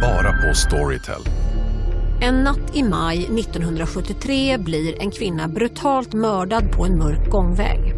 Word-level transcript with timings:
Bara 0.00 0.32
på 0.32 0.54
Storytel. 0.54 1.22
En 2.20 2.34
natt 2.34 2.76
i 2.76 2.82
maj 2.82 3.18
1973 3.18 4.58
blir 4.58 5.02
en 5.02 5.10
kvinna 5.10 5.48
brutalt 5.48 6.12
mördad 6.12 6.72
på 6.72 6.84
en 6.84 6.98
mörk 6.98 7.30
gångväg. 7.30 7.94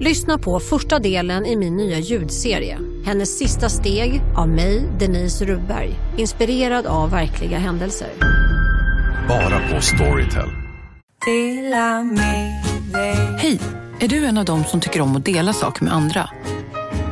Lyssna 0.00 0.38
på 0.38 0.60
första 0.60 0.98
delen 0.98 1.46
i 1.46 1.56
min 1.56 1.76
nya 1.76 1.98
ljudserie. 1.98 2.78
Hennes 3.04 3.38
sista 3.38 3.68
steg 3.68 4.22
av 4.36 4.48
mig, 4.48 4.88
Denise 4.98 5.44
Rubberg. 5.44 5.94
Inspirerad 6.16 6.86
av 6.86 7.10
verkliga 7.10 7.58
händelser. 7.58 8.08
Bara 9.28 9.68
på 9.68 9.80
Storytel. 9.80 10.48
Hej! 13.38 13.60
Är 14.00 14.08
du 14.08 14.24
en 14.24 14.38
av 14.38 14.44
dem 14.44 14.64
som 14.64 14.80
tycker 14.80 15.00
om 15.00 15.16
att 15.16 15.24
dela 15.24 15.52
saker 15.52 15.84
med 15.84 15.94
andra? 15.94 16.30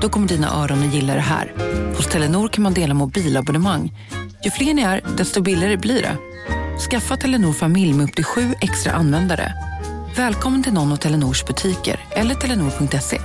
Då 0.01 0.09
kommer 0.09 0.29
dina 0.29 0.63
öron 0.63 0.79
att 0.79 0.95
gilla 0.95 1.15
det 1.15 1.21
här. 1.21 1.53
Hos 1.97 2.07
Telenor 2.07 2.49
kan 2.49 2.63
man 2.63 2.75
dela 2.75 2.95
mobilabonnemang. 2.95 3.93
Ju 4.47 4.51
fler 4.51 4.75
ni 4.75 4.83
är, 4.83 5.01
desto 5.17 5.43
billigare 5.43 5.77
blir 5.77 6.03
det. 6.03 6.19
Skaffa 6.91 7.17
Telenor 7.17 7.53
familj 7.53 7.95
med 7.95 8.05
upp 8.05 8.15
till 8.15 8.25
sju 8.25 8.41
extra 8.61 8.93
användare. 8.93 9.53
Välkommen 10.17 10.63
till 10.63 10.73
någon 10.73 10.93
av 10.93 10.97
Telenors 10.97 11.45
butiker 11.45 12.01
eller 12.11 12.35
telenor.se. 12.35 13.21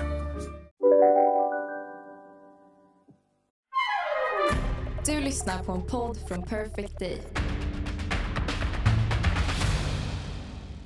Du 5.05 5.21
lyssnar 5.21 5.63
på 5.63 5.71
en 5.71 5.87
podd 5.87 6.17
från 6.27 6.43
Perfect 6.43 6.99
Day. 6.99 7.21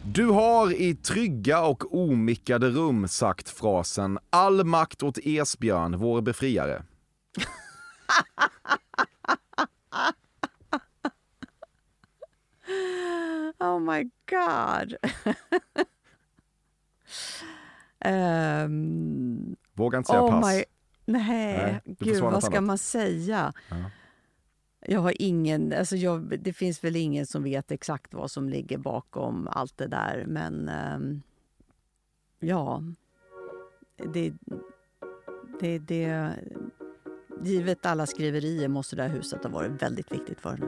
Du 0.04 0.28
har 0.28 0.82
i 0.82 0.96
trygga 0.96 1.62
och 1.62 1.96
omickade 1.96 2.70
rum 2.70 3.08
sagt 3.08 3.50
frasen 3.50 4.20
“All 4.30 4.64
makt 4.64 5.04
åt 5.04 5.18
Esbjörn, 5.18 5.98
vår 5.98 6.22
befriare”. 6.22 6.84
Oh 13.60 13.80
my 13.80 14.10
god. 14.30 14.96
um, 18.06 19.56
Vågar 19.74 19.98
inte 19.98 20.08
säga 20.08 20.24
oh 20.24 20.30
pass. 20.42 20.56
my... 20.56 20.64
Nej, 21.06 21.82
Nej, 21.86 21.96
gud 22.00 22.22
vad 22.22 22.44
ska 22.44 22.58
annat. 22.58 22.64
man 22.64 22.78
säga? 22.78 23.54
Ja. 23.70 23.76
Jag 24.88 25.00
har 25.00 25.22
ingen, 25.22 25.74
alltså 25.74 25.96
jag, 25.96 26.40
det 26.40 26.54
finns 26.54 26.84
väl 26.84 26.96
ingen 26.96 27.26
som 27.26 27.44
vet 27.44 27.72
exakt 27.72 28.14
vad 28.14 28.32
som 28.32 28.50
ligger 28.50 28.78
bakom 28.78 29.48
allt 29.52 29.78
det 29.78 29.88
där, 29.88 30.26
men 30.28 30.70
ehm, 30.70 31.22
ja. 32.40 32.84
Det, 34.14 34.34
det, 35.60 35.80
det, 35.80 36.34
givet 37.42 37.86
alla 37.86 38.06
skriverier 38.06 38.68
måste 38.68 38.96
det 38.96 39.02
här 39.02 39.10
huset 39.10 39.44
ha 39.44 39.50
varit 39.52 39.82
väldigt 39.82 40.12
viktigt 40.12 40.42
för 40.42 40.50
henne. 40.50 40.68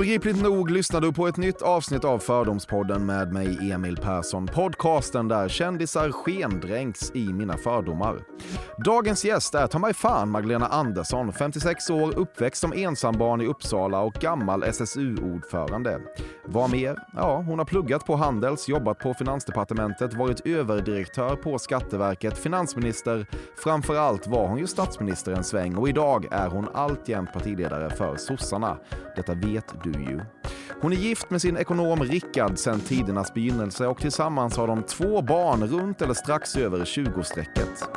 Obegripligt 0.00 0.42
nog 0.42 0.70
lyssnar 0.70 1.00
du 1.00 1.12
på 1.12 1.28
ett 1.28 1.36
nytt 1.36 1.62
avsnitt 1.62 2.04
av 2.04 2.18
Fördomspodden 2.18 3.06
med 3.06 3.32
mig 3.32 3.72
Emil 3.72 3.96
Persson. 3.96 4.46
Podcasten 4.46 5.28
där 5.28 5.48
kändisar 5.48 6.12
skendränks 6.12 7.10
i 7.14 7.32
mina 7.32 7.56
fördomar. 7.56 8.18
Dagens 8.84 9.24
gäst 9.24 9.54
är 9.54 9.66
ta 9.66 9.78
mig 9.78 9.94
fan 9.94 10.30
Magdalena 10.30 10.66
Andersson, 10.66 11.32
56 11.32 11.90
år, 11.90 12.18
uppväxt 12.18 12.60
som 12.60 12.72
ensambarn 12.72 13.40
i 13.40 13.46
Uppsala 13.46 14.00
och 14.00 14.14
gammal 14.14 14.62
SSU-ordförande. 14.62 16.00
Vad 16.44 16.70
mer? 16.70 16.96
Ja, 17.16 17.44
hon 17.46 17.58
har 17.58 17.66
pluggat 17.66 18.06
på 18.06 18.16
Handels, 18.16 18.68
jobbat 18.68 18.98
på 18.98 19.14
Finansdepartementet, 19.14 20.14
varit 20.14 20.46
överdirektör 20.46 21.36
på 21.36 21.58
Skatteverket, 21.58 22.38
finansminister. 22.38 23.26
Framför 23.64 23.96
allt 23.96 24.26
var 24.26 24.48
hon 24.48 24.58
ju 24.58 24.66
statsminister 24.66 25.32
en 25.32 25.44
sväng 25.44 25.76
och 25.76 25.88
idag 25.88 26.26
är 26.30 26.48
hon 26.48 26.68
alltjämt 26.74 27.32
partiledare 27.32 27.90
för 27.90 28.16
sossarna. 28.16 28.76
Detta 29.16 29.34
vet 29.34 29.74
du 29.84 29.89
ju. 29.98 30.20
Hon 30.80 30.92
är 30.92 30.96
gift 30.96 31.30
med 31.30 31.42
sin 31.42 31.56
ekonom 31.56 32.02
Rickard 32.02 32.58
sedan 32.58 32.80
tidernas 32.80 33.34
begynnelse 33.34 33.86
och 33.86 33.98
tillsammans 34.00 34.56
har 34.56 34.66
de 34.66 34.82
två 34.82 35.22
barn 35.22 35.66
runt 35.66 36.02
eller 36.02 36.14
strax 36.14 36.56
över 36.56 36.78
20-strecket. 36.78 37.88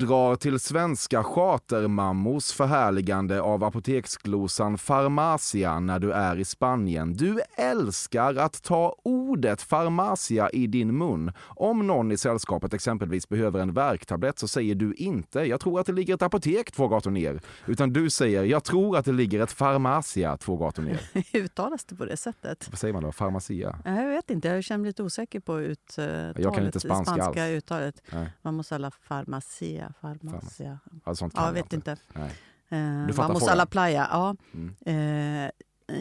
Bidrar 0.00 0.36
till 0.36 0.60
svenska 0.60 1.24
chartermammors 1.24 2.52
förhärligande 2.52 3.40
av 3.40 3.64
apoteksglosan 3.64 4.76
Pharmacia 4.78 5.80
när 5.80 5.98
du 5.98 6.12
är 6.12 6.36
i 6.38 6.44
Spanien. 6.44 7.12
Du 7.16 7.40
älskar 7.56 8.34
att 8.34 8.62
ta 8.62 8.96
ordet 9.04 9.68
Pharmacia 9.68 10.50
i 10.50 10.66
din 10.66 10.98
mun. 10.98 11.32
Om 11.46 11.86
någon 11.86 12.12
i 12.12 12.16
sällskapet 12.16 12.74
exempelvis 12.74 13.28
behöver 13.28 13.60
en 13.60 13.72
värktablett 13.72 14.38
så 14.38 14.48
säger 14.48 14.74
du 14.74 14.94
inte 14.94 15.40
“jag 15.40 15.60
tror 15.60 15.80
att 15.80 15.86
det 15.86 15.92
ligger 15.92 16.14
ett 16.14 16.22
apotek 16.22 16.72
två 16.72 16.88
gator 16.88 17.10
ner” 17.10 17.40
utan 17.66 17.92
du 17.92 18.10
säger 18.10 18.44
“jag 18.44 18.64
tror 18.64 18.96
att 18.98 19.04
det 19.04 19.12
ligger 19.12 19.40
ett 19.40 19.58
Pharmacia 19.58 20.36
två 20.36 20.56
gator 20.56 20.82
ner”. 20.82 21.00
Uttalas 21.32 21.84
det 21.84 21.94
på 21.94 22.04
det 22.04 22.16
sättet? 22.16 22.66
Vad 22.70 22.78
säger 22.78 22.94
man 22.94 23.02
då? 23.02 23.12
Pharmacia? 23.12 23.78
Jag 23.84 24.08
vet 24.08 24.30
inte, 24.30 24.48
jag 24.48 24.64
känner 24.64 24.78
mig 24.78 24.88
lite 24.88 25.02
osäker 25.02 25.40
på 25.40 25.60
uttalet, 25.60 26.38
Jag 26.38 26.54
kan 26.54 26.66
inte 26.66 26.80
spanska 26.80 27.14
spanska 27.14 27.42
alls. 27.42 27.50
uttalet. 27.50 28.02
Nej. 28.12 28.32
Man 28.42 28.54
måste 28.54 28.74
alla 28.74 28.90
farmacia, 28.90 29.89
farmacia. 30.00 30.78
Alltså, 31.04 31.22
sånt 31.22 31.32
Ja, 31.36 31.46
jag 31.46 31.52
vet 31.52 31.72
inte. 31.72 31.96
Nej. 32.14 32.32
Eh, 32.68 33.06
Du 33.06 33.12
Vamos 33.12 33.38
frågan? 33.38 33.52
alla 33.52 33.66
playa, 33.66 34.08
ja. 34.10 34.36
Mm. 34.54 35.44
Eh, 35.46 35.50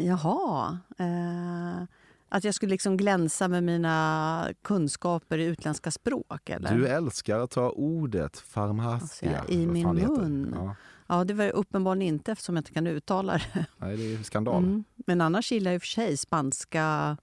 jaha. 0.05 0.79
Eh, 0.97 1.83
att 2.31 2.43
jag 2.43 2.55
skulle 2.55 2.69
liksom 2.69 2.97
glänsa 2.97 3.47
med 3.47 3.63
mina 3.63 4.49
kunskaper 4.61 5.37
i 5.37 5.45
utländska 5.45 5.91
språk, 5.91 6.49
eller? 6.49 6.75
Du 6.75 6.87
älskar 6.87 7.39
att 7.39 7.51
ta 7.51 7.69
ordet 7.69 8.37
farmacia. 8.37 9.39
Alltså, 9.39 9.53
i 9.53 9.67
min 9.67 9.87
mun. 9.95 10.53
Ja, 10.57 10.75
Ja, 11.11 11.23
det 11.23 11.33
var 11.33 11.49
uppenbarligen 11.49 12.15
inte 12.15 12.31
eftersom 12.31 12.55
jag 12.55 12.61
inte 12.61 12.71
kan 12.71 12.87
uttala 12.87 13.33
det. 13.33 13.65
nej, 13.77 13.97
det 13.97 14.13
är 14.13 14.23
skandal. 14.23 14.63
Mm. 14.63 14.83
Men 14.95 15.21
annars 15.21 15.51
gillar 15.51 15.71
jag 15.71 15.75
i 15.75 15.77
och 15.77 15.81
för 15.81 15.87
sig 15.87 16.17
spanska. 16.17 17.17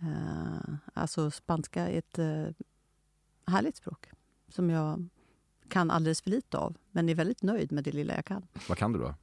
Eh, 0.00 0.74
alltså 0.94 1.30
spanska 1.30 1.88
är 1.88 1.98
ett 1.98 2.18
eh, 2.18 2.46
härligt 3.46 3.76
språk 3.76 4.10
som 4.48 4.70
jag 4.70 5.08
kan 5.68 5.90
alldeles 5.90 6.22
för 6.22 6.30
lite 6.30 6.58
av. 6.58 6.76
Men 6.90 7.08
är 7.08 7.14
väldigt 7.14 7.42
nöjd 7.42 7.72
med 7.72 7.84
det 7.84 7.92
lilla 7.92 8.14
jag 8.14 8.24
kan. 8.24 8.46
Vad 8.68 8.78
kan 8.78 8.92
du 8.92 8.98
då? 8.98 9.14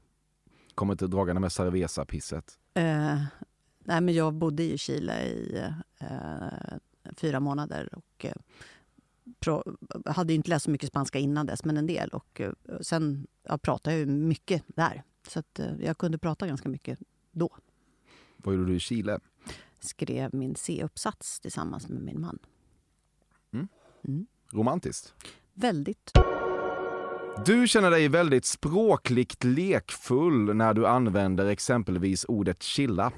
Kommer 0.75 0.93
inte 0.93 1.07
dragande 1.07 1.39
med 1.39 1.51
cerveza-pisset? 1.51 2.59
Eh, 2.73 3.23
nej, 3.79 4.01
men 4.01 4.13
jag 4.13 4.33
bodde 4.33 4.63
i 4.63 4.77
Chile 4.77 5.23
i 5.23 5.63
eh, 5.99 6.77
fyra 7.15 7.39
månader 7.39 7.89
och 7.95 8.25
eh, 8.25 8.33
pro, 9.39 9.77
hade 10.05 10.33
inte 10.33 10.49
läst 10.49 10.65
så 10.65 10.71
mycket 10.71 10.89
spanska 10.89 11.19
innan 11.19 11.45
dess, 11.45 11.65
men 11.65 11.77
en 11.77 11.87
del. 11.87 12.09
Och 12.09 12.41
eh, 12.41 12.51
sen 12.81 13.27
ja, 13.43 13.57
pratade 13.57 13.97
jag 13.97 14.07
mycket 14.07 14.63
där. 14.67 15.03
Så 15.27 15.39
att, 15.39 15.59
eh, 15.59 15.71
jag 15.79 15.97
kunde 15.97 16.17
prata 16.17 16.47
ganska 16.47 16.69
mycket 16.69 16.99
då. 17.31 17.49
Vad 18.37 18.55
gjorde 18.55 18.67
du 18.67 18.75
i 18.75 18.79
Chile? 18.79 19.19
Skrev 19.79 20.33
min 20.33 20.55
C-uppsats 20.55 21.39
tillsammans 21.39 21.89
med 21.89 22.01
min 22.01 22.21
man. 22.21 22.39
Romantiskt? 24.49 25.13
Väldigt. 25.57 26.11
Du 27.45 27.67
känner 27.67 27.91
dig 27.91 28.07
väldigt 28.07 28.45
språkligt 28.45 29.43
lekfull 29.43 30.55
när 30.55 30.73
du 30.73 30.87
använder 30.87 31.45
exempelvis 31.45 32.25
ordet 32.27 32.63
chilla. 32.63 33.11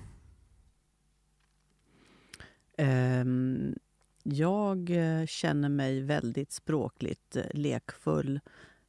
Ehm, 2.77 3.75
jag 4.23 4.89
eh, 4.89 5.25
känner 5.25 5.69
mig 5.69 6.01
väldigt 6.01 6.51
språkligt 6.51 7.35
eh, 7.35 7.43
lekfull. 7.53 8.39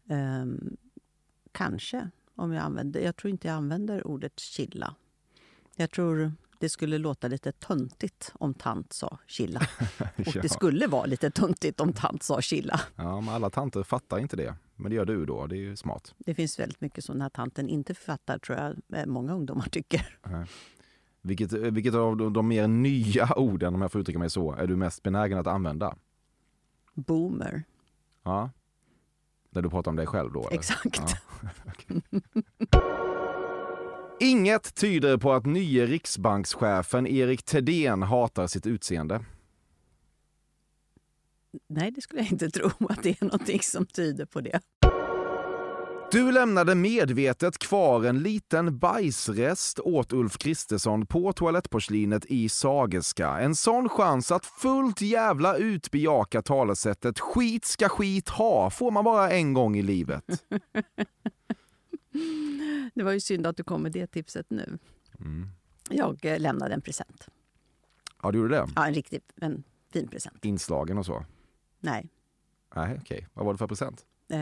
Ehm, 0.08 0.76
kanske, 1.52 2.10
om 2.34 2.52
jag 2.52 2.64
använder... 2.64 3.00
Jag 3.00 3.16
tror 3.16 3.30
inte 3.30 3.48
jag 3.48 3.54
använder 3.54 4.06
ordet 4.06 4.40
chilla. 4.40 4.94
Jag 5.76 5.90
tror 5.90 6.32
det 6.58 6.68
skulle 6.68 6.98
låta 6.98 7.28
lite 7.28 7.52
töntigt 7.52 8.32
om 8.34 8.54
tant 8.54 8.92
sa 8.92 9.18
chilla. 9.26 9.60
Och 9.98 10.08
Ja. 10.34 10.42
det 10.42 10.48
skulle 10.48 10.86
vara 10.86 11.04
lite 11.06 11.30
töntigt 11.30 11.80
om 11.80 11.92
tant 11.92 12.22
sa 12.22 12.40
chilla. 12.40 12.80
Ja, 12.96 13.20
men 13.20 13.34
alla 13.34 13.50
tanter 13.50 13.82
fattar 13.82 14.18
inte 14.18 14.36
det. 14.36 14.54
Men 14.76 14.90
det 14.90 14.96
gör 14.96 15.04
du 15.04 15.26
då, 15.26 15.46
det 15.46 15.56
är 15.56 15.60
ju 15.60 15.76
smart. 15.76 16.14
Det 16.18 16.34
finns 16.34 16.58
väldigt 16.58 16.80
mycket 16.80 17.04
som 17.04 17.14
den 17.14 17.22
här 17.22 17.28
tanten 17.28 17.68
inte 17.68 17.94
fattar, 17.94 18.38
tror 18.38 18.58
jag 18.58 18.98
eh, 19.00 19.06
många 19.06 19.34
ungdomar 19.34 19.68
tycker. 19.68 20.18
Vilket, 21.22 21.52
vilket 21.52 21.94
av 21.94 22.16
de, 22.16 22.32
de 22.32 22.48
mer 22.48 22.68
nya 22.68 23.32
orden, 23.38 23.74
om 23.74 23.82
jag 23.82 23.92
får 23.92 24.00
uttrycka 24.00 24.18
mig 24.18 24.30
så, 24.30 24.52
är 24.52 24.66
du 24.66 24.76
mest 24.76 25.02
benägen 25.02 25.38
att 25.38 25.46
använda? 25.46 25.96
Boomer. 26.94 27.62
Ja. 28.22 28.50
När 29.50 29.62
du 29.62 29.70
pratar 29.70 29.90
om 29.90 29.96
dig 29.96 30.06
själv 30.06 30.32
då? 30.32 30.40
Eller? 30.46 30.58
Exakt. 30.58 31.00
Ja. 31.42 31.48
Okej. 31.66 32.02
Inget 34.20 34.74
tyder 34.74 35.16
på 35.16 35.32
att 35.32 35.46
nye 35.46 35.86
riksbankschefen 35.86 37.06
Erik 37.06 37.42
Thedéen 37.42 38.02
hatar 38.02 38.46
sitt 38.46 38.66
utseende. 38.66 39.24
Nej, 41.68 41.90
det 41.90 42.00
skulle 42.00 42.20
jag 42.20 42.32
inte 42.32 42.50
tro 42.50 42.70
att 42.88 43.02
det 43.02 43.22
är 43.22 43.24
någonting 43.24 43.60
som 43.62 43.86
tyder 43.86 44.26
på 44.26 44.40
det. 44.40 44.60
Du 46.12 46.32
lämnade 46.32 46.74
medvetet 46.74 47.58
kvar 47.58 48.04
en 48.04 48.22
liten 48.22 48.78
bajsrest 48.78 49.78
åt 49.78 50.12
Ulf 50.12 50.38
Kristersson 50.38 51.06
på 51.06 51.32
toalettporslinet 51.32 52.24
i 52.24 52.48
Sagerska. 52.48 53.28
En 53.28 53.54
sån 53.54 53.88
chans 53.88 54.32
att 54.32 54.46
fullt 54.46 55.00
jävla 55.00 55.56
ut 55.56 55.90
bejaka 55.90 56.42
talesättet 56.42 57.20
skit 57.20 57.64
ska 57.64 57.88
skit 57.88 58.28
ha 58.28 58.70
får 58.70 58.90
man 58.90 59.04
bara 59.04 59.30
en 59.30 59.54
gång 59.54 59.76
i 59.76 59.82
livet. 59.82 60.24
Det 62.94 63.02
var 63.02 63.12
ju 63.12 63.20
synd 63.20 63.46
att 63.46 63.56
du 63.56 63.64
kom 63.64 63.82
med 63.82 63.92
det 63.92 64.06
tipset 64.06 64.50
nu. 64.50 64.78
Jag 65.90 66.24
eh, 66.24 66.40
lämnade 66.40 66.74
en 66.74 66.80
present. 66.80 67.28
Ja, 68.22 68.30
du 68.32 68.38
gjorde 68.38 68.54
det? 68.54 68.68
Ja, 68.76 68.86
en 68.86 68.94
riktigt 68.94 69.32
en 69.36 69.62
fin 69.92 70.08
present. 70.08 70.44
Inslagen 70.44 70.98
och 70.98 71.06
så? 71.06 71.24
Nej, 71.80 72.08
Nej, 72.76 72.98
okej. 73.02 73.28
Vad 73.34 73.46
var 73.46 73.52
det 73.54 73.58
för 73.58 73.66
present? 73.66 74.06
eh, 74.28 74.38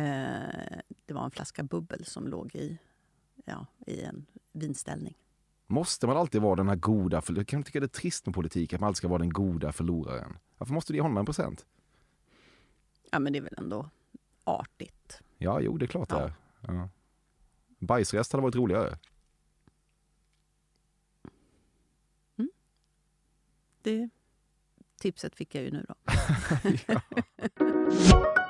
det 1.07 1.15
var 1.15 1.25
en 1.25 1.31
flaska 1.31 1.63
bubbel 1.63 2.05
som 2.05 2.29
låg 2.29 2.55
i, 2.55 2.79
ja, 3.45 3.67
i 3.87 4.03
en 4.03 4.27
vinställning. 4.53 5.15
Måste 5.67 6.07
man 6.07 6.17
alltid 6.17 6.43
vara 6.43 6.57
den 6.57 6.69
här 6.69 6.77
goda, 6.77 7.21
för 7.21 7.35
jag 7.35 7.47
kan 7.47 7.62
tycka 7.62 7.81
det 7.81 7.87
är 7.87 7.89
trist 7.89 8.27
med 8.27 8.35
politik 8.35 8.73
att 8.73 8.81
man 8.81 8.89
alltid 8.89 8.97
ska 8.97 9.09
vara 9.09 9.19
den 9.19 9.33
goda 9.33 9.73
förloraren. 9.73 10.39
Varför 10.59 10.75
måste 10.75 10.93
du 10.93 10.97
ge 10.97 11.03
honom 11.03 11.17
en 11.17 11.27
present? 11.27 11.67
Ja, 13.11 13.19
men 13.19 13.33
det 13.33 13.39
är 13.39 13.43
väl 13.43 13.55
ändå 13.59 13.91
artigt. 14.45 15.21
Ja, 15.39 15.61
jo, 15.61 15.79
det 15.79 15.85
är 15.85 15.87
klart 15.89 16.09
det 16.09 16.17
är. 16.17 16.33
Ja. 16.61 16.89
Bajsrest 17.78 18.32
hade 18.32 18.43
varit 18.43 18.55
roligare. 18.55 18.99
Det 23.82 24.08
tipset 25.00 25.37
fick 25.37 25.55
jag 25.55 25.64
ju 25.64 25.70
nu 25.70 25.87
då. 25.88 25.94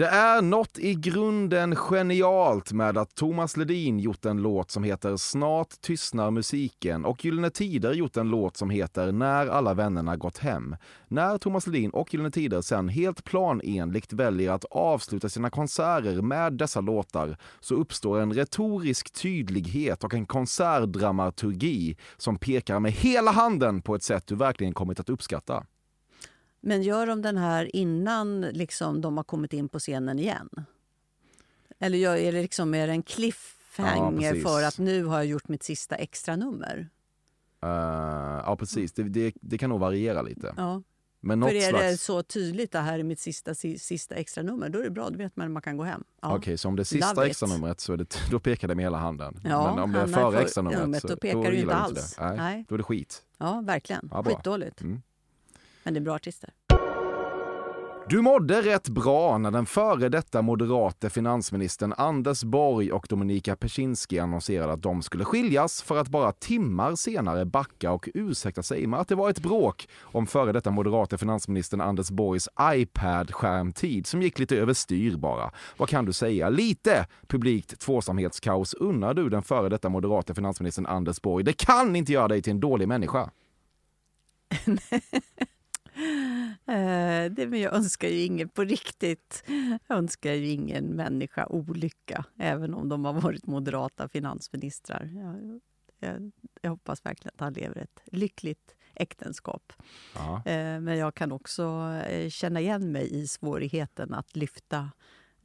Det 0.00 0.08
är 0.08 0.42
något 0.42 0.78
i 0.78 0.94
grunden 0.94 1.76
genialt 1.76 2.72
med 2.72 2.98
att 2.98 3.14
Thomas 3.14 3.56
Ledin 3.56 3.98
gjort 3.98 4.24
en 4.24 4.42
låt 4.42 4.70
som 4.70 4.84
heter 4.84 5.16
Snart 5.16 5.80
tystnar 5.80 6.30
musiken 6.30 7.04
och 7.04 7.24
Gyllene 7.24 7.50
Tider 7.50 7.92
gjort 7.92 8.16
en 8.16 8.28
låt 8.28 8.56
som 8.56 8.70
heter 8.70 9.12
När 9.12 9.46
alla 9.46 9.74
vännerna 9.74 10.16
gått 10.16 10.38
hem. 10.38 10.76
När 11.08 11.38
Thomas 11.38 11.66
Ledin 11.66 11.90
och 11.90 12.14
Gyllene 12.14 12.30
Tider 12.30 12.60
sen 12.60 12.88
helt 12.88 13.24
planenligt 13.24 14.12
väljer 14.12 14.52
att 14.52 14.64
avsluta 14.64 15.28
sina 15.28 15.50
konserter 15.50 16.22
med 16.22 16.52
dessa 16.52 16.80
låtar 16.80 17.36
så 17.60 17.74
uppstår 17.74 18.20
en 18.20 18.32
retorisk 18.32 19.12
tydlighet 19.12 20.04
och 20.04 20.14
en 20.14 20.26
konsertdramaturgi 20.26 21.96
som 22.16 22.38
pekar 22.38 22.80
med 22.80 22.92
hela 22.92 23.30
handen 23.30 23.82
på 23.82 23.94
ett 23.94 24.02
sätt 24.02 24.26
du 24.26 24.34
verkligen 24.34 24.74
kommit 24.74 25.00
att 25.00 25.10
uppskatta. 25.10 25.64
Men 26.60 26.82
gör 26.82 27.06
de 27.06 27.22
den 27.22 27.36
här 27.36 27.76
innan 27.76 28.40
liksom, 28.40 29.00
de 29.00 29.16
har 29.16 29.24
kommit 29.24 29.52
in 29.52 29.68
på 29.68 29.78
scenen 29.78 30.18
igen? 30.18 30.48
Eller 31.78 31.98
gör, 31.98 32.16
är 32.16 32.32
det 32.32 32.42
liksom 32.42 32.74
är 32.74 32.86
det 32.86 32.92
en 32.92 32.96
Ja, 32.96 33.02
cliffhanger 33.14 34.30
precis. 34.30 34.42
för 34.44 34.62
att 34.62 34.78
nu 34.78 35.04
har 35.04 35.16
jag 35.16 35.26
gjort 35.26 35.48
mitt 35.48 35.62
sista 35.62 35.94
extra 35.96 36.36
nummer? 36.36 36.88
Uh, 37.64 37.70
ja, 38.46 38.56
precis. 38.58 38.92
Det, 38.92 39.02
det, 39.02 39.32
det 39.40 39.58
kan 39.58 39.70
nog 39.70 39.80
variera 39.80 40.22
lite. 40.22 40.54
Ja. 40.56 40.82
Men 41.22 41.42
För 41.42 41.54
är 41.54 41.68
slags... 41.70 41.84
det 41.84 41.96
så 41.96 42.22
tydligt 42.22 42.72
det 42.72 42.78
här 42.78 42.98
är 42.98 43.02
mitt 43.02 43.18
sista, 43.20 43.54
si- 43.54 43.78
sista 43.78 44.14
extra 44.14 44.42
nummer, 44.42 44.68
då 44.68 44.78
är 44.78 44.82
det 44.84 44.90
bra. 44.90 45.10
Då 45.10 45.18
vet 45.18 45.36
man 45.36 45.46
att 45.46 45.52
man 45.52 45.62
kan 45.62 45.76
gå 45.76 45.84
hem. 45.84 46.04
Ja. 46.22 46.36
Okej, 46.36 46.58
så 46.58 46.68
om 46.68 46.76
det 46.76 46.82
är 46.82 46.84
sista 46.84 47.12
Love 47.12 47.26
it. 47.26 47.30
extra 47.30 47.48
numret 47.48 47.80
så 47.80 47.96
det, 47.96 48.18
då 48.30 48.40
pekar 48.40 48.68
det 48.68 48.74
med 48.74 48.84
hela 48.84 48.98
handen. 48.98 49.40
Ja, 49.44 49.74
Men 49.74 49.84
om 49.84 49.92
det 49.92 50.00
är 50.00 50.06
före 50.06 50.32
för- 50.32 50.40
extra 50.42 50.62
numret, 50.62 51.00
så, 51.02 51.08
då 51.08 51.16
pekar 51.16 51.38
gillar 51.38 51.52
inte 51.54 51.66
du 51.66 51.72
alls. 51.72 52.14
Det. 52.16 52.24
Nej, 52.24 52.36
Nej. 52.36 52.64
Då 52.68 52.74
är 52.74 52.76
det 52.78 52.84
skit. 52.84 53.22
ja, 53.38 53.60
verkligen. 53.64 54.08
Ja, 54.12 54.22
bra. 54.22 54.34
Skitdåligt. 54.36 54.80
Mm. 54.80 55.02
Men 55.82 55.94
det 55.94 55.98
är 55.98 56.02
bra 56.02 56.14
artister. 56.14 56.50
Du 58.10 58.22
mådde 58.22 58.62
rätt 58.62 58.88
bra 58.88 59.38
när 59.38 59.50
den 59.50 59.66
före 59.66 60.08
detta 60.08 60.42
moderate 60.42 61.10
finansministern 61.10 61.94
Anders 61.96 62.44
Borg 62.44 62.92
och 62.92 63.06
Dominika 63.08 63.56
Persinski 63.56 64.18
annonserade 64.18 64.72
att 64.72 64.82
de 64.82 65.02
skulle 65.02 65.24
skiljas 65.24 65.82
för 65.82 65.96
att 65.96 66.08
bara 66.08 66.32
timmar 66.32 66.94
senare 66.94 67.44
backa 67.44 67.92
och 67.92 68.08
ursäkta 68.14 68.62
sig 68.62 68.86
med 68.86 69.00
att 69.00 69.08
det 69.08 69.14
var 69.14 69.30
ett 69.30 69.42
bråk 69.42 69.88
om 70.00 70.26
före 70.26 70.52
detta 70.52 70.70
moderate 70.70 71.18
finansministern 71.18 71.80
Anders 71.80 72.10
Borgs 72.10 72.48
iPad-skärmtid 72.60 74.06
som 74.06 74.22
gick 74.22 74.38
lite 74.38 74.56
överstyr 74.56 75.16
bara. 75.16 75.50
Vad 75.76 75.88
kan 75.88 76.04
du 76.04 76.12
säga? 76.12 76.48
Lite 76.48 77.06
publikt 77.26 77.80
tvåsamhetskaos 77.80 78.74
unnar 78.74 79.14
du 79.14 79.28
den 79.28 79.42
före 79.42 79.68
detta 79.68 79.88
moderate 79.88 80.34
finansministern 80.34 80.86
Anders 80.86 81.22
Borg. 81.22 81.44
Det 81.44 81.52
kan 81.52 81.96
inte 81.96 82.12
göra 82.12 82.28
dig 82.28 82.42
till 82.42 82.50
en 82.50 82.60
dålig 82.60 82.88
människa. 82.88 83.30
Eh, 86.66 87.32
det, 87.32 87.46
men 87.46 87.60
jag 87.60 87.74
önskar 87.74 88.08
ju 88.08 88.20
ingen 88.20 88.48
på 88.48 88.64
riktigt. 88.64 89.44
Jag 89.88 89.98
önskar 89.98 90.32
ju 90.32 90.48
ingen 90.48 90.84
människa 90.84 91.46
olycka, 91.46 92.24
även 92.36 92.74
om 92.74 92.88
de 92.88 93.04
har 93.04 93.12
varit 93.12 93.46
moderata 93.46 94.08
finansministrar. 94.08 95.10
Jag, 95.14 95.60
jag, 95.98 96.32
jag 96.62 96.70
hoppas 96.70 97.06
verkligen 97.06 97.32
att 97.34 97.40
han 97.40 97.52
lever 97.52 97.76
ett 97.76 98.00
lyckligt 98.12 98.76
äktenskap. 98.94 99.72
Ja. 100.14 100.36
Eh, 100.36 100.80
men 100.80 100.98
jag 100.98 101.14
kan 101.14 101.32
också 101.32 101.62
eh, 102.08 102.28
känna 102.28 102.60
igen 102.60 102.92
mig 102.92 103.22
i 103.22 103.26
svårigheten 103.26 104.14
att 104.14 104.36
lyfta 104.36 104.90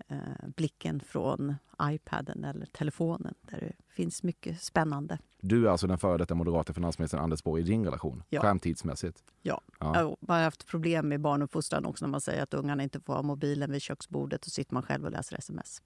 eh, 0.07 0.17
blicken 0.55 0.99
från 0.99 1.55
iPaden 1.81 2.43
eller 2.43 2.65
telefonen 2.65 3.33
där 3.41 3.59
det 3.59 3.93
finns 3.93 4.23
mycket 4.23 4.61
spännande. 4.61 5.17
Du 5.41 5.67
är 5.67 5.71
alltså 5.71 5.87
den 5.87 5.97
före 5.97 6.17
detta 6.17 6.35
moderata 6.35 6.73
finansministern 6.73 7.19
Anders 7.21 7.43
Borg 7.43 7.61
i 7.61 7.65
din 7.65 7.85
relation, 7.85 8.23
Ja. 8.29 8.41
skärmtidsmässigt. 8.41 9.23
Ja. 9.41 9.61
Ja. 9.79 9.99
Ja. 10.01 10.17
Man 10.19 10.37
har 10.37 10.43
haft 10.43 10.67
problem 10.67 11.09
med 11.09 11.21
barnuppfostran 11.21 11.85
också 11.85 12.05
när 12.05 12.11
man 12.11 12.21
säger 12.21 12.43
att 12.43 12.53
ungarna 12.53 12.83
inte 12.83 12.99
får 12.99 13.13
ha 13.13 13.21
mobilen 13.21 13.71
vid 13.71 13.81
köksbordet 13.81 14.45
och 14.45 14.51
sitter 14.51 14.73
man 14.73 14.83
själv 14.83 15.05
och 15.05 15.11
läser 15.11 15.37
sms. 15.37 15.81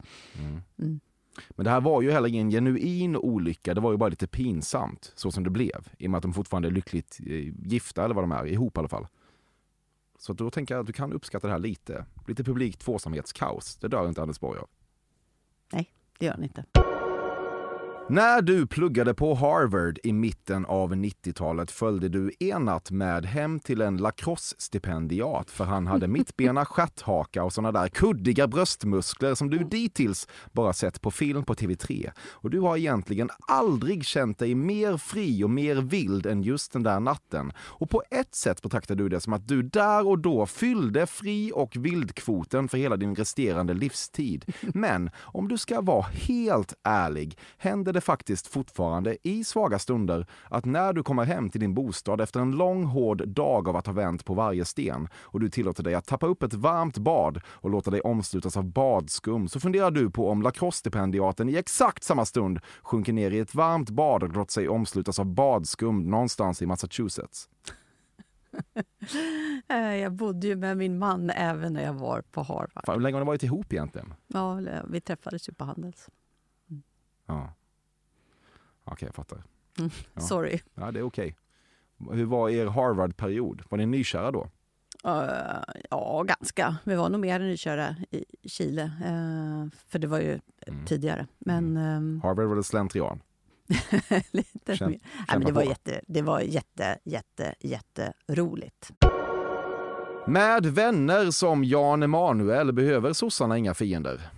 Mm. 0.77 0.99
Men 1.49 1.63
det 1.63 1.69
här 1.69 1.81
var 1.81 2.01
ju 2.01 2.11
heller 2.11 2.29
ingen 2.29 2.49
genuin 2.49 3.15
olycka, 3.15 3.73
det 3.73 3.81
var 3.81 3.91
ju 3.91 3.97
bara 3.97 4.09
lite 4.09 4.27
pinsamt 4.27 5.11
så 5.15 5.31
som 5.31 5.43
det 5.43 5.49
blev. 5.49 5.87
I 5.97 6.07
och 6.07 6.11
med 6.11 6.17
att 6.17 6.21
de 6.23 6.33
fortfarande 6.33 6.67
är 6.67 6.71
lyckligt 6.71 7.19
eh, 7.25 7.53
gifta, 7.67 8.03
eller 8.05 8.15
vad 8.15 8.23
de 8.23 8.31
är, 8.31 8.45
ihop 8.45 8.77
i 8.77 8.79
alla 8.79 8.87
fall. 8.87 9.07
Så 10.21 10.33
då 10.33 10.49
tänker 10.49 10.73
jag 10.75 10.79
att 10.81 10.87
du 10.87 10.93
kan 10.93 11.13
uppskatta 11.13 11.47
det 11.47 11.53
här 11.53 11.59
lite. 11.59 12.05
Lite 12.27 12.43
publikt 12.43 12.79
tvåsamhetskaos, 12.81 13.75
det 13.75 13.87
dör 13.87 14.07
inte 14.07 14.21
Anders 14.21 14.39
Borg 14.39 14.59
av. 14.59 14.69
Nej, 15.73 15.91
Det 16.19 16.25
gör 16.25 16.33
han 16.33 16.43
inte. 16.43 16.65
När 18.11 18.41
du 18.41 18.67
pluggade 18.67 19.13
på 19.13 19.33
Harvard 19.33 19.99
i 20.03 20.13
mitten 20.13 20.65
av 20.65 20.93
90-talet 20.93 21.71
följde 21.71 22.09
du 22.09 22.31
enat 22.39 22.91
med 22.91 23.25
hem 23.25 23.59
till 23.59 23.81
en 23.81 23.97
lacrosse-stipendiat 23.97 25.51
för 25.51 25.63
han 25.63 25.87
hade 25.87 26.07
mittbena, 26.17 26.65
stjärthaka 26.65 27.43
och 27.43 27.53
såna 27.53 27.71
där 27.71 27.87
kuddiga 27.87 28.47
bröstmuskler 28.47 29.35
som 29.35 29.49
du 29.49 29.57
dittills 29.57 30.27
bara 30.51 30.73
sett 30.73 31.01
på 31.01 31.11
film 31.11 31.43
på 31.43 31.53
TV3. 31.53 32.11
Och 32.31 32.49
du 32.49 32.59
har 32.59 32.77
egentligen 32.77 33.29
aldrig 33.47 34.05
känt 34.05 34.39
dig 34.39 34.55
mer 34.55 34.97
fri 34.97 35.43
och 35.43 35.49
mer 35.49 35.75
vild 35.75 36.25
än 36.25 36.43
just 36.43 36.73
den 36.73 36.83
där 36.83 36.99
natten. 36.99 37.51
Och 37.59 37.89
på 37.89 38.03
ett 38.11 38.35
sätt 38.35 38.61
betraktar 38.61 38.95
du 38.95 39.09
det 39.09 39.19
som 39.19 39.33
att 39.33 39.47
du 39.47 39.63
där 39.63 40.07
och 40.07 40.19
då 40.19 40.45
fyllde 40.45 41.07
fri 41.07 41.51
och 41.55 41.75
vildkvoten 41.75 42.67
för 42.67 42.77
hela 42.77 42.97
din 42.97 43.15
resterande 43.15 43.73
livstid. 43.73 44.53
Men 44.61 45.09
om 45.17 45.47
du 45.47 45.57
ska 45.57 45.81
vara 45.81 46.05
helt 46.11 46.73
ärlig 46.83 47.37
händer 47.57 47.93
det 47.93 47.98
faktiskt 48.01 48.47
fortfarande 48.47 49.17
i 49.23 49.43
svaga 49.43 49.79
stunder 49.79 50.27
att 50.49 50.65
när 50.65 50.93
du 50.93 51.03
kommer 51.03 51.23
hem 51.25 51.49
till 51.49 51.59
din 51.61 51.73
bostad 51.73 52.21
efter 52.21 52.39
en 52.39 52.51
lång 52.51 52.83
hård 52.83 53.27
dag 53.27 53.69
av 53.69 53.75
att 53.75 53.85
ha 53.85 53.93
vänt 53.93 54.25
på 54.25 54.33
varje 54.33 54.65
sten 54.65 55.07
och 55.21 55.39
du 55.39 55.49
tillåter 55.49 55.83
dig 55.83 55.95
att 55.95 56.05
tappa 56.05 56.25
upp 56.27 56.43
ett 56.43 56.53
varmt 56.53 56.97
bad 56.97 57.41
och 57.47 57.69
låta 57.69 57.91
dig 57.91 58.01
omslutas 58.01 58.57
av 58.57 58.63
badskum 58.63 59.47
så 59.47 59.59
funderar 59.59 59.91
du 59.91 60.11
på 60.11 60.29
om 60.29 60.41
lacrosse-stipendiaten 60.43 61.49
i 61.49 61.55
exakt 61.57 62.03
samma 62.03 62.25
stund 62.25 62.59
sjunker 62.81 63.13
ner 63.13 63.31
i 63.31 63.39
ett 63.39 63.55
varmt 63.55 63.89
bad 63.89 64.23
och 64.23 64.29
låter 64.33 64.51
sig 64.53 64.69
omslutas 64.69 65.19
av 65.19 65.25
badskum 65.25 66.09
någonstans 66.09 66.61
i 66.61 66.65
Massachusetts. 66.65 67.49
Eh, 69.67 69.95
Jag 69.95 70.13
bodde 70.13 70.47
ju 70.47 70.55
med 70.55 70.77
min 70.77 70.97
man 70.99 71.29
även 71.29 71.73
när 71.73 71.83
jag 71.83 71.93
var 71.93 72.21
på 72.31 72.41
Harvard. 72.43 72.85
Fan, 72.85 72.95
hur 72.95 73.01
länge 73.01 73.15
har 73.15 73.21
ni 73.21 73.27
varit 73.27 73.43
ihop 73.43 73.73
egentligen? 73.73 74.13
Ja, 74.27 74.59
vi 74.87 75.01
träffades 75.01 75.49
ju 75.49 75.53
på 75.53 75.63
Handels. 75.65 76.09
Ja. 77.25 77.53
Okej, 78.91 79.05
jag 79.05 79.15
fattar. 79.15 79.43
Ja. 80.13 80.21
Sorry. 80.21 80.59
Ja, 80.75 80.91
det 80.91 80.99
är 80.99 81.03
okej. 81.03 81.35
Hur 82.11 82.25
var 82.25 82.49
er 82.49 82.65
Harvard-period? 82.65 83.61
Var 83.69 83.77
ni 83.77 83.85
nykära 83.85 84.31
då? 84.31 84.49
Eh, 85.05 85.81
ja, 85.89 86.23
ganska. 86.27 86.77
Vi 86.83 86.95
var 86.95 87.09
nog 87.09 87.21
mer 87.21 87.39
nykära 87.39 87.95
i 88.11 88.25
Chile. 88.49 88.83
eh, 88.83 89.79
för 89.87 89.99
det 89.99 90.07
var 90.07 90.19
ju 90.19 90.39
Mm. 90.67 90.85
tidigare. 90.85 91.27
Men 91.39 91.77
ehm, 91.77 92.21
Harvard 92.23 92.47
var 92.47 92.55
det 92.55 92.63
slentrian. 92.63 93.21
lite 94.31 94.75
Känn- 94.75 94.89
mer. 94.91 94.99
Nej, 95.17 95.25
men 95.27 95.43
det, 95.45 95.51
var 95.51 95.63
på. 95.63 95.69
jätte, 95.69 96.01
det 96.07 96.21
var 96.21 96.39
jätte, 96.39 96.97
jätte, 97.03 97.55
jätteroligt. 97.59 98.91
Med 100.27 100.65
vänner 100.65 101.31
som 101.31 101.63
Jan 101.63 102.03
Emanuel 102.03 102.71
behöver 102.73 103.13
sossarna 103.13 103.57
inga 103.57 103.73
fiender. 103.73 104.29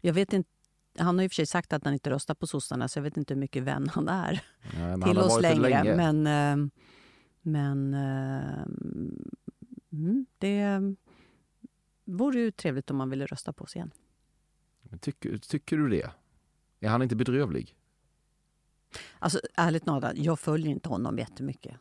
Jag 0.00 0.12
vet 0.14 0.32
inte, 0.32 0.50
han 0.98 1.18
har 1.18 1.24
och 1.26 1.30
för 1.30 1.34
sig 1.34 1.46
sagt 1.46 1.72
att 1.72 1.84
han 1.84 1.92
inte 1.92 2.10
röstar 2.10 2.34
på 2.34 2.46
sossarna 2.46 2.88
så 2.88 2.98
jag 2.98 3.02
vet 3.02 3.16
inte 3.16 3.34
hur 3.34 3.40
mycket 3.40 3.62
vän 3.62 3.88
han 3.88 4.08
är 4.08 4.42
Nej, 4.78 5.02
till 5.08 5.18
oss 5.18 5.40
längre. 5.42 5.68
länge. 5.68 5.96
Men, 5.96 6.26
ehm, 6.26 6.70
men 7.42 7.94
ehm, 7.94 9.30
mm, 9.92 10.26
det... 10.38 10.80
vore 12.04 12.40
ju 12.40 12.50
trevligt 12.50 12.90
om 12.90 12.96
man 12.96 13.10
ville 13.10 13.26
rösta 13.26 13.52
på 13.52 13.64
oss 13.64 13.76
igen. 13.76 13.90
Tycker, 15.00 15.38
tycker 15.38 15.76
du 15.76 15.88
det? 15.88 16.10
Är 16.80 16.88
han 16.88 17.02
inte 17.02 17.16
bedrövlig? 17.16 17.74
Alltså 19.18 19.40
ärligt 19.54 19.84
talat, 19.84 20.16
jag 20.16 20.40
följer 20.40 20.70
inte 20.70 20.88
honom 20.88 21.18
jättemycket. 21.18 21.76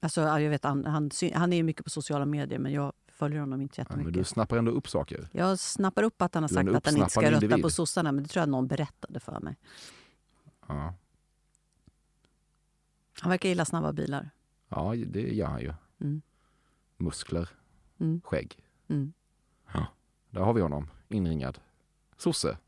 Alltså, 0.00 0.20
ja, 0.20 0.40
jag 0.40 0.50
vet, 0.50 0.64
han, 0.64 0.84
han, 0.84 1.10
han 1.34 1.52
är 1.52 1.56
ju 1.56 1.62
mycket 1.62 1.84
på 1.84 1.90
sociala 1.90 2.26
medier 2.26 2.58
men 2.58 2.72
jag 2.72 2.92
följer 3.20 3.40
honom 3.40 3.60
inte 3.60 3.80
Ja, 3.80 3.84
men 3.88 3.98
jättemycket. 3.98 4.20
du 4.20 4.24
snappar 4.24 4.56
ändå 4.58 4.70
upp 4.72 4.88
saker. 4.88 5.28
Jag 5.32 5.58
snappar 5.58 6.02
upp 6.02 6.22
att 6.22 6.34
han 6.34 6.42
har 6.42 6.48
sagt 6.48 6.68
att 6.68 6.86
han 6.86 6.96
inte 6.96 7.10
ska 7.10 7.30
rösta 7.30 7.58
på 7.58 7.70
sossarna 7.70 8.12
men 8.12 8.22
det 8.22 8.28
tror 8.28 8.40
jag 8.42 8.48
någon 8.48 8.66
berättade 8.66 9.20
för 9.20 9.40
mig. 9.40 9.56
Ja, 10.68 10.94
Han 13.20 13.30
verkar 13.30 13.48
gilla 13.48 13.64
snabba 13.64 13.92
bilar. 13.92 14.30
ja 14.68 14.94
det 15.06 15.34
gör 15.34 15.46
han 15.46 15.60
ju. 15.60 15.72
Mm. 16.00 16.22
Muskler, 16.96 17.48
Mm. 18.00 18.20
skägg. 18.24 18.56
Mm. 18.88 19.12
Där 20.30 20.40
har 20.40 20.52
vi 20.52 20.60
honom, 20.60 20.90
inringad. 21.08 21.58
Sosse. 22.16 22.58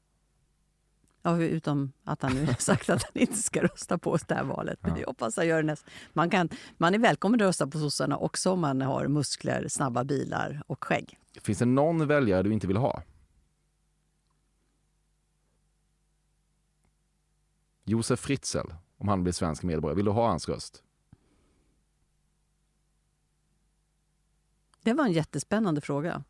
Ja, 1.23 1.43
utom 1.43 1.93
att 2.05 2.23
han 2.23 2.33
nu 2.35 2.47
har 2.47 2.55
sagt 2.59 2.91
att 2.91 3.03
han 3.03 3.13
inte 3.23 3.37
ska 3.43 3.63
rösta 3.63 3.99
på 3.99 4.11
oss 4.11 4.23
det 4.27 4.35
här 4.35 4.45
valet. 4.45 4.79
Men 4.83 4.91
Ja. 4.91 4.99
jag 5.01 5.07
hoppas 5.07 5.37
han 5.37 5.47
gör 5.47 5.63
nästa. 5.63 5.91
Man, 6.13 6.31
kan, 6.31 6.49
man 6.79 6.95
är 6.95 6.99
välkommen 6.99 7.41
att 7.41 7.47
rösta 7.47 7.67
på 7.67 7.79
sossarna 7.79 8.17
också 8.17 8.51
om 8.51 8.61
man 8.61 8.81
har 8.81 9.09
muskler, 9.09 9.69
snabba 9.69 10.05
bilar 10.05 10.63
och 10.67 10.85
skägg. 10.85 11.19
Finns 11.41 11.59
det 11.59 11.65
någon 11.65 12.07
väljare 12.07 12.43
du 12.43 12.53
inte 12.53 12.67
vill 12.67 12.77
ha? 12.77 13.03
Josef 17.85 18.21
Fritzl, 18.21 18.59
om 18.99 19.09
han 19.09 19.23
blir 19.23 19.33
svensk 19.33 19.63
medborgare, 19.63 19.97
vill 19.97 20.05
du 20.05 20.11
ha 20.11 20.29
hans 20.29 20.49
röst? 20.49 20.83
Det 24.83 24.93
var 24.93 25.05
en 25.05 25.13
jättespännande 25.13 25.81
fråga. 25.81 26.25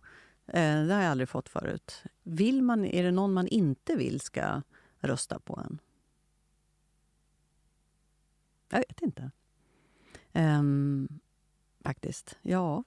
Eh, 0.47 0.83
det 0.85 0.95
har 0.95 1.03
jag 1.03 1.11
aldrig 1.11 1.29
fått 1.29 1.49
förut. 1.49 2.03
Vill 2.23 2.63
man, 2.63 2.85
är 2.85 3.03
det 3.03 3.11
någon 3.11 3.33
man 3.33 3.47
inte 3.47 3.97
vill 3.97 4.21
ska 4.21 4.63
rösta 5.03 5.39
på 5.39 5.61
en? 5.65 5.79
Jag 8.69 8.79
vet 8.79 9.03
inte. 9.03 9.31
Ehm, 10.33 11.09
faktiskt. 11.85 12.39
Ja. 12.43 12.85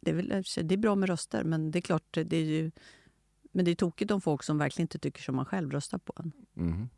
Det 0.00 0.10
är, 0.10 0.14
väl, 0.14 0.28
det 0.68 0.74
är 0.74 0.78
bra 0.78 0.94
med 0.94 1.08
röster, 1.08 1.44
men 1.44 1.70
det 1.70 1.78
är 1.78 1.80
klart, 1.80 2.18
det 2.24 2.36
är 2.36 2.44
ju... 2.44 2.70
Men 3.42 3.64
det 3.64 3.70
är 3.70 3.74
tokigt 3.74 4.10
om 4.10 4.20
folk 4.20 4.42
som 4.42 4.58
verkligen 4.58 4.84
inte 4.84 4.98
tycker 4.98 5.22
som 5.22 5.36
man 5.36 5.44
själv 5.44 5.72
röstar 5.72 5.98
på 5.98 6.12
en. 6.16 6.32
Mhm. 6.52 6.88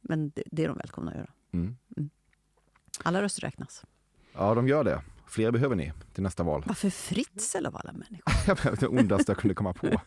Men 0.00 0.30
det, 0.30 0.42
det 0.46 0.64
är 0.64 0.68
de 0.68 0.76
välkomna 0.76 1.10
att 1.10 1.16
göra. 1.16 1.32
Mm. 1.52 1.76
Alla 3.02 3.22
röster 3.22 3.40
räknas. 3.40 3.84
Ja, 4.32 4.54
de 4.54 4.68
gör 4.68 4.84
det. 4.84 5.02
Fler 5.26 5.50
behöver 5.50 5.76
ni 5.76 5.92
till 6.12 6.22
nästa 6.22 6.42
val. 6.42 6.64
Varför 6.66 6.90
Fritzl 6.90 7.66
av 7.66 7.76
alla 7.76 7.92
människor? 7.92 8.76
det 8.80 8.88
ondaste 8.88 9.32
jag 9.32 9.38
kunde 9.38 9.54
komma 9.54 9.72
på. 9.72 9.86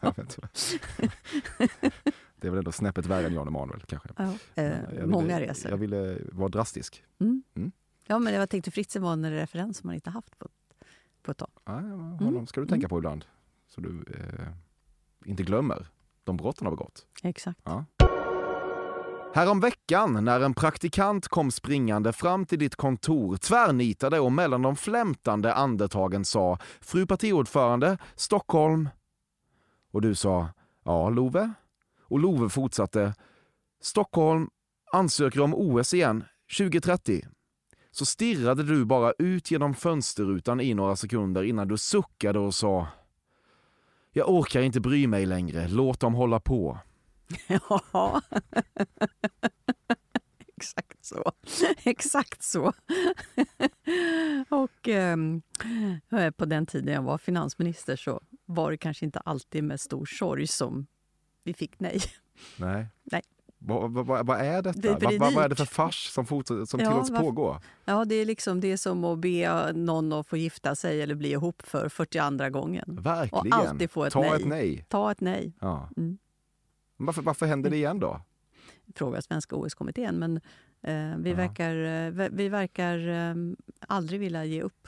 Det 2.42 2.48
är 2.48 2.52
väl 2.52 2.58
ändå 2.58 2.72
snäppet 2.72 3.06
värre 3.06 3.26
än 3.28 3.34
Jan 3.34 3.48
Emanuel 3.48 3.82
kanske. 3.88 4.10
Ja. 4.18 4.24
Eh, 4.56 4.90
ville- 4.90 5.06
många 5.06 5.40
resor. 5.40 5.72
Jag 5.72 5.78
ville 5.78 6.18
vara 6.32 6.50
drastisk. 6.50 7.04
Mm. 7.20 7.44
Mm. 7.56 7.72
Ja, 8.08 8.20
men 8.20 8.34
jag 8.34 8.50
tänkte 8.50 8.72
Fritzl 8.72 9.00
var 9.00 9.14
en 9.14 9.32
referens 9.32 9.78
som 9.78 9.88
man 9.88 9.96
inte 9.96 10.10
haft 10.10 10.40
på, 10.40 10.48
på 11.22 11.32
ett 11.32 11.38
tag. 11.38 11.50
Ja, 11.66 11.74
honom 12.20 12.48
ska 12.48 12.62
du 12.62 12.68
tänka 12.68 12.90
på 12.90 12.98
ibland. 12.98 13.26
Så 13.68 13.82
du 13.82 14.04
eh, 14.14 14.48
inte 15.26 15.44
glömmer 15.44 15.88
de 16.24 16.38
brott 16.38 16.60
han 16.60 16.66
har 16.66 16.72
begått. 16.72 17.06
Exakt. 17.24 17.60
Ja. 17.64 17.86
Härom 19.34 19.60
veckan 19.60 20.26
när 20.26 20.40
en 20.42 20.54
praktikant 20.54 21.28
kom 21.28 21.52
springande 21.52 22.14
fram 22.14 22.46
till 22.46 22.60
ditt 22.60 22.76
kontor 22.76 23.38
tvärnitade 23.38 24.20
och 24.20 24.32
mellan 24.32 24.62
de 24.62 24.76
flämtande 24.76 25.54
andetagen 25.54 26.26
sa 26.26 26.58
Fru 26.82 27.06
partiordförande, 27.06 27.98
Stockholm. 28.16 28.90
Och 29.92 30.02
du 30.02 30.16
sa 30.16 30.48
Ja, 30.84 31.10
Love. 31.10 31.54
Och 32.08 32.20
Love 32.20 32.50
fortsatte 32.50 33.14
Stockholm 33.82 34.50
ansöker 34.92 35.42
om 35.42 35.54
OS 35.54 35.94
igen 35.94 36.24
2030. 36.58 37.22
Så 37.92 38.06
stirrade 38.06 38.64
du 38.64 38.86
bara 38.86 39.14
ut 39.20 39.52
genom 39.52 39.74
fönsterrutan 39.74 40.62
i 40.62 40.74
några 40.74 40.96
sekunder 40.96 41.44
innan 41.44 41.68
du 41.68 41.78
suckade 41.78 42.40
och 42.40 42.56
sa 42.56 42.88
Jag 44.12 44.30
orkar 44.30 44.62
inte 44.62 44.80
bry 44.80 45.08
mig 45.08 45.26
längre, 45.26 45.68
låt 45.68 46.00
dem 46.00 46.14
hålla 46.14 46.40
på. 46.40 46.80
Ja, 47.48 48.22
exakt 50.58 51.06
så. 51.06 51.32
Exakt 51.84 52.44
så. 52.44 52.74
Och 54.50 54.88
ehm, 54.88 55.42
eh, 56.12 56.32
på 56.32 56.46
den 56.46 56.66
tiden 56.66 56.94
jag 56.94 57.02
var 57.02 57.18
finansminister 57.18 57.96
så 57.96 58.22
var 58.46 58.72
det 58.72 58.78
kanske 58.78 59.06
inte 59.06 59.20
alltid 59.20 59.64
med 59.64 59.80
stor 59.80 60.06
sorg 60.06 60.48
som 60.48 60.88
vi 61.46 61.54
fick 61.54 61.80
nej. 61.80 62.02
Nej. 62.58 62.88
Nej. 63.04 63.22
Vad, 63.58 63.92
vad, 63.92 64.26
vad 64.28 64.40
är 64.42 64.62
detta? 64.62 64.80
Det 64.80 65.18
vad, 65.20 65.34
vad 65.34 65.46
är 65.46 65.50
det 65.50 65.56
för 65.56 65.66
fars 65.66 66.10
som, 66.10 66.26
fortsätter, 66.26 66.66
som 66.66 66.80
Ja, 66.80 66.90
tillåts 66.92 67.10
pågå? 67.10 67.60
Ja, 67.86 68.06
det 68.06 68.16
är 68.16 68.26
liksom 68.26 68.60
det 68.62 68.72
är 68.72 68.78
som 68.78 69.04
att 69.04 69.20
be 69.20 69.72
någon 69.74 70.14
att 70.14 70.28
få 70.28 70.38
gifta 70.38 70.76
sig 70.76 71.02
eller 71.02 71.16
bli 71.16 71.32
ihop 71.32 71.62
för 71.62 71.90
42 71.90 72.50
gången. 72.50 72.98
Verkligen. 73.02 73.54
Och 73.54 73.60
alltid 73.70 73.92
få 73.92 74.06
ett 74.06 74.14
Ta 74.14 74.22
nej. 74.22 74.32
ett 74.42 74.46
nej. 74.48 74.86
Ta 74.90 75.12
ett 75.12 75.22
nej, 75.22 75.54
Ja. 75.62 75.90
Mm. 75.98 76.18
Varför, 76.98 77.22
varför 77.22 77.46
händer 77.46 77.70
det 77.70 77.76
igen 77.76 78.00
då? 78.00 78.22
frågar 78.96 79.22
Svenska 79.22 79.56
OS-kommittén. 79.56 80.20
Men 80.20 80.36
eh, 80.82 81.18
vi, 81.18 81.30
Ja. 81.30 81.36
verkar, 81.36 81.76
eh, 81.76 82.12
vi- 82.12 82.30
vi 82.32 82.50
verkar 82.50 83.08
eh, 83.10 83.36
aldrig 83.88 84.20
vilja 84.20 84.46
ge 84.46 84.62
upp. 84.62 84.88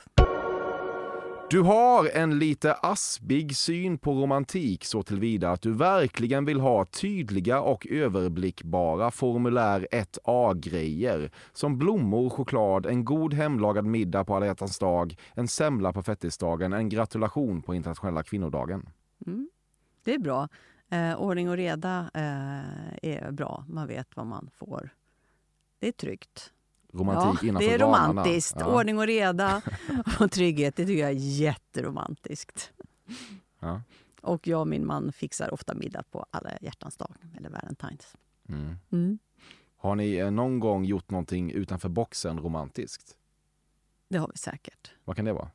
Du 1.50 1.60
har 1.60 2.16
en 2.16 2.38
lite 2.38 2.74
aspig 2.74 3.56
syn 3.56 3.98
på 3.98 4.12
romantik 4.12 4.84
så 4.84 5.02
tillvida 5.02 5.50
att 5.50 5.62
du 5.62 5.72
verkligen 5.72 6.44
vill 6.44 6.60
ha 6.60 6.84
tydliga 6.84 7.60
och 7.60 7.86
överblickbara 7.90 9.10
formulär 9.10 9.86
1A-grejer 9.92 11.30
som 11.52 11.78
blommor, 11.78 12.30
choklad, 12.30 12.86
en 12.86 13.04
god 13.04 13.34
hemlagad 13.34 13.84
middag 13.84 14.24
på 14.24 14.36
alla 14.36 14.46
hjärtans 14.46 14.78
dag, 14.78 15.16
en 15.34 15.48
semla 15.48 15.92
på 15.92 16.02
fettisdagen, 16.02 16.72
en 16.72 16.88
gratulation 16.88 17.62
på 17.62 17.74
internationella 17.74 18.22
kvinnodagen. 18.22 18.88
Mm. 19.26 19.48
Det 20.04 20.14
är 20.14 20.18
bra. 20.18 20.48
Eh, 20.90 21.20
ordning 21.20 21.48
och 21.48 21.56
reda 21.56 22.10
eh, 22.14 23.10
är 23.10 23.30
bra. 23.30 23.64
Man 23.68 23.86
vet 23.86 24.16
vad 24.16 24.26
man 24.26 24.50
får. 24.54 24.90
Det 25.78 25.88
är 25.88 25.92
tryggt. 25.92 26.52
Romantik 26.98 27.42
ja, 27.42 27.48
innanför 27.48 27.68
det 27.68 27.74
är 27.74 27.78
romantiskt. 27.78 28.56
Ja. 28.58 28.74
Ordning 28.74 28.98
och 28.98 29.06
reda 29.06 29.62
och 30.20 30.30
trygghet, 30.30 30.76
det 30.76 30.86
tycker 30.86 31.00
jag 31.00 31.10
är 31.10 31.40
jätteromantiskt. 31.40 32.72
Ja. 33.58 33.82
Och 34.22 34.46
jag 34.46 34.60
och 34.60 34.68
min 34.68 34.86
man 34.86 35.12
fixar 35.12 35.54
ofta 35.54 35.74
middag 35.74 36.02
på 36.10 36.26
alla 36.30 36.50
hjärtans 36.60 36.96
dag, 36.96 37.14
eller 37.36 37.50
Valentine's. 37.50 38.16
Mm. 38.48 38.76
Mm. 38.92 39.18
Har 39.76 39.96
ni 39.96 40.16
eh, 40.16 40.30
någon 40.30 40.60
gång 40.60 40.84
gjort 40.84 41.10
någonting 41.10 41.52
utanför 41.52 41.88
boxen 41.88 42.38
romantiskt? 42.38 43.16
Det 44.08 44.18
har 44.18 44.28
vi 44.28 44.38
säkert. 44.38 44.92
Vad 45.04 45.16
kan 45.16 45.24
det 45.24 45.32
vara? 45.32 45.50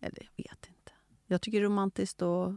Eller 0.00 0.30
jag 0.36 0.44
vet 0.44 0.66
inte. 0.68 0.92
Jag 1.26 1.42
tycker 1.42 1.60
det 1.60 1.64
är 1.64 1.68
romantiskt 1.68 2.22
att 2.22 2.52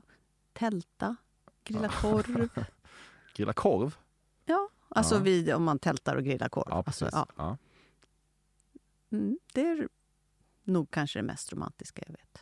tälta, 0.53 1.15
grilla 1.63 1.89
korv. 1.89 2.49
Grilla 3.35 3.53
korv? 3.53 3.95
Ja, 4.45 4.69
alltså 4.89 5.15
Ja. 5.15 5.21
vid, 5.21 5.53
om 5.53 5.63
man 5.63 5.79
tältar 5.79 6.15
och 6.15 6.23
grillar 6.23 6.49
korv. 6.49 6.65
Ja. 6.69 6.83
Alltså, 6.85 7.09
ja. 7.11 7.25
Ja. 7.35 7.57
Mm, 9.11 9.37
det 9.53 9.61
är 9.61 9.87
nog 10.63 10.91
kanske 10.91 11.19
det 11.19 11.23
mest 11.23 11.53
romantiska 11.53 12.03
jag 12.07 12.13
vet. 12.13 12.41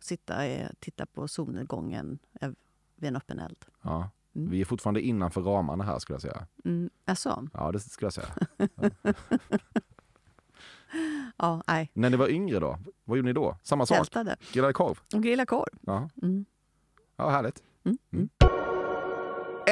Sitta 0.00 0.36
och 0.68 0.80
titta 0.80 1.06
på 1.06 1.28
solnedgången 1.28 2.18
eh, 2.40 2.50
vid 2.96 3.08
en 3.08 3.16
öppen 3.16 3.38
eld. 3.38 3.64
Ja. 3.82 4.10
Mm. 4.34 4.50
Vi 4.50 4.60
är 4.60 4.64
fortfarande 4.64 5.00
innanför 5.00 5.40
ramarna 5.42 5.84
här 5.84 5.98
skulle 5.98 6.14
jag 6.14 6.22
säga. 6.22 6.46
Mm, 6.64 6.90
alltså, 7.04 7.46
Ja, 7.52 7.72
det 7.72 7.80
skulle 7.80 8.06
jag 8.06 8.12
säga. 8.12 8.28
ja, 11.36 11.62
nej. 11.66 11.90
När 11.94 12.10
ni 12.10 12.16
var 12.16 12.28
yngre 12.28 12.58
då? 12.58 12.78
Vad 13.04 13.16
gjorde 13.18 13.28
ni 13.28 13.32
då? 13.32 13.56
Samma 13.62 13.86
sak? 13.86 13.96
Tältade 13.98 14.36
Grillade 14.52 14.72
korv? 14.72 14.98
och 15.14 15.22
grilla 15.22 15.46
korv. 15.46 15.68
Ja, 15.80 16.08
Mm. 16.22 16.44
ja 17.16 17.30
härligt. 17.30 17.62
Mm. 17.84 18.28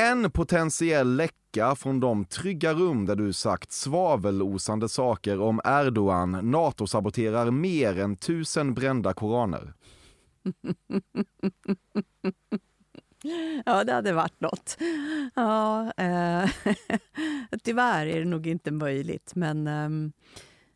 En 0.01 0.31
potentiell 0.31 1.17
läcka 1.17 1.75
från 1.75 2.01
de 2.01 2.25
trygga 2.25 2.75
rum 2.75 3.07
där 3.07 3.17
du 3.17 3.33
sagt 3.33 3.73
svavelosande 3.73 4.89
saker 4.89 5.41
om 5.41 5.61
Erdogan 5.65 6.51
NATO-saboterar 6.51 7.51
mer 7.51 7.99
än 7.99 8.17
tusen 8.17 8.75
brända 8.75 9.13
koraner. 9.13 9.75
Ja, 13.67 13.85
det 13.85 13.93
hade 13.93 14.13
varit 14.13 14.41
något. 14.41 14.77
Ja, 15.35 15.93
eh, 15.97 16.51
tyvärr 17.63 18.07
är 18.07 18.19
det 18.19 18.25
nog 18.25 18.47
inte 18.47 18.71
möjligt. 18.71 19.33
Men 19.35 19.67
ehm, 19.67 20.13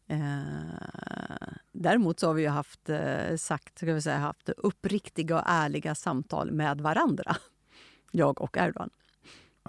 eh, 0.07 1.49
däremot 1.73 2.21
så 2.21 2.27
har 2.27 2.35
vi 2.35 2.43
ju 2.43 2.49
haft, 2.49 2.89
eh, 2.89 3.37
sagt, 3.37 3.79
ska 3.79 3.95
vi 3.95 4.03
säga, 4.03 4.19
haft 4.19 4.49
uppriktiga 4.49 5.37
och 5.37 5.45
ärliga 5.47 5.95
samtal 5.95 6.51
med 6.53 6.81
varandra. 6.81 7.37
Jag 8.11 8.41
och 8.41 8.57
Erdogan. 8.57 8.91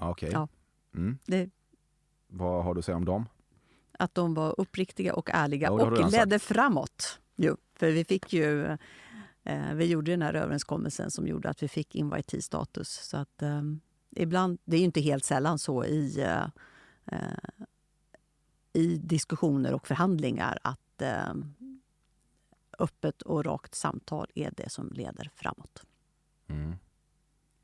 Okej. 0.01 0.29
Ja. 0.33 0.47
Mm. 0.95 1.17
Det, 1.25 1.49
Vad 2.27 2.63
har 2.63 2.73
du 2.73 2.79
att 2.79 2.85
säga 2.85 2.97
om 2.97 3.05
dem? 3.05 3.25
att 3.99 4.15
de 4.15 4.33
var 4.33 4.55
uppriktiga 4.57 5.13
och 5.13 5.29
ärliga 5.33 5.67
Ja, 5.67 5.71
och 5.71 6.11
ledde 6.11 6.39
framåt. 6.39 7.19
Jo, 7.35 7.57
för 7.73 7.91
vi 7.91 8.05
fick 8.05 8.33
ju 8.33 8.65
eh, 9.43 9.73
vi 9.73 9.85
gjorde 9.85 10.11
den 10.11 10.21
här 10.21 10.33
överenskommelsen 10.33 11.11
som 11.11 11.27
gjorde 11.27 11.49
att 11.49 11.63
vi 11.63 11.67
fick 11.67 11.95
invitee-status. 11.95 12.89
Så 12.89 13.17
att 13.17 13.41
eh, 13.41 13.61
ibland, 14.15 14.59
det 14.65 14.75
är 14.75 14.79
ju 14.79 14.85
inte 14.85 15.01
helt 15.01 15.25
sällan 15.25 15.59
så 15.59 15.85
i, 15.85 16.21
eh, 16.21 16.43
eh 17.05 17.37
i 18.73 18.97
diskussioner 18.97 19.73
och 19.73 19.87
förhandlingar 19.87 20.59
att 20.61 21.01
eh, 21.01 21.33
öppet 22.79 23.21
och 23.21 23.45
rakt 23.45 23.75
samtal 23.75 24.31
är 24.35 24.51
det 24.57 24.69
som 24.69 24.89
leder 24.89 25.29
framåt. 25.35 25.83
Mm. 26.47 26.75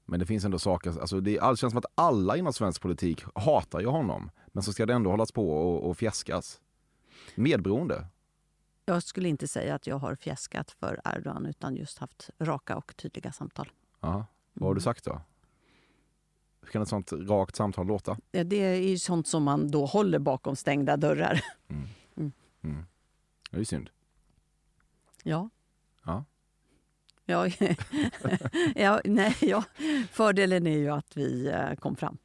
Men 0.05 0.20
det 0.20 0.25
finns 0.25 0.46
ändå 0.46 0.60
saker, 0.60 1.00
alltså 1.01 1.20
det 1.22 1.39
all, 1.39 1.58
känns 1.58 1.72
som 1.72 1.77
att 1.77 1.86
alla 1.96 2.38
inom 2.38 2.53
svensk 2.53 2.81
politik 2.81 3.24
hatar 3.36 3.79
ju 3.79 3.86
honom. 3.88 4.31
Men 4.48 4.63
så 4.63 4.74
ska 4.74 4.86
det 4.86 4.93
ändå 4.93 5.10
hållas 5.10 5.31
på 5.31 5.51
och, 5.51 5.89
och 5.89 5.98
fjäskas. 5.98 6.62
Medberoende. 7.36 8.08
Jag 8.86 9.03
skulle 9.03 9.29
inte 9.29 9.48
säga 9.48 9.75
att 9.75 9.88
jag 9.88 9.96
har 9.98 10.15
fjäskat 10.15 10.72
för 10.72 11.01
Erdogan 11.05 11.46
utan 11.46 11.75
just 11.75 11.98
haft 11.98 12.29
raka 12.39 12.77
och 12.77 12.96
tydliga 12.98 13.31
samtal. 13.31 13.72
Aha. 14.00 14.25
Vad 14.53 14.67
har 14.70 14.74
du 14.74 14.77
Mm. 14.77 14.81
sagt 14.81 15.05
då? 15.05 15.22
Hur 16.62 16.67
kan 16.72 16.81
ett 16.81 16.88
sånt 16.89 17.12
rakt 17.13 17.55
samtal 17.55 17.88
låta? 17.88 18.17
Ja, 18.31 18.43
Det 18.43 18.55
är 18.55 18.75
ju 18.75 19.00
sånt 19.00 19.27
som 19.27 19.43
man 19.43 19.72
då 19.72 19.86
håller 19.86 20.20
bakom 20.20 20.55
stängda 20.55 20.98
dörrar. 20.98 21.41
Mm. 21.70 22.86
Det 23.51 23.58
är 23.58 23.60
ju 23.60 23.65
synd. 23.65 23.89
Ja. 25.24 25.50
Ja. 26.05 26.25
Ja, 27.25 27.48
ja, 28.75 29.01
nej, 29.06 29.36
ja. 29.42 29.63
Fördelen 30.12 30.68
är 30.68 30.78
ju 30.78 30.90
att 30.90 31.18
vi 31.18 31.48
eh, 31.48 31.74
kom 31.75 31.96
fram. 31.96 32.18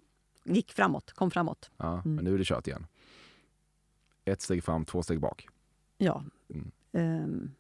Gick 0.45 0.73
framåt, 0.73 1.13
kom 1.13 1.31
framåt. 1.31 1.71
Ja, 1.77 1.93
Mm. 1.93 2.15
Men 2.15 2.25
nu 2.25 2.35
är 2.35 2.39
det 2.39 2.45
kört 2.45 2.67
igen. 2.67 2.87
Ett 4.25 4.43
steg 4.43 4.65
fram, 4.65 4.85
två 4.85 5.03
steg 5.03 5.21
bak. 5.21 5.49
Ja. 5.99 6.25
Mm. 6.51 6.71
Ehm, 6.93 7.51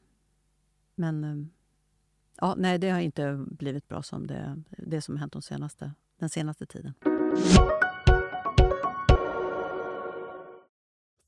men 0.94 1.24
ehm, 1.24 1.50
ja, 2.40 2.54
nej, 2.58 2.78
det 2.78 2.90
har 2.90 3.00
inte 3.00 3.44
blivit 3.50 3.88
bra 3.88 4.02
som 4.02 4.26
det, 4.26 4.62
det 4.68 5.02
som 5.02 5.14
har 5.14 5.20
hänt 5.20 5.32
de 5.32 5.42
senaste, 5.42 5.92
den 6.18 6.28
senaste 6.28 6.66
tiden. 6.66 6.94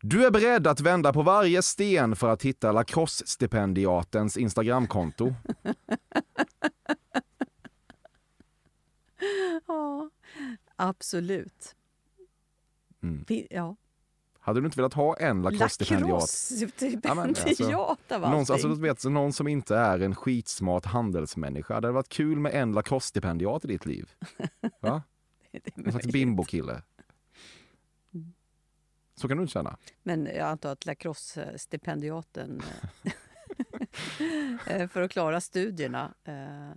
Du 0.00 0.26
är 0.26 0.30
beredd 0.30 0.66
att 0.66 0.80
vända 0.80 1.12
på 1.12 1.22
varje 1.22 1.62
sten 1.62 2.16
för 2.16 2.28
att 2.28 2.42
hitta 2.42 2.72
lacrosse-stipendiatens 2.72 4.38
Instagramkonto. 4.38 5.34
Ja, 9.66 10.10
absolut. 10.76 11.74
Mm. 13.02 13.24
Ja. 13.50 13.76
Hade 14.40 14.60
du 14.60 14.66
inte 14.66 14.76
velat 14.78 14.94
ha 14.94 15.16
en 15.16 15.42
lacrosse-stipendiat? 15.42 16.08
Ja, 16.08 16.14
alltså, 16.14 16.54
Lacrosse-stipendiat 16.54 18.12
av 18.12 18.20
Någon, 18.20 18.38
alltså, 18.38 18.74
vet, 18.74 19.04
någon 19.04 19.32
som 19.32 19.48
inte 19.48 19.76
är 19.76 20.00
en 20.00 20.14
skitsmart 20.14 20.84
handelsmänniska. 20.84 21.68
Det 21.68 21.86
hade 21.86 21.92
varit 21.92 22.08
kul 22.08 22.38
med 22.38 22.54
en 22.54 22.72
lacrosse-stipendiat 22.74 23.64
i 23.64 23.68
ditt 23.68 23.86
liv. 23.86 24.10
Va? 24.80 25.02
Det 25.52 25.58
är 25.74 25.86
En 25.86 25.92
slags 25.92 26.06
bimbo-kille. 26.06 26.82
Så 29.18 29.28
kan 29.28 29.36
du 29.36 29.42
inte 29.42 29.52
känna. 29.52 29.76
Men 30.02 30.26
jag 30.26 30.48
antar 30.48 30.72
att 30.72 30.86
lacrosse-stipendiaten 30.86 32.62
eh, 33.04 33.12
eh, 34.80 34.88
för 34.88 35.02
att 35.02 35.10
klara 35.10 35.40
studierna 35.40 36.14
eh, 36.24 36.70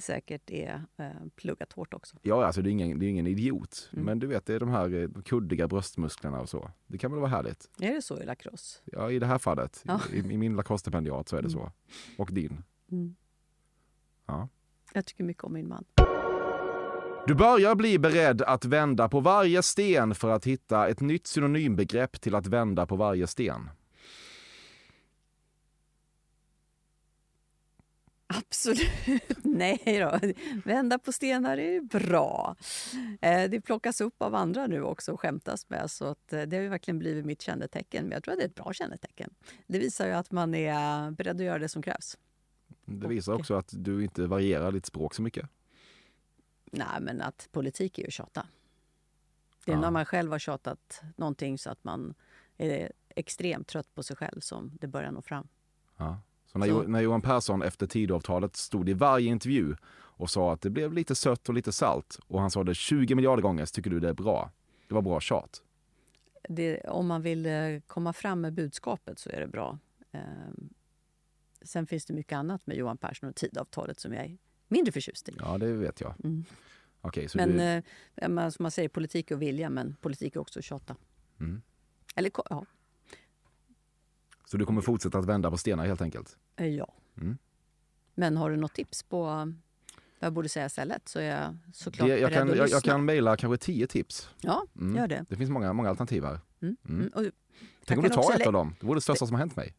säkert 0.00 0.50
är 0.50 0.84
eh, 0.96 1.10
pluggat 1.36 1.72
hårt 1.72 1.94
också. 1.94 2.16
Ja, 2.22 2.46
alltså 2.46 2.62
det 2.62 2.68
är 2.68 2.72
ingen, 2.72 2.98
det 2.98 3.06
är 3.06 3.10
ingen 3.10 3.26
idiot. 3.26 3.90
Mm. 3.92 4.04
Men 4.04 4.18
du 4.18 4.26
vet, 4.26 4.46
det 4.46 4.54
är 4.54 4.60
de 4.60 4.68
här 4.68 5.22
kuddiga 5.24 5.68
bröstmusklerna 5.68 6.40
och 6.40 6.48
så. 6.48 6.70
Det 6.86 6.98
kan 6.98 7.10
väl 7.10 7.20
vara 7.20 7.30
härligt? 7.30 7.70
Är 7.80 7.94
det 7.94 8.02
så 8.02 8.20
i 8.20 8.24
lacrosse? 8.24 8.80
Ja, 8.84 9.10
i 9.10 9.18
det 9.18 9.26
här 9.26 9.38
fallet. 9.38 9.82
Ja. 9.84 10.00
I, 10.12 10.18
I 10.18 10.22
min 10.38 10.56
lacrosse-stipendiat 10.56 11.28
så 11.28 11.36
är 11.36 11.42
det 11.42 11.48
Mm. 11.48 11.60
så. 11.60 11.72
Och 12.22 12.32
din. 12.32 12.62
Mm. 12.90 13.16
Ja. 14.26 14.48
Jag 14.92 15.06
tycker 15.06 15.24
mycket 15.24 15.44
om 15.44 15.52
min 15.52 15.68
man. 15.68 15.84
Du 17.28 17.34
börjar 17.34 17.74
bli 17.74 17.98
beredd 17.98 18.42
att 18.42 18.64
vända 18.64 19.08
på 19.08 19.20
varje 19.20 19.62
sten 19.62 20.14
för 20.14 20.30
att 20.30 20.46
hitta 20.46 20.88
ett 20.88 21.00
nytt 21.00 21.26
synonymbegrepp 21.26 22.20
till 22.20 22.34
att 22.34 22.46
vända 22.46 22.86
på 22.86 22.96
varje 22.96 23.26
sten. 23.26 23.70
Absolut 28.26 28.88
nej 29.42 29.80
då. 29.84 30.18
Vända 30.64 30.98
på 30.98 31.12
stenar 31.12 31.58
är 31.58 31.80
bra. 31.80 32.56
Eh, 33.20 33.50
det 33.50 33.60
plockas 33.60 34.00
upp 34.00 34.22
av 34.22 34.34
andra 34.34 34.66
nu 34.66 34.82
också 34.82 35.12
och 35.12 35.20
skämtas 35.20 35.70
med. 35.70 35.90
Så 35.90 36.04
att 36.04 36.32
eh, 36.32 36.42
det 36.42 36.56
har 36.56 36.64
verkligen 36.64 36.98
blivit 36.98 37.26
mitt 37.26 37.42
kännetecken. 37.42 38.04
Men 38.04 38.12
jag 38.12 38.24
tror 38.24 38.32
att 38.32 38.38
det 38.38 38.44
är 38.44 38.48
ett 38.48 38.54
bra 38.54 38.72
kännetecken. 38.72 39.30
Det 39.66 39.78
visar 39.78 40.06
ju 40.06 40.12
att 40.12 40.30
man 40.30 40.54
är 40.54 41.10
beredd 41.10 41.36
att 41.36 41.46
göra 41.46 41.58
det 41.58 41.68
som 41.68 41.82
krävs. 41.82 42.18
Det 42.84 43.08
visar 43.08 43.32
också 43.32 43.54
att 43.54 43.74
du 43.76 44.04
inte 44.04 44.26
varierar 44.26 44.72
ditt 44.72 44.86
språk 44.86 45.14
så 45.14 45.22
mycket. 45.22 45.48
Nej, 46.72 47.00
men 47.00 47.20
att 47.20 47.48
politik 47.52 47.98
är 47.98 48.04
ju 48.04 48.10
tjata. 48.10 48.46
Det 49.64 49.72
är 49.72 49.76
Ja. 49.76 49.80
när 49.80 49.90
man 49.90 50.04
själv 50.04 50.30
har 50.32 50.38
tjatat 50.38 51.02
någonting 51.16 51.58
så 51.58 51.70
att 51.70 51.84
man 51.84 52.14
är 52.56 52.92
extremt 53.08 53.68
trött 53.68 53.94
på 53.94 54.02
sig 54.02 54.16
själv 54.16 54.40
som 54.40 54.72
det 54.80 54.86
börjar 54.86 55.10
nå 55.12 55.22
fram. 55.22 55.48
Ja. 55.96 56.20
Så 56.46 56.58
när, 56.58 56.66
Så- 56.66 56.72
Jo- 56.84 56.88
när 56.90 57.00
Johan 57.00 57.22
Persson 57.22 57.62
efter 57.62 57.86
Tidöavtalet 57.86 58.56
stod 58.56 58.88
i 58.88 58.92
varje 58.92 59.28
intervju 59.30 59.76
och 59.92 60.30
sa 60.30 60.52
att 60.52 60.60
det 60.60 60.70
blev 60.70 60.92
lite 60.92 61.14
sött 61.14 61.48
och 61.48 61.54
lite 61.54 61.72
salt 61.72 62.18
och 62.26 62.40
han 62.40 62.50
sa 62.50 62.64
det 62.64 62.74
20 62.74 63.14
miljarder 63.14 63.42
gånger 63.42 63.64
så 63.64 63.72
tycker 63.74 63.90
du 63.90 64.00
det 64.00 64.08
är 64.08 64.12
bra. 64.14 64.50
Det 64.88 64.94
var 64.94 65.02
bra 65.02 65.20
tjat. 65.20 65.62
Det, 66.48 66.80
om 66.80 67.06
man 67.06 67.22
vill 67.22 67.46
eh, 67.46 67.80
komma 67.86 68.12
fram 68.12 68.40
med 68.40 68.52
budskapet 68.52 69.18
så 69.18 69.30
är 69.30 69.40
det 69.40 69.46
bra. 69.46 69.78
Ehm, 70.12 70.68
sen 71.62 71.86
finns 71.86 72.04
det 72.06 72.14
mycket 72.14 72.36
annat 72.36 72.66
med 72.66 72.76
Johan 72.76 72.96
Persson 72.96 73.28
och 73.28 73.34
tidavtalet 73.36 74.00
som 74.00 74.12
jag 74.14 74.36
mindre 74.68 74.92
förtjust 74.92 75.28
i. 75.28 75.32
Ja, 75.38 75.58
det 75.58 75.72
vet 75.72 76.00
jag. 76.00 76.14
Mm. 76.24 76.44
Så 77.28 77.36
Men 77.38 77.52
du... 77.56 77.62
eh, 77.62 77.82
ja, 78.14 78.28
man, 78.28 78.52
som 78.52 78.62
man 78.62 78.70
säger, 78.70 78.88
politik 78.88 79.30
är 79.30 79.34
att 79.34 79.40
vilja, 79.40 79.70
men 79.70 79.96
politik 80.00 80.36
är 80.36 80.40
också 80.40 80.58
att 80.58 80.64
tjata. 80.64 80.96
Mm. 81.40 81.62
Eller 82.16 82.30
ja. 82.50 82.64
Så 84.44 84.56
du 84.56 84.66
kommer 84.66 84.80
fortsätta 84.80 85.18
att 85.18 85.24
vända 85.26 85.50
på 85.50 85.58
stenar 85.58 85.86
helt 85.86 86.00
enkelt? 86.02 86.36
eh, 86.56 86.66
ja. 86.66 86.94
Mm. 87.16 87.38
Men 88.14 88.36
har 88.36 88.50
du 88.50 88.56
något 88.56 88.74
tips 88.74 89.02
på 89.02 89.26
eh, 89.26 89.30
vad 89.34 89.54
jag 90.20 90.32
borde 90.32 90.48
säga 90.48 90.66
istället 90.66 91.08
så 91.08 91.18
är 91.18 91.24
jag 91.36 91.56
såklart 91.72 92.08
Det, 92.08 92.18
jag, 92.18 92.30
beredd 92.30 92.38
kan, 92.38 92.50
att 92.50 92.56
jag, 92.56 92.62
lyssna. 92.64 92.76
jag 92.76 92.82
kan 92.84 93.04
mejla 93.04 93.36
kanske 93.36 93.64
tio 93.66 93.86
tips. 93.86 94.30
Ja, 94.40 94.66
Mm. 94.76 94.96
gör 94.96 95.08
det. 95.08 95.24
Det 95.28 95.36
finns 95.36 95.50
många, 95.50 95.72
många 95.72 95.88
alternativ 95.88 96.24
här. 96.24 96.40
Mm. 96.60 96.76
Mm. 96.88 97.00
Mm. 97.00 97.12
Och, 97.14 97.32
Tänk 97.84 97.98
om 97.98 98.04
du 98.04 98.10
tar 98.10 98.40
ett 98.40 98.46
av 98.46 98.52
dem. 98.52 98.74
Det 98.80 98.86
vore 98.86 98.96
det 98.96 99.00
största 99.00 99.26
som 99.26 99.34
har 99.34 99.38
hänt 99.38 99.56
mig. 99.56 99.74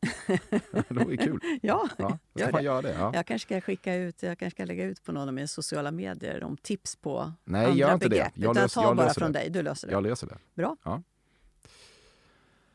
det 0.88 0.90
vore 0.90 1.16
kul. 1.16 1.40
ja, 1.62 1.88
Ja, 1.98 2.18
jag 2.32 2.40
Gör 2.46 2.52
det. 2.58 2.62
göra 2.62 2.82
det. 2.82 2.92
Ja. 2.98 3.10
jag 3.14 3.26
kanske 3.26 3.46
ska 3.46 3.60
skicka 3.60 3.94
ut, 3.94 4.22
jag 4.22 4.38
kanske 4.38 4.56
ska 4.56 4.64
lägga 4.64 4.84
ut 4.84 5.04
på 5.04 5.12
någon 5.12 5.28
av 5.28 5.34
mina 5.34 5.46
sociala 5.48 5.90
medier 5.90 6.44
om 6.44 6.56
tips 6.56 6.96
på 6.96 7.32
Nej, 7.44 7.64
andra 7.64 7.76
gör 7.78 7.92
inte 7.94 8.04
det. 8.06 8.10
begrepp. 8.10 8.32
Jag 8.34 8.50
Utan 8.50 8.62
löser- 8.62 8.82
jag 8.82 8.96
bara 8.96 9.06
löser 9.06 9.20
från 9.20 9.32
det. 9.32 9.38
dig, 9.38 9.50
du 9.50 9.62
löser 9.62 9.86
det. 9.88 9.92
Jag 9.92 10.02
löser 10.02 10.26
det. 10.26 10.38
Bra. 10.54 10.76
Ja. 10.82 11.02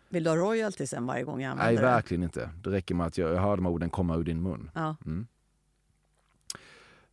Vill 0.09 0.23
du 0.23 0.29
ha 0.29 0.37
royalty 0.37 0.87
sen 0.87 1.05
varje 1.05 1.23
gång 1.23 1.41
jag 1.41 1.55
Nej, 1.57 1.61
använder 1.67 1.81
det? 1.83 1.87
verkligen 1.95 2.23
inte. 2.23 2.49
Det 2.63 2.69
räcker 2.69 2.95
med 2.95 3.07
att 3.07 3.17
jag, 3.17 3.31
jag 3.35 3.41
hör 3.41 3.55
de 3.55 3.65
här 3.65 3.71
orden 3.73 3.89
komma 3.89 4.15
ur 4.15 4.23
din 4.23 4.41
mun. 4.43 4.71
Ja. 4.75 4.95
Mm. 5.05 5.27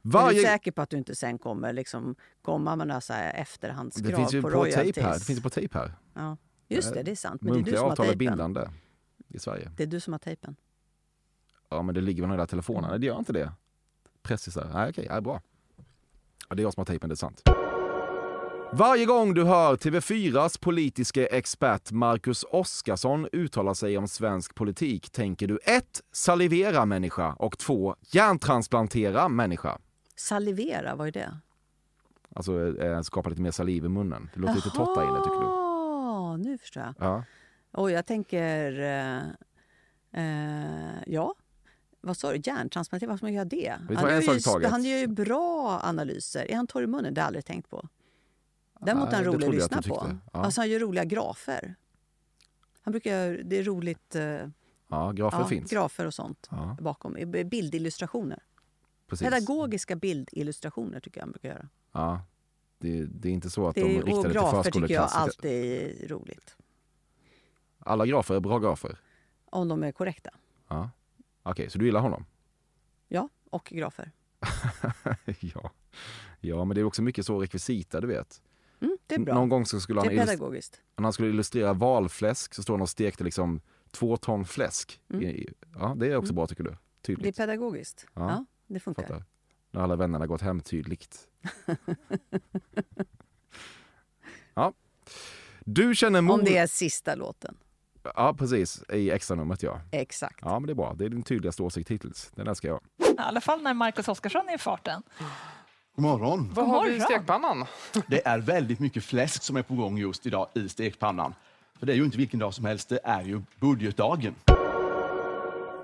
Är 0.02 0.10
du 0.10 0.10
Varje... 0.10 0.42
säker 0.42 0.72
på 0.72 0.82
att 0.82 0.90
du 0.90 0.96
inte 0.96 1.14
sen 1.14 1.38
kommer 1.38 1.72
liksom 1.72 2.14
komma 2.42 2.76
med 2.76 2.86
några 2.86 3.00
så 3.00 3.12
här 3.12 3.34
efterhandskrav 3.34 4.10
Det 4.10 4.16
finns 4.16 4.34
ju 4.34 4.42
på, 4.42 4.50
på, 4.50 4.54
royalties? 4.56 4.96
här. 5.04 5.14
Det 5.14 5.20
finns 5.24 5.38
ju 5.38 5.42
på 5.42 5.50
tejp 5.50 5.78
här. 5.78 5.92
Ja. 6.14 6.36
Just 6.68 6.94
det, 6.94 7.02
det 7.02 7.10
är 7.10 7.14
sant. 7.14 7.42
Men 7.42 7.52
det 7.52 7.52
är 7.52 7.54
du 7.54 7.58
Muntliga 7.58 7.76
som 7.78 7.84
har 7.84 7.90
avtal 7.92 8.06
är 8.08 8.16
bindande 8.16 8.68
i 9.28 9.38
Sverige. 9.38 9.70
Det 9.76 9.82
är 9.82 9.86
du 9.86 10.00
som 10.00 10.12
har 10.12 10.18
tejpen. 10.18 10.56
Ja, 11.68 11.82
men 11.82 11.94
det 11.94 12.00
ligger 12.00 12.26
väl 12.26 12.38
där 12.38 12.46
telefonen. 12.46 12.90
Nej, 12.90 12.98
det 12.98 13.06
gör 13.06 13.18
inte 13.18 13.32
det. 13.32 13.52
Precis 14.22 14.54
där. 14.54 14.70
Nej, 14.74 14.90
okej, 14.90 15.06
ja, 15.10 15.20
bra. 15.20 15.42
Ja, 16.48 16.54
det 16.54 16.62
är 16.62 16.64
jag 16.64 16.74
som 16.74 16.80
har 16.80 16.84
tejpen, 16.86 17.08
det 17.08 17.14
är 17.14 17.16
sant. 17.16 17.42
Varje 18.72 19.06
gång 19.06 19.34
du 19.34 19.44
hör 19.44 19.76
TV4s 19.76 20.60
politiske 20.60 21.26
expert 21.26 21.92
Marcus 21.92 22.44
Oskarsson 22.50 23.28
uttala 23.32 23.74
sig 23.74 23.98
om 23.98 24.08
svensk 24.08 24.54
politik 24.54 25.10
tänker 25.10 25.46
du 25.46 25.58
1. 25.64 25.84
Salivera 26.12 26.84
människa 26.86 27.32
och 27.32 27.58
2. 27.58 27.96
Hjärntransplantera 28.00 29.28
människa. 29.28 29.78
Salivera, 30.16 30.94
vad 30.96 31.08
är 31.08 31.12
det? 31.12 31.38
Alltså 32.34 32.78
eh, 32.82 33.00
skapa 33.00 33.30
lite 33.30 33.42
mer 33.42 33.50
saliv 33.50 33.84
i 33.84 33.88
munnen. 33.88 34.30
Det 34.34 34.40
låter 34.40 34.54
lite 34.54 34.70
totta 34.70 35.02
i 35.04 35.06
det 35.06 35.24
tycker 35.24 35.40
du? 35.40 35.44
Ja, 35.46 36.36
nu 36.36 36.58
förstår 36.58 36.82
jag. 36.82 36.94
Ja. 36.98 37.24
Och 37.72 37.90
jag 37.90 38.06
tänker... 38.06 38.80
Eh, 38.80 39.22
eh, 40.12 41.02
ja, 41.06 41.34
vad 42.00 42.16
sa 42.16 42.32
du? 42.32 42.40
Hjärntransplantering, 42.44 43.08
varför 43.08 43.18
ska 43.18 43.26
man 43.26 43.32
göra 43.32 43.44
det? 43.44 43.78
Han 43.96 44.10
gör 44.10 44.60
ju, 44.60 44.66
han 44.66 44.84
gör 44.84 44.98
ju 44.98 45.06
bra 45.06 45.80
analyser. 45.84 46.50
Är 46.50 46.56
han 46.56 46.66
torr 46.66 46.82
i 46.82 46.86
munnen? 46.86 47.14
Det 47.14 47.20
har 47.20 47.24
jag 47.24 47.26
aldrig 47.26 47.44
tänkt 47.44 47.70
på. 47.70 47.88
Däremot 48.80 49.08
är 49.08 49.14
han 49.14 49.24
rolig 49.24 49.46
att 49.46 49.54
lyssna 49.54 49.78
att 49.78 49.86
på. 49.88 50.18
Ja. 50.32 50.40
Alltså 50.40 50.60
han 50.60 50.70
gör 50.70 50.80
roliga 50.80 51.04
grafer. 51.04 51.74
Han 52.82 52.92
brukar, 52.92 53.40
det 53.44 53.58
är 53.58 53.62
roligt, 53.62 54.14
eh, 54.14 54.22
ja, 54.88 55.12
grafer 55.12 55.38
ja, 55.38 55.46
finns. 55.46 55.70
grafer 55.70 56.06
och 56.06 56.14
sånt 56.14 56.48
Ja, 56.50 56.76
bakom. 56.80 57.16
Bildillustrationer. 57.44 58.42
precis. 59.06 59.24
Pedagogiska 59.24 59.96
bildillustrationer 59.96 61.00
tycker 61.00 61.20
jag 61.20 61.22
han 61.26 61.32
brukar 61.32 61.48
göra. 61.48 61.68
Ja. 61.92 62.22
Det, 62.78 63.04
det 63.04 63.28
är 63.28 63.32
inte 63.32 63.50
så 63.50 63.68
att 63.68 63.74
Det, 63.74 63.80
de 63.80 63.88
riktar 63.88 64.12
och 64.12 64.22
det 64.22 64.22
till 64.22 64.32
grafer 64.32 64.62
tycker 64.70 64.94
jag 64.94 65.10
förskoleklass. 65.10 65.14
alltid 65.14 66.02
är 66.04 66.08
roligt. 66.08 66.56
Alla 67.78 68.06
grafer 68.06 68.34
är 68.34 68.40
bra 68.40 68.58
grafer? 68.58 68.98
Om 69.50 69.68
de 69.68 69.82
är 69.82 69.92
korrekta. 69.92 70.30
Ja. 70.68 70.90
Okej, 71.42 71.70
så 71.70 71.78
du 71.78 71.84
gillar 71.84 72.00
honom? 72.00 72.26
Ja, 73.08 73.28
och 73.50 73.64
grafer. 73.64 74.12
ja. 75.40 75.70
ja, 76.40 76.64
men 76.64 76.74
det 76.74 76.80
är 76.80 76.84
också 76.84 77.02
mycket 77.02 77.26
så 77.26 77.38
rekvisita, 77.40 78.00
du 78.00 78.06
vet. 78.06 78.42
Mm, 78.80 78.98
det 79.06 79.14
är 79.14 79.18
bra. 79.18 79.34
Någon 79.34 79.48
gång 79.48 79.66
så 79.66 79.80
skulle 79.80 80.00
han, 80.00 80.08
pedagogiskt. 80.08 80.80
när 80.96 81.02
han 81.02 81.12
skulle 81.12 81.28
illustrera 81.28 81.72
valfläsk 81.72 82.54
så 82.54 82.62
står 82.62 82.74
han 82.74 82.80
och 82.82 82.88
stekte 82.88 83.24
liksom 83.24 83.60
två 83.90 84.16
ton 84.16 84.44
fläsk. 84.44 85.00
Mm. 85.12 85.44
Ja, 85.78 85.94
det 85.96 86.06
är 86.06 86.16
också 86.16 86.30
Mm. 86.32 86.34
bra 86.36 86.46
tycker 86.46 86.64
du? 86.64 86.70
Det 86.70 86.76
är 86.76 87.16
Tydligt. 87.16 87.36
pedagogiskt. 87.36 88.06
Ja, 88.14 88.30
Ja, 88.30 88.44
det 88.66 88.80
funkar. 88.80 89.02
Fattar. 89.02 89.24
När 89.70 89.80
alla 89.80 89.96
vännerna 89.96 90.26
gått 90.26 90.40
hem 90.42 90.60
tydligt. 90.60 91.28
ja. 94.54 94.72
Du 95.60 95.94
känner 95.94 96.20
mod... 96.20 96.38
Om 96.38 96.44
det 96.44 96.56
är 96.56 96.66
sista 96.66 97.14
låten. 97.14 97.56
Ja, 98.14 98.34
precis. 98.34 98.82
I 98.88 99.10
extranumret 99.10 99.62
ja. 99.62 99.80
Exakt. 99.90 100.38
Ja, 100.42 100.58
men 100.58 100.66
det 100.66 100.72
är 100.72 100.74
bra. 100.74 100.94
Det 100.94 101.04
är 101.04 101.08
din 101.08 101.22
tydligaste 101.22 101.62
åsikt 101.62 101.90
hittills. 101.90 102.30
Den 102.34 102.48
älskar 102.48 102.68
jag. 102.68 102.80
I 102.98 103.14
alla 103.18 103.40
fall 103.40 103.62
när 103.62 103.74
Marcus 103.74 104.08
Oskarsson 104.08 104.48
är 104.48 104.54
i 104.54 104.58
farten. 104.58 105.02
God 105.94 106.02
morgon. 106.02 106.50
Vad 106.54 106.66
har 106.68 106.88
vi 106.88 106.96
i 106.96 107.00
stekpannan? 107.00 107.66
Det 108.06 108.26
är 108.26 108.38
väldigt 108.38 108.80
mycket 108.80 109.04
fläsk 109.04 109.42
som 109.42 109.56
är 109.56 109.62
på 109.62 109.74
gång 109.74 109.98
just 109.98 110.26
idag 110.26 110.48
i 110.54 110.68
stekpannan. 110.68 111.34
För 111.78 111.86
det 111.86 111.92
är 111.92 111.96
ju 111.96 112.04
inte 112.04 112.18
vilken 112.18 112.40
dag 112.40 112.54
som 112.54 112.64
helst, 112.64 112.88
det 112.88 113.00
är 113.04 113.22
ju 113.22 113.42
budgetdagen. 113.60 114.34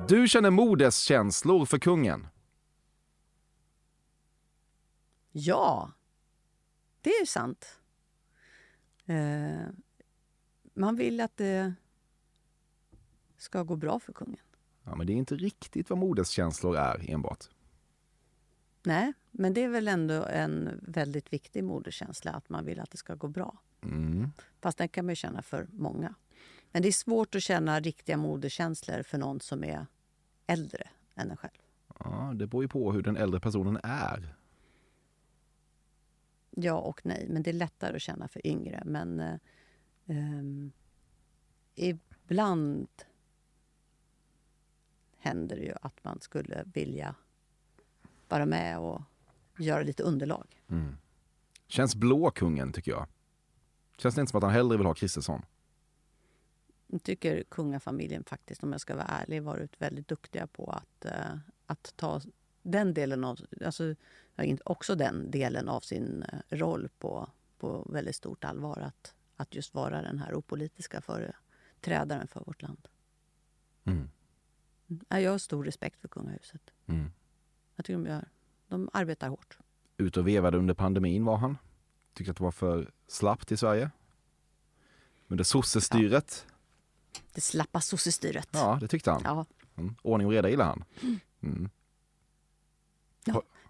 Du 0.08 0.28
känner 0.28 0.50
modeskänslor 0.50 1.66
för 1.66 1.78
kungen. 1.78 2.26
Ja, 5.32 5.90
det 7.00 7.10
är 7.10 7.26
sant. 7.26 7.78
Eh, 9.06 9.68
man 10.74 10.96
vill 10.96 11.20
att 11.20 11.36
det 11.36 11.74
ska 13.44 13.62
gå 13.62 13.76
bra 13.76 14.00
för 14.00 14.12
kungen. 14.12 14.40
Ja, 14.84 14.96
men 14.96 15.06
det 15.06 15.12
är 15.12 15.14
inte 15.14 15.36
riktigt 15.36 15.90
vad 15.90 15.98
modeskänslor 15.98 16.76
är 16.76 17.10
enbart. 17.10 17.44
Nej, 18.82 19.12
men 19.30 19.54
det 19.54 19.62
är 19.62 19.68
väl 19.68 19.88
ändå 19.88 20.24
en 20.24 20.80
väldigt 20.82 21.32
viktig 21.32 21.64
moderkänsla 21.64 22.32
att 22.32 22.48
man 22.48 22.64
vill 22.64 22.80
att 22.80 22.90
det 22.90 22.96
ska 22.96 23.14
gå 23.14 23.28
bra. 23.28 23.58
Mm. 23.82 24.30
Fast 24.60 24.78
den 24.78 24.88
kan 24.88 25.04
man 25.04 25.12
ju 25.12 25.16
känna 25.16 25.42
för 25.42 25.66
många. 25.72 26.14
Men 26.72 26.82
det 26.82 26.88
är 26.88 26.92
svårt 26.92 27.34
att 27.34 27.42
känna 27.42 27.80
riktiga 27.80 28.16
moderkänslor 28.16 29.02
för 29.02 29.18
någon 29.18 29.40
som 29.40 29.64
är 29.64 29.86
äldre 30.46 30.88
än 31.14 31.30
en 31.30 31.36
själv. 31.36 31.58
Ja, 31.98 32.32
det 32.34 32.46
beror 32.46 32.64
ju 32.64 32.68
på 32.68 32.92
hur 32.92 33.02
den 33.02 33.16
äldre 33.16 33.40
personen 33.40 33.80
är. 33.82 34.34
Ja 36.50 36.78
och 36.78 37.06
nej, 37.06 37.26
men 37.30 37.42
det 37.42 37.50
är 37.50 37.54
lättare 37.54 37.96
att 37.96 38.02
känna 38.02 38.28
för 38.28 38.46
yngre. 38.46 38.82
Men 38.86 39.20
eh, 39.20 39.36
ehm, 40.06 40.72
ibland 41.74 42.88
händer 45.24 45.56
det 45.56 45.62
ju 45.62 45.74
att 45.82 46.04
man 46.04 46.20
skulle 46.20 46.64
vilja 46.74 47.14
vara 48.28 48.46
med 48.46 48.78
och 48.78 49.02
göra 49.58 49.82
lite 49.82 50.02
underlag. 50.02 50.62
Mm. 50.68 50.96
Känns 51.66 51.96
blå 51.96 52.30
kungen 52.30 52.72
tycker 52.72 52.90
jag. 52.90 53.06
Känns 53.98 54.14
det 54.14 54.20
inte 54.20 54.30
som 54.30 54.38
att 54.38 54.44
han 54.44 54.52
hellre 54.52 54.76
vill 54.76 54.86
ha 54.86 54.94
Kristersson? 54.94 55.42
Jag 56.86 57.02
tycker 57.02 57.44
kungafamiljen 57.48 58.24
faktiskt, 58.24 58.62
om 58.62 58.72
jag 58.72 58.80
ska 58.80 58.94
vara 58.94 59.06
ärlig, 59.06 59.42
varit 59.42 59.80
väldigt 59.80 60.08
duktiga 60.08 60.46
på 60.46 60.70
att, 60.70 61.04
eh, 61.04 61.36
att 61.66 61.92
ta 61.96 62.20
den 62.62 62.94
delen 62.94 63.24
av, 63.24 63.38
alltså, 63.64 63.94
också 64.64 64.94
den 64.94 65.30
delen 65.30 65.68
av 65.68 65.80
sin 65.80 66.22
eh, 66.22 66.56
roll 66.56 66.88
på, 66.98 67.30
på 67.58 67.88
väldigt 67.90 68.16
stort 68.16 68.44
allvar. 68.44 68.80
Att, 68.80 69.14
att 69.36 69.54
just 69.54 69.74
vara 69.74 70.02
den 70.02 70.18
här 70.18 70.34
opolitiska 70.34 71.00
företrädaren 71.00 72.28
för 72.28 72.44
vårt 72.44 72.62
land. 72.62 72.88
Mm. 73.84 74.08
Ja, 75.08 75.20
Jag 75.20 75.30
har 75.30 75.38
stor 75.38 75.64
respekt 75.64 76.00
för 76.00 76.08
kungahuset. 76.08 76.62
Mm. 76.86 77.10
Jag 77.76 77.84
tycker 77.84 77.98
de, 77.98 78.06
gör, 78.06 78.28
de 78.68 78.90
arbetar 78.92 79.28
hårt. 79.28 79.58
Ut 79.96 80.16
och 80.16 80.28
vevade 80.28 80.58
under 80.58 80.74
pandemin 80.74 81.24
var 81.24 81.36
han. 81.36 81.58
Tyckte 82.14 82.30
att 82.30 82.36
det 82.36 82.44
var 82.44 82.52
för 82.52 82.90
slappt 83.06 83.52
i 83.52 83.56
Sverige. 83.56 83.90
Under 85.28 85.44
sossestyret. 85.44 86.46
Det 87.32 87.40
slappa 87.40 87.80
sossestyret. 87.80 88.48
Ja, 88.52 88.78
det 88.80 88.88
tyckte 88.88 89.10
han. 89.10 89.20
Ja. 89.24 89.46
Mm. 89.76 89.94
Ordning 90.02 90.26
och 90.26 90.32
reda 90.32 90.48
gillar 90.48 90.64
han. 90.64 90.84
Mm. 91.40 91.70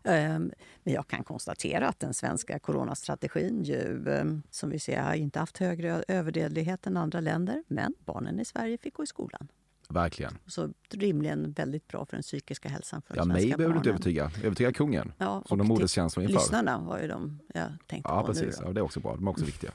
Ehm, 0.04 0.52
Men 0.82 0.94
jag 0.94 1.06
kan 1.06 1.24
konstatera 1.24 1.88
att 1.88 2.00
den 2.00 2.14
svenska 2.14 2.58
coronastrategin 2.58 3.62
ju, 3.62 4.08
ehm, 4.08 4.42
som 4.50 4.70
vi 4.70 4.78
ser, 4.78 5.02
har 5.02 5.14
inte 5.14 5.38
haft 5.38 5.58
högre 5.58 6.04
överdödlighet 6.08 6.86
än 6.86 6.96
andra 6.96 7.20
länder. 7.20 7.64
Men 7.66 7.94
barnen 8.04 8.40
i 8.40 8.44
Sverige 8.44 8.78
fick 8.78 8.94
gå 8.94 9.02
i 9.02 9.06
skolan. 9.06 9.48
Verkligen. 9.88 10.38
Så 10.46 10.70
rimligen 10.90 11.52
väldigt 11.52 11.88
bra 11.88 12.06
för 12.06 12.16
den 12.16 12.22
psykiska 12.22 12.68
hälsan 12.68 13.02
för 13.02 13.16
Ja, 13.16 13.24
mig 13.24 13.54
behöver 13.56 13.74
du 13.74 13.78
inte 13.78 13.90
övertyga. 13.90 14.30
Övertyga 14.44 14.72
kungen. 14.72 15.12
Ja, 15.18 15.42
som 15.46 15.58
de 15.58 15.76
till 15.76 15.82
inför. 15.82 16.20
Lyssnarna 16.20 16.78
var 16.78 17.00
ju 17.00 17.08
de 17.08 17.40
jag 17.54 17.68
tänkte 17.86 18.10
Ja, 18.10 18.20
på 18.22 18.32
nu. 18.32 18.40
precis. 18.40 18.58
Då. 18.60 18.66
Ja, 18.66 18.72
det 18.72 18.80
är 18.80 18.82
också 18.84 19.00
bra. 19.00 19.14
De 19.16 19.26
är 19.26 19.30
också 19.30 19.44
viktiga. 19.44 19.72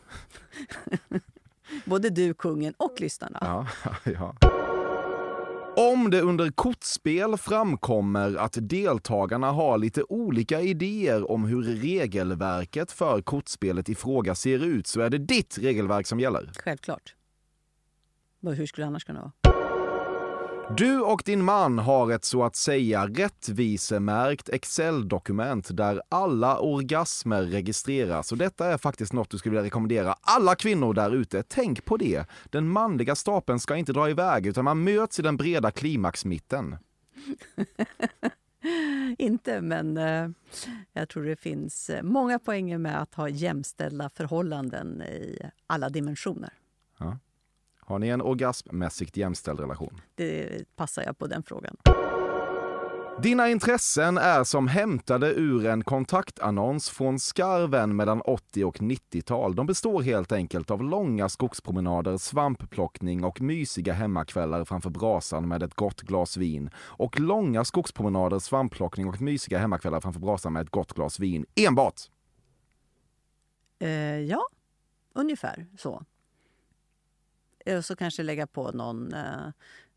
Både 1.86 2.10
du, 2.10 2.34
kungen 2.34 2.74
och 2.78 2.96
lyssnarna. 3.00 3.38
Ja, 3.42 3.68
ja. 4.12 4.36
Om 5.76 6.10
det 6.10 6.22
under 6.22 6.52
kortspel 6.52 7.38
framkommer 7.38 8.36
att 8.36 8.58
deltagarna 8.62 9.52
har 9.52 9.78
lite 9.78 10.04
olika 10.04 10.62
idéer 10.62 11.32
om 11.32 11.46
hur 11.46 11.64
regelverket 11.64 12.92
för 12.92 13.22
kortspelet 13.22 13.90
i 13.90 13.96
fråga 13.96 14.36
ser 14.36 14.66
ut 14.66 14.88
så 14.88 15.02
är 15.02 15.10
det 15.10 15.18
ditt 15.18 15.58
regelverk 15.58 16.08
som 16.08 16.20
gäller. 16.20 16.52
Självklart. 16.64 17.16
Hur 18.42 18.66
skulle 18.66 18.84
det 18.86 18.88
annars 18.88 19.04
kunna 19.06 19.20
vara? 19.22 19.32
Du 20.78 21.02
och 21.02 21.22
din 21.26 21.44
man 21.44 21.80
har 21.80 22.12
ett 22.12 22.26
så 22.26 22.44
att 22.44 22.56
säga 22.56 23.08
rättvisemärkt 23.08 24.50
Excel-dokument 24.50 25.78
där 25.78 26.02
alla 26.10 26.60
orgasmer 26.60 27.44
registreras 27.44 28.32
och 28.32 28.38
detta 28.38 28.66
är 28.68 28.78
faktiskt 28.78 29.14
något 29.14 29.30
du 29.30 29.38
skulle 29.38 29.52
vilja 29.52 29.66
rekommendera 29.66 30.16
alla 30.22 30.56
kvinnor 30.56 30.94
där 30.94 31.16
ute. 31.16 31.44
Tänk 31.44 31.86
på 31.86 31.98
det. 31.98 32.26
Den 32.50 32.70
manliga 32.70 33.16
stapeln 33.16 33.60
ska 33.60 33.76
inte 33.76 33.94
dra 33.94 34.10
iväg 34.10 34.48
utan 34.48 34.66
man 34.66 34.84
möts 34.84 35.20
i 35.20 35.22
den 35.22 35.38
breda 35.38 35.72
klimaxmitten. 35.72 36.78
Inte, 39.18 39.62
men 39.62 39.98
eh, 39.98 40.30
jag 40.94 41.10
tror 41.10 41.24
det 41.24 41.36
finns 41.36 41.90
eh, 41.90 42.04
många 42.04 42.40
poänger 42.40 42.78
med 42.78 43.02
att 43.02 43.14
ha 43.16 43.30
jämställda 43.30 44.10
förhållanden 44.10 45.02
i 45.02 45.40
alla 45.68 45.90
dimensioner. 45.90 46.54
Har 47.90 48.00
ni 48.00 48.08
en 48.08 48.22
orgasmmässigt 48.22 49.18
jämställd 49.18 49.60
relation? 49.60 50.02
Det 50.16 50.66
passar 50.76 51.04
jag 51.04 51.18
på 51.18 51.28
den 51.28 51.44
frågan. 51.44 51.76
Dina 53.22 53.50
intressen 53.50 54.18
är 54.18 54.44
som 54.44 54.68
hämtade 54.68 55.34
ur 55.34 55.66
en 55.66 55.84
kontaktannons 55.84 56.90
från 56.90 57.20
skarven 57.20 57.96
mellan 57.96 58.22
80 58.22 58.66
och 58.66 58.78
90-tal. 58.78 59.56
De 59.56 59.66
består 59.66 60.02
helt 60.02 60.32
enkelt 60.32 60.72
av 60.72 60.84
långa 60.84 61.30
skogspromenader, 61.30 62.18
svampplockning 62.18 63.24
och 63.24 63.42
mysiga 63.42 63.94
hemmakvällar 63.94 64.66
framför 64.66 64.90
brasan 64.90 65.48
med 65.48 65.64
ett 65.64 65.74
gott 65.74 66.02
glas 66.02 66.38
vin. 66.38 66.70
Och 66.78 67.20
långa 67.20 67.66
skogspromenader, 67.66 68.40
svampplockning 68.40 69.08
och 69.08 69.22
mysiga 69.22 69.60
hemmakvällar 69.60 70.02
framför 70.02 70.20
brasan 70.20 70.54
med 70.54 70.62
ett 70.62 70.72
gott 70.72 70.94
glas 70.94 71.20
vin. 71.20 71.46
Enbart! 71.56 72.02
Eh, 73.80 73.90
ja, 74.20 74.42
ungefär 75.14 75.68
så. 75.78 76.04
Eh, 77.66 77.82
Så 77.82 77.96
kanske 77.96 78.24
lägga 78.24 78.48
på 78.48 78.72
någon 78.72 79.14
eh, 79.14 79.52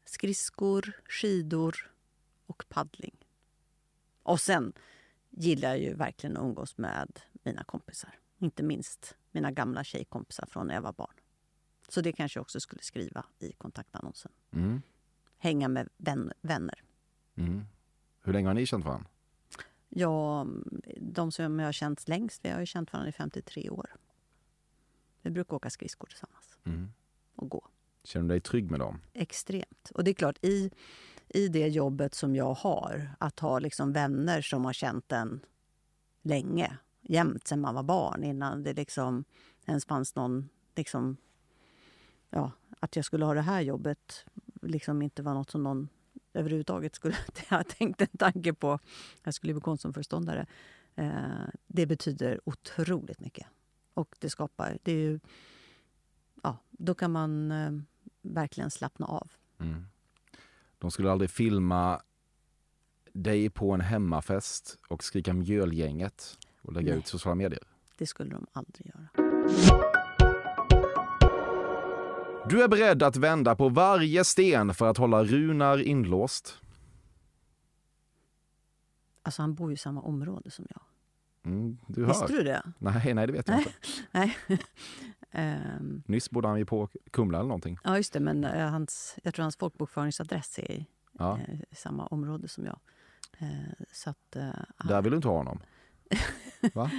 skridskor, 0.05 0.93
skidor 1.09 1.91
och 2.47 2.65
paddling. 2.69 3.17
Och 4.23 4.41
sen 4.41 4.73
gillar 5.31 5.69
jag 5.69 5.79
ju 5.81 5.95
verkligen 5.95 6.37
att 6.37 6.43
umgås 6.43 6.79
med 6.79 7.21
mina 7.43 7.65
kompisar. 7.65 8.19
Inte 8.39 8.63
minst 8.63 9.17
mina 9.31 9.51
gamla 9.51 9.85
tjejkompisar 9.85 10.47
från 10.47 10.67
när 10.67 10.75
jag 10.75 10.83
var 10.83 10.93
barn. 10.93 11.15
Så 11.89 12.01
det 12.01 12.13
kanske 12.13 12.39
jag 12.39 12.43
också 12.43 12.61
skulle 12.61 12.83
skriva 12.83 13.25
i 13.39 13.53
kontaktannonsen. 13.53 14.33
Mm. 14.51 14.83
Hänga 15.39 15.69
med 15.69 15.89
vän, 15.97 16.33
vänner. 16.41 16.83
Mm. 17.35 17.65
Hur 18.23 18.33
länge 18.33 18.49
har 18.49 18.55
ni 18.55 18.67
känt 18.67 18.85
varandra? 18.85 19.09
Ja, 19.89 20.47
de 21.01 21.33
som 21.33 21.59
jag 21.59 21.67
har 21.69 21.73
känt 21.73 22.09
längst, 22.09 22.45
vi 22.45 22.49
har 22.49 22.61
ju 22.61 22.67
känt 22.67 22.93
varandra 22.93 23.09
i 23.09 23.13
53 23.13 23.71
år. 23.71 23.91
Vi 25.23 25.31
brukar 25.31 25.57
åka 25.57 25.71
skridskor 25.71 26.07
tillsammans 26.09 26.59
Mm. 26.65 26.93
Och 27.37 27.49
gå. 27.49 27.69
Känner 28.05 28.23
du 28.25 28.29
dig 28.29 28.41
trygg 28.41 28.71
med 28.71 28.81
dem? 28.81 29.01
Extremt. 29.13 29.91
Och 29.95 30.05
det 30.05 30.11
är 30.11 30.15
klart, 30.15 30.39
i, 30.45 30.71
i 31.29 31.49
det 31.49 31.69
jobbet 31.69 32.15
som 32.15 32.37
jag 32.37 32.55
har, 32.55 33.11
att 33.19 33.41
ha 33.41 33.59
liksom 33.59 33.93
vänner 33.93 34.43
som 34.43 34.65
har 34.65 34.73
känt 34.73 35.13
en 35.13 35.41
länge, 36.23 36.77
jämt 37.01 37.47
sedan 37.47 37.61
man 37.61 37.75
var 37.75 37.83
barn, 37.83 38.25
innan 38.25 38.63
det 38.63 38.73
liksom 38.73 39.25
ens 39.67 39.85
fanns 39.85 40.15
någon... 40.15 40.49
Liksom, 40.77 41.17
ja, 42.31 42.53
att 42.81 42.97
jag 42.97 43.05
skulle 43.05 43.25
ha 43.25 43.35
det 43.35 43.41
här 43.41 43.61
jobbet 43.61 44.25
liksom 44.63 45.03
inte 45.03 45.23
var 45.23 45.35
något 45.35 45.51
som 45.51 45.63
någon 45.63 45.89
överhuvudtaget 46.35 46.95
skulle 46.95 47.17
ha 47.51 47.65
tänkt 47.65 48.01
en 48.01 48.19
tanke 48.19 48.55
på. 48.55 48.79
Jag 49.25 49.35
skulle 49.35 49.53
bli 49.53 49.61
konsumföreståndare. 49.61 50.47
Eh, 50.95 51.47
det 51.67 51.87
betyder 51.87 52.41
otroligt 52.45 53.21
mycket. 53.21 53.47
Och 53.95 54.17
det 54.19 54.31
skapar... 54.31 54.79
Det 54.83 54.93
är 54.93 54.97
ju, 54.97 55.21
ja, 56.43 56.59
då 56.71 56.95
kan 56.95 57.11
man 57.13 57.53
eh, 57.53 57.73
verkligen 58.23 58.71
slappna 58.71 59.07
av. 59.07 59.33
Mm. 59.61 59.87
De 60.79 60.91
skulle 60.91 61.11
aldrig 61.13 61.31
filma 61.31 62.03
dig 63.13 63.51
på 63.51 63.73
en 63.73 63.81
hemmafest 63.81 64.79
och 64.89 65.05
skrika 65.05 65.33
mjölgänget 65.35 66.39
och 66.63 66.73
lägga 66.73 66.91
Nej. 66.91 66.99
ut 66.99 67.07
sociala 67.07 67.35
medier. 67.35 67.63
Det 67.99 68.07
skulle 68.07 68.31
de 68.31 68.47
aldrig 68.53 68.87
göra. 68.87 69.09
Du 72.49 72.63
är 72.63 72.69
beredd 72.69 73.03
att 73.03 73.17
vända 73.17 73.57
på 73.57 73.69
varje 73.69 74.25
sten 74.25 74.75
för 74.75 74.89
att 74.89 74.97
hålla 74.97 75.25
Runar 75.25 75.79
inlåst. 75.79 76.59
Alltså 79.23 79.43
han 79.43 79.55
bor 79.55 79.71
ju 79.71 79.75
i 79.75 79.79
samma 79.79 80.01
område 80.01 80.51
som 80.51 80.67
jag. 80.71 80.83
Mm, 81.53 81.79
du 81.87 82.01
hör. 82.01 82.09
Visste 82.09 82.33
du 82.33 82.43
det? 82.43 82.63
Nej, 82.79 83.15
nej, 83.15 83.27
det 83.27 83.33
vet 83.33 83.49
jag 83.49 83.57
Nej. 84.13 84.37
inte. 84.49 84.49
Nej. 84.49 84.61
Ehm, 85.33 86.03
Nyss 86.07 86.31
bodde 86.31 86.49
han 86.49 86.59
ju 86.59 86.65
på 86.67 86.89
Kumla 87.11 87.39
eller 87.39 87.49
någonting. 87.49 87.79
ja, 87.85 87.97
just 87.97 88.13
det. 88.13 88.21
Men 88.21 88.45
eh, 88.45 88.69
hans, 88.71 89.17
jag 89.23 89.35
tror 89.35 89.43
hans 89.43 89.57
folkbokföringsadress 89.57 90.59
är 90.59 90.71
i, 90.73 90.87
Ja, 91.19 91.39
i 91.71 91.75
samma 91.75 92.07
område 92.07 92.49
som 92.49 92.65
jag. 92.67 92.79
Eh, 93.39 93.85
så 93.93 94.11
att... 94.11 94.31
där 94.85 95.03
vill 95.03 95.11
du 95.11 95.17
inte 95.17 95.29
ha 95.29 95.37
honom. 95.37 95.61
Va? 96.75 96.91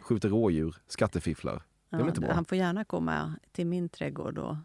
Skjuter 0.00 0.28
rådjur, 0.28 0.76
skattefifflar. 0.86 1.62
Det 1.90 1.96
är 1.96 2.00
ja, 2.00 2.08
inte 2.08 2.20
bra? 2.20 2.32
Han 2.32 2.44
får 2.44 2.58
gärna 2.58 2.84
komma 2.84 3.34
till 3.52 3.66
min 3.66 3.88
trädgård 3.88 4.38
och 4.38 4.56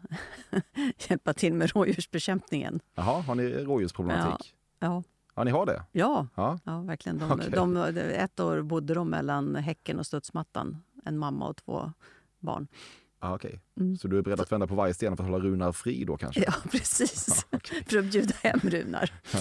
hjälpa 1.08 1.32
till 1.34 1.54
med 1.54 1.70
rådjursbekämpningen. 1.70 2.80
Jaha, 2.94 3.20
har 3.22 3.34
ni 3.34 3.48
rådjursproblematik? 3.48 4.54
Ja, 4.78 5.02
Ja, 5.34 5.44
ni 5.44 5.50
har 5.50 5.66
det? 5.66 5.84
ja, 5.92 6.26
Ja. 6.34 6.58
ja 6.64 6.80
verkligen. 6.80 7.18
De, 7.18 7.30
Okej. 7.32 7.50
de, 7.50 7.76
ett 7.96 8.40
år 8.40 8.62
bodde 8.62 8.94
de 8.94 9.10
mellan 9.10 9.56
häcken 9.56 9.98
och 9.98 10.06
studsmattan. 10.06 10.82
En 11.04 11.18
mamma 11.18 11.48
och 11.48 11.56
två 11.56 11.92
barn. 12.40 12.68
Ah, 13.18 13.34
Okej, 13.34 13.60
Mm. 13.80 13.96
så 13.96 14.08
du 14.08 14.18
är 14.18 14.22
beredd 14.22 14.40
att 14.40 14.52
vända 14.52 14.66
på 14.66 14.74
varje 14.74 14.94
sten 14.94 15.16
för 15.16 15.24
att 15.24 15.30
hålla 15.30 15.44
Runar 15.44 15.72
fri 15.72 16.04
då 16.04 16.16
kanske? 16.16 16.44
Ja, 16.46 16.54
precis. 16.70 17.46
Ja, 17.50 17.58
okej. 17.58 17.84
För 17.88 17.98
att 17.98 18.04
bjuda 18.10 18.34
hem 18.42 18.60
Runar. 18.62 19.10
Ja. 19.32 19.38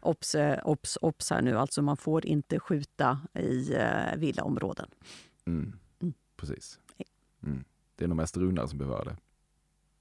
Obs, 0.00 0.34
eh, 0.34 0.58
obs, 0.64 0.98
obs 1.02 1.30
här 1.30 1.42
nu, 1.42 1.58
alltså 1.58 1.82
man 1.82 1.96
får 1.96 2.26
inte 2.26 2.60
skjuta 2.60 3.20
i 3.34 3.74
eh, 3.74 4.16
villaområden. 4.16 4.88
Mm. 5.46 5.72
Mm. 6.00 6.14
Precis. 6.36 6.78
Mm. 7.46 7.64
Det 7.96 8.04
är 8.04 8.08
nog 8.08 8.16
mest 8.16 8.36
Runar 8.36 8.66
som 8.66 8.78
behöver 8.78 9.04
det. 9.04 9.16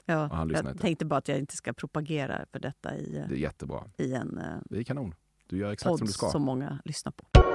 Ja, 0.06 0.30
jag 0.32 0.52
inte. 0.60 0.78
tänkte 0.78 1.06
bara 1.06 1.18
att 1.18 1.28
jag 1.28 1.38
inte 1.38 1.56
ska 1.56 1.74
propagera 1.74 2.46
för 2.52 2.60
detta 2.60 2.98
i, 2.98 3.18
eh, 3.18 3.28
Det 3.28 3.36
är 3.36 3.40
jättebra. 3.40 3.84
i 3.98 4.14
en 4.14 4.40
Det 4.70 4.80
är 4.80 4.84
kanon. 4.84 5.14
Du 5.48 5.58
gör 5.58 5.72
exakt 5.72 5.98
som 5.98 6.08
du 6.08 6.14
ska. 6.14 6.30
som 6.30 6.42
många 6.42 6.80
lyssnar 6.86 7.12
på. 7.12 7.51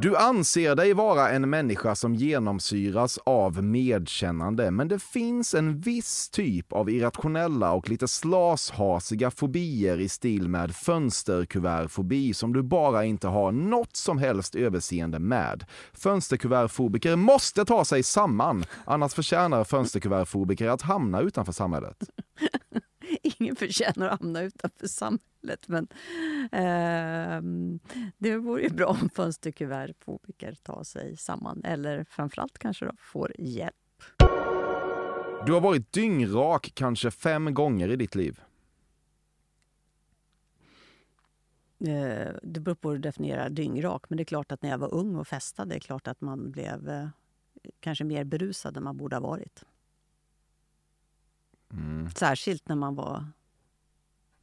Du 0.00 0.16
anser 0.16 0.74
dig 0.74 0.92
vara 0.92 1.30
en 1.30 1.50
människa 1.50 1.94
som 1.94 2.14
genomsyras 2.14 3.18
av 3.24 3.62
medkännande, 3.62 4.70
men 4.70 4.88
det 4.88 4.98
finns 4.98 5.54
en 5.54 5.80
viss 5.80 6.28
typ 6.28 6.72
av 6.72 6.90
irrationella 6.90 7.72
och 7.72 7.88
lite 7.88 8.08
slashasiga 8.08 9.30
fobier 9.30 10.00
i 10.00 10.08
stil 10.08 10.48
med 10.48 10.76
fönsterkuvertfobi 10.76 12.34
som 12.34 12.52
du 12.52 12.62
bara 12.62 13.04
inte 13.04 13.28
har 13.28 13.52
något 13.52 13.96
som 13.96 14.18
helst 14.18 14.54
överseende 14.54 15.18
med. 15.18 15.64
Fönsterkuvertfobiker 15.92 17.16
måste 17.16 17.64
ta 17.64 17.84
sig 17.84 18.02
samman, 18.02 18.64
annars 18.84 19.14
förtjänar 19.14 19.64
fönsterkuvertfobiker 19.64 20.68
att 20.68 20.82
hamna 20.82 21.20
utanför 21.20 21.52
samhället. 21.52 21.96
Ingen 23.22 23.56
förtjänar 23.56 24.08
att 24.08 24.20
hamna 24.20 24.42
utanför 24.42 24.86
samhället 24.86 25.31
men 25.66 25.88
ehm, 26.52 27.80
det 28.18 28.36
vore 28.36 28.62
ju 28.62 28.68
bra 28.68 28.86
om 28.86 29.10
fönsterkuvertfobiker 29.14 30.54
tar 30.54 30.84
sig 30.84 31.16
samman 31.16 31.64
eller 31.64 32.04
framförallt 32.04 32.58
kanske 32.58 32.84
då 32.84 32.92
får 32.98 33.32
hjälp. 33.38 33.74
Du 35.46 35.52
har 35.52 35.60
varit 35.60 35.92
dyngrak 35.92 36.72
kanske 36.74 37.10
fem 37.10 37.54
gånger 37.54 37.88
i 37.88 37.96
ditt 37.96 38.14
liv. 38.14 38.40
Eh, 41.80 42.32
det 42.42 42.60
beror 42.60 42.74
på 42.74 42.88
hur 42.88 42.96
du 42.96 43.02
definierar 43.02 43.50
dyngrak. 43.50 44.04
Men 44.08 44.16
det 44.16 44.22
är 44.22 44.24
klart 44.24 44.52
att 44.52 44.62
när 44.62 44.70
jag 44.70 44.78
var 44.78 44.94
ung 44.94 45.16
och 45.16 45.28
festade, 45.28 45.70
det 45.70 45.76
är 45.76 45.80
klart 45.80 46.08
att 46.08 46.20
man 46.20 46.50
blev 46.50 46.88
eh, 46.88 47.08
kanske 47.80 48.04
mer 48.04 48.24
berusad 48.24 48.76
än 48.76 48.84
man 48.84 48.96
borde 48.96 49.16
ha 49.16 49.20
varit. 49.20 49.64
Mm. 51.72 52.10
Särskilt 52.10 52.68
när 52.68 52.76
man 52.76 52.94
var 52.94 53.26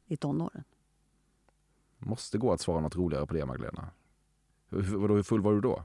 i 0.06 0.16
tonåren. 0.16 0.64
Måste 2.00 2.38
gå 2.38 2.52
att 2.52 2.60
svara 2.60 2.80
något 2.80 2.96
roligare 2.96 3.26
på 3.26 3.34
det, 3.34 3.46
Magdalena. 3.46 3.90
Hur, 4.68 5.08
hur, 5.08 5.22
full 5.22 5.40
var 5.40 5.52
du 5.52 5.60
då? 5.60 5.84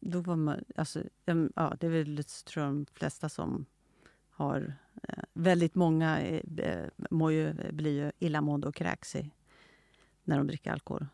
Då 0.00 0.20
var 0.20 0.36
man, 0.36 0.64
alltså, 0.76 1.02
em, 1.26 1.52
ja, 1.56 1.76
det 1.80 1.86
är 1.86 1.90
väl 1.90 2.24
tror 2.24 2.66
jag, 2.66 2.74
de 2.74 2.86
flesta 2.94 3.28
som 3.28 3.66
har... 4.30 4.74
Eh, 5.02 5.24
väldigt 5.32 5.74
många 5.74 6.20
eh, 6.20 6.42
eh, 6.56 6.88
mår 7.10 7.32
ju, 7.32 7.72
blir 7.72 8.04
ju 8.04 8.12
illamående 8.18 8.68
och 8.68 8.74
kräks 8.74 9.16
i, 9.16 9.30
när 10.24 10.38
de 10.38 10.46
dricker 10.46 10.72
alkohol 10.72 11.06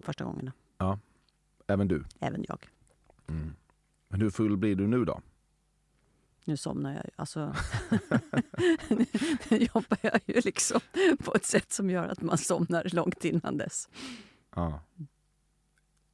första 0.00 0.24
gångerna. 0.24 0.52
Även 1.66 1.88
du? 1.88 2.04
Även 2.20 2.44
jag. 2.48 2.68
Mm. 3.26 3.54
Men 4.08 4.20
hur 4.20 4.30
full 4.30 4.56
blir 4.56 4.76
du 4.76 4.86
nu 4.86 5.04
då? 5.04 5.20
Nu 6.48 6.56
somnar 6.56 6.94
jag 6.94 7.04
ju. 7.04 7.10
Alltså, 7.16 7.40
nu 9.50 9.56
jobbar 9.74 9.98
jag 10.02 10.20
ju 10.26 10.40
liksom 10.40 10.80
på 11.24 11.34
ett 11.34 11.44
sätt 11.44 11.72
som 11.72 11.90
gör 11.90 12.08
att 12.08 12.20
man 12.22 12.38
somnar 12.38 12.88
långt 12.94 13.24
innan 13.24 13.56
dess. 13.56 13.88
Ja. 14.54 14.80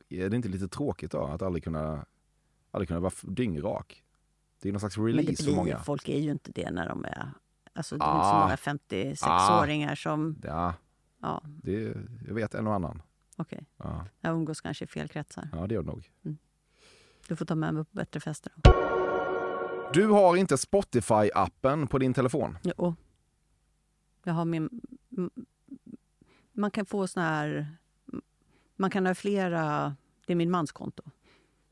Är 0.09 0.29
det 0.31 0.37
inte 0.37 0.49
lite 0.49 0.69
tråkigt 0.69 1.11
då 1.11 1.25
att 1.25 1.43
aldrig 1.43 1.65
kunna, 1.65 2.07
aldrig 2.71 2.89
kunna 2.89 3.01
vara 3.01 3.13
dyngrak? 3.23 4.03
Det 4.63 4.69
är 4.69 4.73
någon 4.73 4.81
slags 4.81 4.99
release 4.99 5.37
för 5.37 5.45
blir, 5.45 5.57
många. 5.57 5.79
folk 5.79 6.09
är 6.09 6.19
ju 6.21 6.31
inte 6.31 6.53
det 6.53 6.71
när 6.71 6.89
de 6.89 7.05
är... 7.05 7.29
Alltså, 7.73 7.97
det 7.97 8.05
är 8.05 8.09
Ah. 8.09 8.17
inte 8.17 8.29
så 8.29 8.35
många 8.39 8.79
56-åringar 9.37 9.95
som... 9.95 10.37
Ja, 10.43 10.75
Ja, 11.21 11.43
det, 11.45 11.95
jag 12.27 12.35
vet 12.35 12.55
en 12.55 12.67
och 12.67 12.75
annan. 12.75 13.03
okej. 13.37 13.67
Ja, 13.77 14.07
Jag 14.21 14.35
umgås 14.35 14.61
kanske 14.61 14.85
i 14.85 14.89
fel 14.89 15.09
kretsar. 15.09 15.49
ja 15.53 15.67
det 15.67 15.75
gör 15.75 15.83
det 15.83 15.89
nog. 15.89 16.11
Du 17.29 17.37
får 17.37 17.45
ta 17.45 17.55
med 17.55 17.75
mig 17.75 17.85
på 17.85 17.91
bättre 17.93 18.21
fester. 18.21 18.53
Då. 18.57 18.94
Du 19.93 20.07
har 20.07 20.37
inte 20.37 20.57
Spotify-appen 20.57 21.87
på 21.87 21.99
din 21.99 22.15
telefon. 22.15 22.59
Jo. 22.63 22.95
Jag 24.25 24.35
har 24.35 24.45
min... 24.45 24.81
Man 26.53 26.71
kan 26.71 26.87
få 26.87 27.07
såna 27.07 27.27
här... 27.29 27.77
Man 28.77 28.91
kan 28.91 29.07
ha 29.07 29.15
flera... 29.15 29.95
Det 30.27 30.33
är 30.33 30.37
min 30.37 30.51
mans 30.51 30.73
konto. 30.73 31.03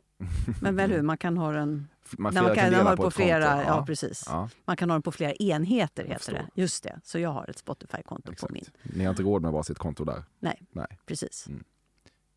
Men 0.61 0.77
väl 0.77 0.93
hur? 0.93 1.03
Man 1.03 1.17
kan 1.17 1.37
ha 1.37 1.53
den... 1.53 1.89
Man, 2.19 2.35
man 2.35 2.55
kan, 2.55 2.75
ha 2.75 2.97
på 2.97 3.03
på 3.03 3.09
ett 3.09 3.15
flera, 3.15 3.55
konto. 3.55 3.69
ja. 3.69 3.87
precis. 3.87 4.25
Ja, 4.27 4.49
Man 4.65 4.77
kan 4.77 4.91
ha 4.91 4.95
den 4.95 5.03
på 5.03 5.13
flera 5.13 5.33
enheter, 5.33 6.05
heter 6.05 6.33
det. 6.33 6.49
Just 6.55 6.83
det. 6.85 7.01
Så 7.05 7.19
jag 7.19 7.31
har 7.31 7.51
ett 7.51 7.59
Spotify-konto 7.59 8.33
på 8.41 8.47
min. 8.51 8.65
Ni 8.83 9.05
har 9.05 9.11
inte 9.11 9.23
råd 9.23 9.43
med 9.43 9.53
varsitt 9.53 9.79
konto 9.79 10.05
där. 10.05 10.25
Nej, 10.41 10.63
Nej. 10.73 10.99
precis. 11.07 11.47
Mm. 11.47 11.65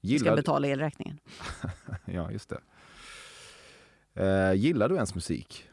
Jag 0.02 0.20
ska 0.20 0.26
Gillar, 0.26 0.36
betala 0.36 0.68
elräkningen. 0.68 1.20
ja, 2.06 2.32
just 2.32 2.50
det. 2.50 2.60
Eh, 4.16 4.54
gillar 4.54 4.90
du 4.90 4.96
ens 4.96 5.16
musik? 5.16 5.70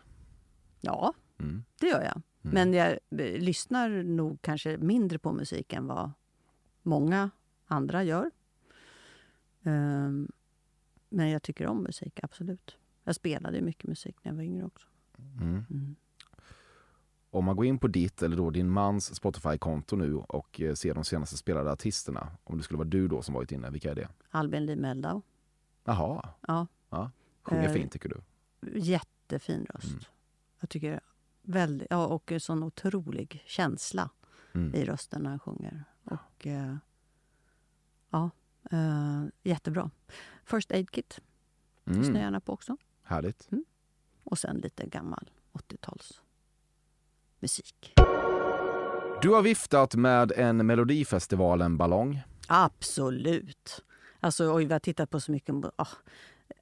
Ja, 0.81 1.15
Mm. 1.39 1.65
det 1.81 1.87
gör 1.87 2.03
jag. 2.03 2.23
Mm. 2.45 2.55
Men 2.55 2.73
jag 2.75 2.89
eh, 2.93 3.41
lyssnar 3.41 3.89
nog 4.03 4.43
kanske 4.43 4.77
mindre 4.77 5.19
på 5.19 5.33
musik 5.33 5.73
än 5.73 5.87
vad 5.87 6.11
många 6.83 7.31
andra 7.67 8.05
gör. 8.05 8.31
Ehm, 9.63 10.29
men 11.09 11.31
jag 11.31 11.43
tycker 11.43 11.67
om 11.67 11.83
musik, 11.83 12.21
absolut. 12.23 12.77
Jag 13.05 13.15
spelade 13.15 13.61
mycket 13.61 13.89
musik 13.89 14.17
när 14.23 14.33
jag 14.33 14.37
var 14.37 14.43
yngre 14.43 14.65
också. 14.65 14.87
Mm. 15.41 15.65
Mm. 15.71 15.97
Om 17.31 17.45
man 17.45 17.57
går 17.57 17.67
in 17.67 17.79
på 17.79 17.89
ditt 17.89 18.23
eller 18.23 18.37
då 18.37 18.51
din 18.51 18.69
mans 18.71 19.15
Spotify-konto 19.15 19.97
nu 19.97 20.15
och 20.15 20.61
eh, 20.61 20.75
ser 20.75 20.95
de 20.95 21.05
senaste 21.05 21.37
spelade 21.37 21.73
artisterna, 21.73 22.29
om 22.45 22.57
det 22.59 22.65
skulle 22.65 22.79
vara 22.79 22.89
du 22.89 23.09
då 23.09 23.23
som 23.23 23.35
varit 23.35 23.53
inne, 23.53 23.71
vilka 23.71 23.91
är 23.91 23.95
det? 23.95 24.09
Albin 24.31 24.67
Lee 24.67 24.77
Meldau. 24.77 25.23
Jaha, 25.85 26.29
Ja. 26.49 26.67
Ja. 26.91 27.11
Sjunger 27.43 27.69
Eh, 27.69 27.73
fint 27.73 27.93
tycker 27.93 28.09
du? 28.09 28.21
Jättefin 28.67 29.67
röst. 29.75 29.91
Mm. 29.91 30.03
Jag 30.61 30.69
tycker 30.71 31.01
väldigt, 31.43 31.87
ja, 31.91 32.07
och 32.07 32.33
en 32.33 32.41
sån 32.41 32.63
otrolig 32.63 33.43
känsla 33.47 34.11
Mm. 34.55 34.75
i 34.75 34.85
rösten 34.85 35.23
när 35.23 35.31
han 35.31 35.39
sjunger. 35.39 35.85
Och, 36.05 36.47
eh, 36.47 36.77
ja, 38.11 38.31
eh, 38.71 39.25
jättebra. 39.43 39.91
First 40.45 40.73
Aid 40.73 40.91
Kit 40.91 41.21
lyssnar 41.85 42.03
jag 42.05 42.09
Mm. 42.11 42.23
gärna 42.23 42.41
på 42.41 42.53
också. 42.53 42.77
Härligt. 43.03 43.49
Och 44.25 44.39
sen 44.39 44.57
lite 44.57 44.87
gammal 44.87 45.31
80-tals 45.53 46.21
musik. 47.41 47.93
Du 49.23 49.29
har 49.29 49.43
viftat 49.43 49.95
med 49.95 50.33
en 50.33 50.67
Melodifestivalen-ballong. 50.67 52.23
Absolut. 52.49 53.85
Alltså, 54.21 54.55
oj, 54.55 54.65
vi 54.65 54.73
har 54.73 54.81
tittat 54.81 55.11
på 55.11 55.21
så 55.21 55.33
mycket. 55.33 55.55
ah, 55.77 55.89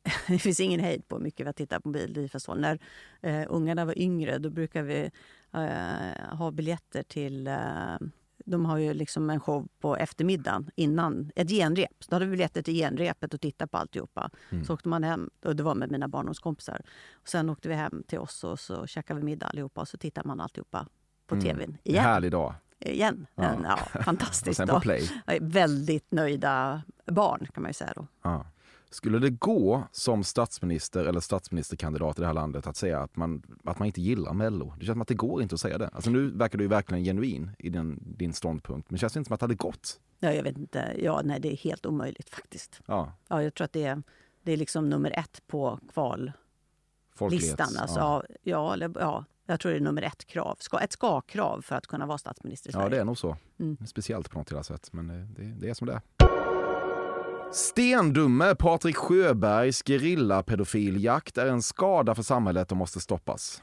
det 0.28 0.38
finns 0.38 0.60
ingen 0.60 0.80
hejd 0.80 1.08
på 1.08 1.16
hur 1.16 1.22
mycket 1.22 1.40
vi 1.40 1.44
har 1.48 1.52
tittat 1.52 1.82
på 1.82 1.88
Melodifestivalen. 1.88 2.78
När 3.22 3.40
eh, 3.42 3.46
ungarna 3.50 3.84
var 3.84 3.98
yngre 3.98 4.38
då 4.38 4.50
brukade 4.50 4.84
vi 4.86 5.10
eh, 5.54 6.36
ha 6.36 6.50
biljetter 6.50 7.02
till... 7.02 7.46
Eh, 7.46 7.96
de 8.44 8.66
har 8.66 8.78
ju 8.78 8.94
liksom 8.94 9.30
en 9.30 9.40
show 9.40 9.68
på 9.80 9.96
eftermiddagen 9.96 10.70
innan 10.74 11.30
ett 11.36 11.48
genrep. 11.50 11.90
Så 12.00 12.06
då 12.10 12.14
hade 12.14 12.24
vi 12.24 12.30
biljetter 12.30 12.62
till 12.62 12.74
genrepet 12.74 13.34
och 13.34 13.40
tittade 13.40 13.68
på 13.68 13.76
alltihopa. 13.78 14.30
Mm. 14.50 14.64
Så 14.64 14.74
åkte 14.74 14.88
man 14.88 15.04
hem, 15.04 15.30
och 15.44 15.56
det 15.56 15.62
var 15.62 15.74
med 15.74 15.90
mina 15.90 16.08
barndomskompisar. 16.08 16.80
Och 17.12 17.28
sen 17.28 17.50
åkte 17.50 17.68
vi 17.68 17.74
hem 17.74 18.02
till 18.06 18.18
oss 18.18 18.44
och 18.44 18.60
så 18.60 18.86
käkade 18.86 19.20
vi 19.20 19.24
middag 19.26 19.46
allihopa 19.46 19.80
och 19.80 19.88
så 19.88 19.96
tittade 19.98 20.28
man 20.28 20.40
alltihopa 20.40 20.86
på 21.26 21.34
Mm. 21.34 21.44
tvn 21.44 21.70
En 21.70 21.78
igen. 21.84 22.04
Härlig 22.04 22.30
dag. 22.32 22.54
igen. 22.78 23.26
Ja. 23.34 23.42
En, 23.44 23.62
ja, 23.64 23.78
Och 23.98 24.04
fantastiskt. 24.04 24.56
sen 24.56 24.66
på 24.68 24.72
dag. 24.74 24.82
play. 24.82 25.10
Ja, 25.26 25.34
Väldigt 25.40 26.10
nöjda 26.12 26.82
barn 27.06 27.46
kan 27.54 27.62
man 27.62 27.68
ju 27.70 27.74
säga 27.74 27.92
då. 27.96 28.06
Ja. 28.22 28.46
Skulle 28.92 29.18
det 29.18 29.30
gå 29.30 29.84
som 29.92 30.24
statsminister 30.24 31.04
eller 31.04 31.20
statsministerkandidat 31.20 32.18
i 32.18 32.20
det 32.20 32.26
här 32.26 32.34
landet 32.34 32.66
att 32.66 32.76
säga 32.76 33.00
att 33.00 33.16
man, 33.16 33.42
att 33.64 33.78
man 33.78 33.86
inte 33.86 34.00
gillar 34.00 34.32
Mello? 34.32 34.74
Det 34.78 34.84
känns 34.84 34.94
som 34.94 35.02
att 35.02 35.08
det 35.08 35.14
går 35.14 35.42
inte 35.42 35.54
att 35.54 35.60
säga 35.60 35.78
det. 35.78 35.88
Alltså 35.88 36.10
nu 36.10 36.30
verkar 36.30 36.58
du 36.58 36.64
ju 36.64 36.68
verkligen 36.68 37.04
genuin 37.04 37.50
i 37.58 37.70
din, 37.70 37.98
din 38.16 38.32
ståndpunkt. 38.32 38.90
Men 38.90 38.94
det 38.94 39.00
känns 39.00 39.16
inte 39.16 39.28
som 39.28 39.34
att 39.34 39.40
det 39.40 39.44
hade 39.44 39.54
gått. 39.54 40.00
Ja, 40.18 40.32
jag 40.32 40.42
vet 40.42 40.58
inte. 40.58 40.96
Ja, 40.98 41.20
nej, 41.24 41.40
det 41.40 41.52
är 41.52 41.56
helt 41.56 41.86
omöjligt 41.86 42.30
faktiskt. 42.30 42.80
Ja, 42.86 43.12
Ja, 43.28 43.42
jag 43.42 43.54
tror 43.54 43.64
att 43.64 43.72
det 43.72 43.84
är, 43.84 44.02
det 44.42 44.52
är 44.52 44.56
liksom 44.56 44.88
nummer 44.88 45.18
ett 45.18 45.42
på 45.46 45.80
kvallistan. 47.14 47.68
Alltså, 47.78 47.98
ja. 47.98 48.24
ja. 48.42 48.88
Ja, 48.94 49.24
jag 49.46 49.60
tror 49.60 49.72
det 49.72 49.78
är 49.78 49.80
nummer 49.80 50.02
ett 50.02 50.24
krav. 50.24 50.58
Ett 50.82 50.92
ska-krav 50.92 51.62
för 51.62 51.76
att 51.76 51.86
kunna 51.86 52.06
vara 52.06 52.18
statsminister 52.18 52.70
i 52.70 52.72
Sverige. 52.72 52.86
ja, 52.86 52.90
det 52.90 53.00
är 53.00 53.04
nog 53.04 53.18
så. 53.18 53.36
Mm. 53.58 53.76
Speciellt 53.86 54.30
på 54.30 54.38
något 54.38 54.66
sätt. 54.66 54.88
Men 54.92 55.06
det, 55.08 55.14
det, 55.14 55.54
det 55.60 55.70
är 55.70 55.74
som 55.74 55.86
det 55.86 55.92
är. 55.92 56.39
Stendumme 57.52 58.54
Patrik 58.54 58.96
Sjöbergs 58.96 59.82
gerillapedofiljakt 59.82 61.38
är 61.38 61.46
en 61.46 61.62
skada 61.62 62.14
för 62.14 62.22
samhället 62.22 62.70
och 62.70 62.76
måste 62.76 63.00
stoppas. 63.00 63.62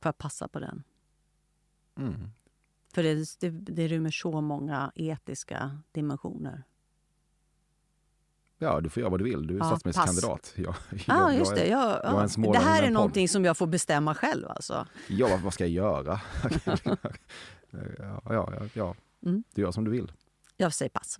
Får 0.00 0.08
jag 0.08 0.18
passa 0.18 0.48
på 0.48 0.58
den? 0.60 0.82
Mm. 1.98 2.14
För 2.94 3.02
det, 3.02 3.40
det, 3.40 3.50
det 3.50 3.88
rymmer 3.88 4.10
så 4.10 4.40
många 4.40 4.92
etiska 4.94 5.78
dimensioner. 5.92 6.62
Ja, 8.58 8.80
du 8.80 8.90
får 8.90 9.00
göra 9.00 9.10
vad 9.10 9.20
du 9.20 9.24
vill. 9.24 9.46
Du 9.46 9.54
är 9.54 9.58
Ja, 9.58 9.64
statsministerkandidat. 9.64 10.52
Jag, 10.56 10.74
Ja, 10.90 10.98
jag- 11.06 11.16
ah, 11.22 11.32
just 11.32 11.54
det. 11.54 11.66
Jag, 11.66 12.00
jag 12.04 12.30
ja. 12.36 12.52
det 12.52 12.58
här 12.58 12.82
är 12.82 12.90
någonting 12.90 13.28
som 13.28 13.44
jag 13.44 13.56
får 13.56 13.66
bestämma 13.66 14.14
själv 14.14 14.48
alltså. 14.48 14.86
Ja, 15.08 15.28
vad- 15.28 15.40
vad 15.40 15.54
ska 15.54 15.64
jag 15.66 15.70
göra? 15.72 16.20
ja, 16.66 16.76
ja, 17.70 18.22
ja, 18.30 18.62
ja. 18.74 18.94
Mm. 19.26 19.44
Du 19.54 19.62
gör 19.62 19.72
som 19.72 19.84
du 19.84 19.90
vill. 19.90 20.12
Jag 20.56 20.74
säger 20.74 20.90
pass. 20.90 21.18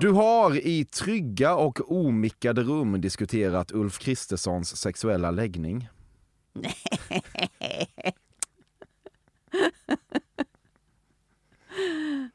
Du 0.00 0.10
har 0.12 0.66
i 0.66 0.84
trygga 0.84 1.54
och 1.56 1.92
omickade 1.92 2.62
rum 2.62 3.00
diskuterat 3.00 3.72
Ulf 3.72 3.98
Kristerssons 3.98 4.76
sexuella 4.76 5.30
läggning. 5.30 5.88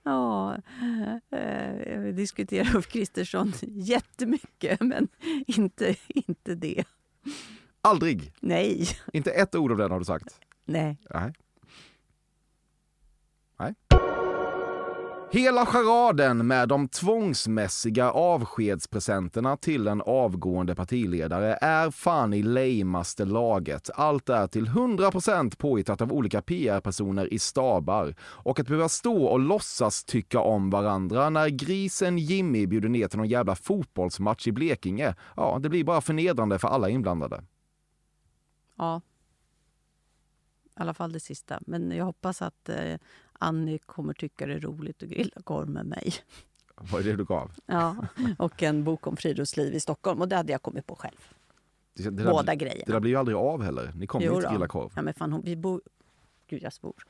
Ja, 0.03 0.57
eh, 1.31 1.99
vi 1.99 2.11
diskuterar 2.11 2.75
Ulf 2.75 2.87
Kristersson 2.87 3.53
jättemycket, 3.61 4.81
men 4.81 5.07
inte, 5.47 5.95
inte 6.07 6.55
det. 6.55 6.83
Aldrig! 7.81 8.31
Nej, 8.39 8.87
Inte 9.13 9.31
ett 9.31 9.55
ord 9.55 9.71
av 9.71 9.77
den 9.77 9.91
har 9.91 9.99
du 9.99 10.05
sagt. 10.05 10.39
Nej. 10.65 10.97
Nej. 11.09 11.33
Hela 15.33 15.65
charaden 15.65 16.47
med 16.47 16.69
de 16.69 16.87
tvångsmässiga 16.87 18.11
avskedspresenterna 18.11 19.57
till 19.57 19.87
en 19.87 20.01
avgående 20.01 20.75
partiledare 20.75 21.57
är 21.61 21.91
fan 21.91 22.33
i 22.33 22.43
lejmaste 22.43 23.25
laget. 23.25 23.89
Allt 23.95 24.29
är 24.29 24.47
till 24.47 24.67
100% 24.67 25.57
påhittat 25.57 26.01
av 26.01 26.13
olika 26.13 26.41
PR-personer 26.41 27.33
i 27.33 27.39
stabar. 27.39 28.15
Och 28.21 28.59
att 28.59 28.67
behöva 28.67 28.89
stå 28.89 29.25
och 29.25 29.39
låtsas 29.39 30.03
tycka 30.03 30.39
om 30.39 30.69
varandra 30.69 31.29
när 31.29 31.49
grisen 31.49 32.17
Jimmy 32.17 32.67
bjuder 32.67 32.89
ner 32.89 33.07
till 33.07 33.17
någon 33.17 33.27
jävla 33.27 33.55
fotbollsmatch 33.55 34.47
i 34.47 34.51
Blekinge, 34.51 35.15
ja, 35.35 35.59
det 35.61 35.69
blir 35.69 35.83
bara 35.83 36.01
förnedrande 36.01 36.59
för 36.59 36.67
alla 36.67 36.89
inblandade. 36.89 37.43
Ja. 38.77 39.01
I 40.65 40.81
alla 40.81 40.93
fall 40.93 41.11
det 41.11 41.19
sista. 41.19 41.59
Men 41.67 41.91
jag 41.91 42.05
hoppas 42.05 42.41
att 42.41 42.69
eh, 42.69 42.95
Annie 43.43 43.77
kommer 43.77 44.13
tycka 44.13 44.45
det 44.45 44.53
är 44.53 44.59
roligt 44.59 45.03
att 45.03 45.09
grilla 45.09 45.41
korv 45.43 45.69
med 45.69 45.85
mig. 45.85 46.13
Vad 46.91 47.01
är 47.01 47.05
det 47.05 47.15
du 47.15 47.25
gav? 47.25 47.51
Ja, 47.65 47.95
och 48.37 48.63
en 48.63 48.83
bok 48.83 49.07
om 49.07 49.17
friluftsliv 49.17 49.73
i 49.75 49.79
Stockholm. 49.79 50.21
Och 50.21 50.27
det 50.27 50.35
hade 50.35 50.51
jag 50.51 50.61
kommit 50.61 50.87
på 50.87 50.95
själv. 50.95 51.17
Det, 51.93 52.03
det 52.03 52.09
där- 52.23 52.31
Båda 52.31 52.43
Det 52.51 52.55
grejerna. 52.55 52.93
där 52.93 52.99
blir 52.99 53.11
ju 53.11 53.17
aldrig 53.17 53.37
av 53.37 53.63
heller. 53.63 53.91
Ni 53.95 54.07
kommer 54.07 54.35
inte 54.35 54.49
grilla 54.51 54.67
korv. 54.67 54.91
Ja, 54.95 55.01
men 55.01 55.13
fan, 55.13 55.31
hon- 55.33 55.41
vi 55.41 55.55
bor... 55.55 55.81
Gud, 56.47 56.63
jag 56.63 56.73
svor. 56.73 57.03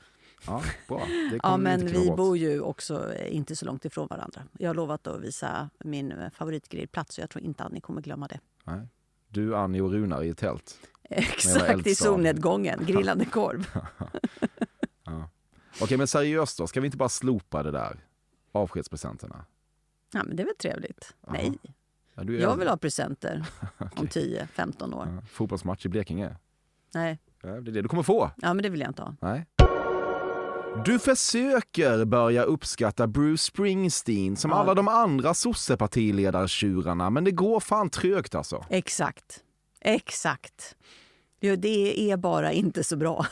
Ja, 0.46 0.62
bra. 0.88 1.06
Ja, 1.42 1.56
men 1.56 1.86
vi 1.86 2.06
bort. 2.06 2.16
bor 2.16 2.36
ju 2.38 2.60
också 2.60 3.12
eh, 3.14 3.36
inte 3.36 3.56
så 3.56 3.66
långt 3.66 3.84
ifrån 3.84 4.06
varandra. 4.10 4.42
Jag 4.58 4.68
har 4.68 4.74
lovat 4.74 5.06
att 5.06 5.20
visa 5.20 5.70
min 5.78 6.12
eh, 6.12 6.30
favoritgrillplats 6.30 7.18
och 7.18 7.22
jag 7.22 7.30
tror 7.30 7.44
inte 7.44 7.68
ni 7.68 7.80
kommer 7.80 8.00
glömma 8.02 8.26
det. 8.28 8.40
Nej. 8.64 8.80
Du, 9.28 9.56
Annie 9.56 9.80
och 9.80 9.90
Runar 9.92 10.22
i 10.22 10.28
ett 10.28 10.38
tält. 10.38 10.78
Exakt, 11.10 11.86
i 11.86 11.94
solnedgången. 11.94 12.80
Grillande 12.86 13.24
korv. 13.24 13.66
Okej, 15.82 15.98
men 15.98 16.06
seriöst 16.06 16.58
då. 16.58 16.66
Ska 16.66 16.80
vi 16.80 16.86
inte 16.86 16.96
bara 16.98 17.08
slopa 17.08 17.62
det 17.62 17.70
där? 17.70 17.96
Avskedspresenterna. 18.52 19.44
Ja, 20.12 20.22
men 20.24 20.36
det 20.36 20.42
är 20.42 20.44
väl 20.44 20.56
trevligt? 20.56 21.14
Ja. 21.26 21.32
Nej, 21.32 21.58
Ja, 22.14 22.22
är 22.22 22.30
jag 22.30 22.56
vill 22.56 22.68
ha 22.68 22.76
presenter 22.76 23.46
om 23.78 23.88
Okej. 23.96 24.46
10-15 24.56 24.94
år. 24.94 25.08
Ja, 25.16 25.22
fotbollsmatch 25.30 25.86
i 25.86 25.88
Blekinge. 25.88 26.36
Nej, 26.94 27.18
Ja, 27.42 27.48
det 27.48 27.70
är 27.70 27.74
det 27.74 27.82
du 27.82 27.88
kommer 27.88 28.02
få. 28.02 28.30
ja, 28.36 28.54
men 28.54 28.62
det 28.62 28.68
vill 28.68 28.80
jag 28.80 28.90
inte 28.90 29.02
ha. 29.02 29.14
Nej. 29.20 29.46
Du 30.84 30.98
försöker 30.98 32.04
börja 32.04 32.42
uppskatta 32.42 33.06
Bruce 33.06 33.42
Springsteen 33.42 34.36
som 34.36 34.50
Ja. 34.50 34.56
alla 34.56 34.74
de 34.74 34.88
andra 34.88 35.34
sossepartiledartjurarna, 35.34 37.10
men 37.10 37.24
det 37.24 37.30
går 37.30 37.60
fan 37.60 37.90
trögt 37.90 38.34
alltså. 38.34 38.64
Exakt. 38.70 39.42
Exakt. 39.80 40.76
Jo, 41.40 41.56
det 41.56 42.10
är 42.12 42.16
bara 42.16 42.52
inte 42.52 42.84
så 42.84 42.96
bra. 42.96 43.26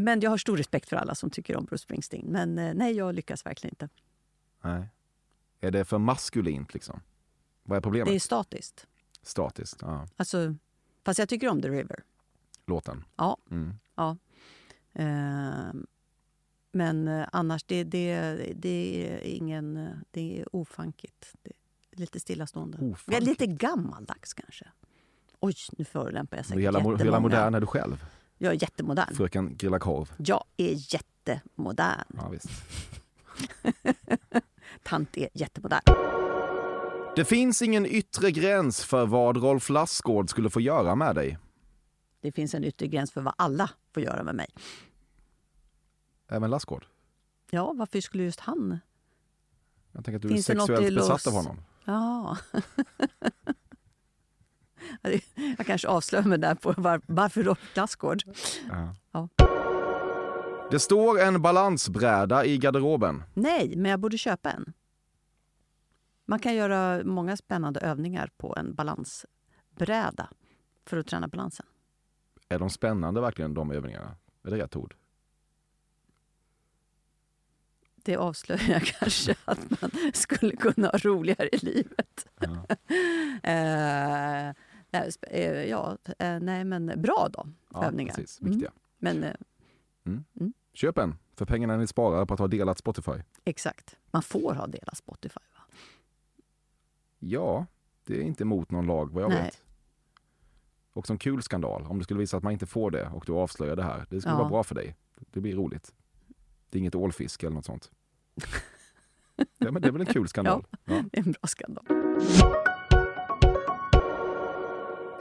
Men 0.00 0.20
jag 0.20 0.30
har 0.30 0.38
stor 0.38 0.56
respekt 0.56 0.88
för 0.88 0.96
alla 0.96 1.14
som 1.14 1.30
tycker 1.30 1.56
om 1.56 1.64
Bruce 1.64 1.82
Springsteen. 1.82 2.26
Men 2.26 2.58
eh, 2.58 2.74
nej, 2.74 2.92
jag 2.96 3.14
lyckas 3.14 3.46
verkligen 3.46 3.72
inte. 3.72 3.88
Nej. 4.62 4.88
Är 5.60 5.70
det 5.70 5.84
för 5.84 5.98
maskulint 5.98 6.74
liksom? 6.74 7.00
Vad 7.62 7.76
är 7.76 7.80
problemet? 7.80 8.08
Det 8.08 8.14
är 8.14 8.20
statiskt. 8.20 8.86
Statiskt, 9.22 9.78
ja. 9.80 10.06
Alltså, 10.16 10.54
fast 11.04 11.18
jag 11.18 11.28
tycker 11.28 11.48
om 11.48 11.62
The 11.62 11.68
River. 11.68 12.02
Låten. 12.66 13.04
Ja. 13.16 13.36
Mm. 13.50 13.74
Ja. 13.94 14.16
Eh, 14.92 15.72
men 16.72 17.08
eh, 17.08 17.26
annars, 17.32 17.64
det, 17.64 17.84
det, 17.84 18.36
det 18.56 19.06
är 19.08 19.20
ingen... 19.20 19.76
eh, 19.76 19.92
Det 20.10 20.40
är 20.40 20.56
ofankigt. 20.56 21.34
Det 21.42 21.50
är 21.96 22.00
lite 22.00 22.20
stillastående. 22.20 22.78
Ofankigt. 22.80 23.26
Lite 23.26 23.46
gammaldags 23.46 24.34
kanske. 24.34 24.68
Oj, 25.40 25.54
nu 25.78 25.84
förolämpar 25.84 26.36
jag 26.36 26.44
Hur 26.44 26.48
säkert 26.48 26.62
jävla, 26.62 26.80
hur 26.80 26.86
jävla 26.90 27.04
jättemånga. 27.04 27.20
modern 27.20 27.54
är 27.54 27.60
du 27.60 27.66
själv? 27.66 28.04
Jag 28.42 28.54
är 28.54 28.62
jättemodern. 28.62 29.14
Fröken 29.14 29.56
grillar 29.56 29.78
korv. 29.78 30.12
Jag 30.18 30.44
är 30.56 30.94
jättemodern. 30.94 32.04
Ja, 32.16 32.28
visst. 32.28 32.48
Tant 34.82 35.16
är 35.16 35.28
jättemodern. 35.34 35.80
Det 37.16 37.24
finns 37.24 37.62
ingen 37.62 37.86
yttre 37.86 38.30
gräns 38.30 38.84
för 38.84 39.06
vad 39.06 39.36
Rolf 39.36 39.68
Lassgård 39.68 40.30
skulle 40.30 40.50
få 40.50 40.60
göra 40.60 40.94
med 40.94 41.14
dig. 41.14 41.38
Det 42.20 42.32
finns 42.32 42.54
en 42.54 42.64
yttre 42.64 42.86
gräns 42.86 43.12
för 43.12 43.20
vad 43.20 43.34
alla 43.38 43.70
får 43.94 44.02
göra 44.02 44.22
med 44.22 44.34
mig. 44.34 44.48
Även 46.28 46.50
Lassgård. 46.50 46.86
Ja, 47.50 47.72
varför 47.72 48.00
skulle 48.00 48.22
just 48.22 48.40
han? 48.40 48.78
Jag 49.92 50.04
tänker 50.04 50.16
att 50.16 50.22
du 50.22 50.28
Finns 50.28 50.50
är 50.50 50.54
sexuellt 50.54 50.94
besatt 50.94 51.26
av 51.26 51.32
honom. 51.32 51.60
Ja. 51.84 52.36
Jag 55.58 55.66
kanske 55.66 55.88
avslöjar 55.88 56.24
mig 56.24 56.38
där 56.38 56.54
på 56.54 56.74
var, 56.76 57.00
varför 57.06 57.42
Rolf 57.42 57.76
Lassgård. 57.76 58.22
Ja. 58.68 58.94
Ja. 59.12 59.28
Det 60.70 60.80
står 60.80 61.20
en 61.20 61.42
balansbräda 61.42 62.44
i 62.44 62.58
garderoben. 62.58 63.22
Nej, 63.34 63.76
men 63.76 63.90
jag 63.90 64.00
borde 64.00 64.18
köpa 64.18 64.50
en. 64.50 64.72
Man 66.26 66.38
kan 66.38 66.54
göra 66.54 67.04
många 67.04 67.36
spännande 67.36 67.80
övningar 67.80 68.30
på 68.36 68.54
en 68.56 68.74
balansbräda 68.74 70.28
för 70.86 70.96
att 70.96 71.06
träna 71.06 71.28
balansen. 71.28 71.66
Är 72.48 72.58
de 72.58 72.70
spännande 72.70 73.20
verkligen, 73.20 73.54
de 73.54 73.70
övningarna? 73.70 74.16
Är 74.44 74.50
det 74.50 74.58
rätt 74.58 74.76
ord? 74.76 74.94
Det 77.96 78.16
avslöjar 78.16 78.80
kanske 79.00 79.34
att 79.44 79.80
man 79.80 79.90
skulle 80.14 80.56
kunna 80.56 80.88
ha 80.88 80.98
roligare 80.98 81.48
i 81.52 81.58
livet. 81.58 82.26
Ja. 82.40 82.66
eh, 83.50 84.54
ja, 85.68 85.98
eh, 86.18 86.40
nej, 86.40 86.64
men 86.64 86.92
bra 87.02 87.28
då, 87.32 87.46
Ja, 87.72 87.84
övningar. 87.84 88.14
precis. 88.14 88.40
Mm. 88.40 88.50
Viktiga. 88.52 88.72
Men 88.98 89.24
eh, 89.24 89.34
Köp 90.74 90.98
en, 90.98 91.14
för 91.36 91.44
pengarna 91.46 91.76
ni 91.76 91.86
sparar 91.86 92.26
på 92.26 92.34
att 92.34 92.40
ha 92.40 92.46
delat 92.48 92.78
Spotify. 92.78 93.12
exakt, 93.44 93.96
man 94.10 94.22
får 94.22 94.54
ha 94.54 94.66
delat 94.66 94.96
Spotify. 94.96 95.40
Va? 95.54 95.62
Ja, 97.18 97.66
det 98.06 98.16
är 98.18 98.22
inte 98.22 98.44
emot 98.44 98.70
någon 98.70 98.86
lag 98.86 99.12
vad 99.12 99.22
jag 99.22 99.30
Nej. 99.30 99.42
vet. 99.42 99.62
Och 100.92 101.06
som 101.06 101.18
kul 101.18 101.42
skandal, 101.42 101.86
om 101.86 101.98
det 101.98 102.04
skulle 102.04 102.20
visa 102.20 102.36
att 102.36 102.42
man 102.42 102.52
inte 102.52 102.66
får 102.66 102.90
det 102.90 103.08
och 103.08 103.24
du 103.26 103.32
avslöjar 103.32 103.76
det 103.76 103.82
här. 103.82 104.06
Det 104.10 104.20
skulle 104.20 104.34
Ja. 104.34 104.38
vara 104.38 104.48
bra 104.48 104.62
för 104.62 104.74
dig. 104.74 104.96
Det 105.30 105.40
blir 105.40 105.56
roligt. 105.56 105.94
Det 106.70 106.78
är 106.78 106.80
inget 106.80 106.94
ålfiske 106.94 107.46
eller 107.46 107.54
något 107.54 107.64
sånt. 107.64 107.90
ja, 109.58 109.70
men 109.70 109.82
det 109.82 109.88
är 109.88 109.92
väl 109.92 110.00
en 110.00 110.06
kul 110.06 110.28
skandal? 110.28 110.66
Ja. 110.84 111.02
Det 111.12 111.18
är 111.18 111.26
en 111.26 111.32
bra 111.32 111.46
skandal. 111.48 111.84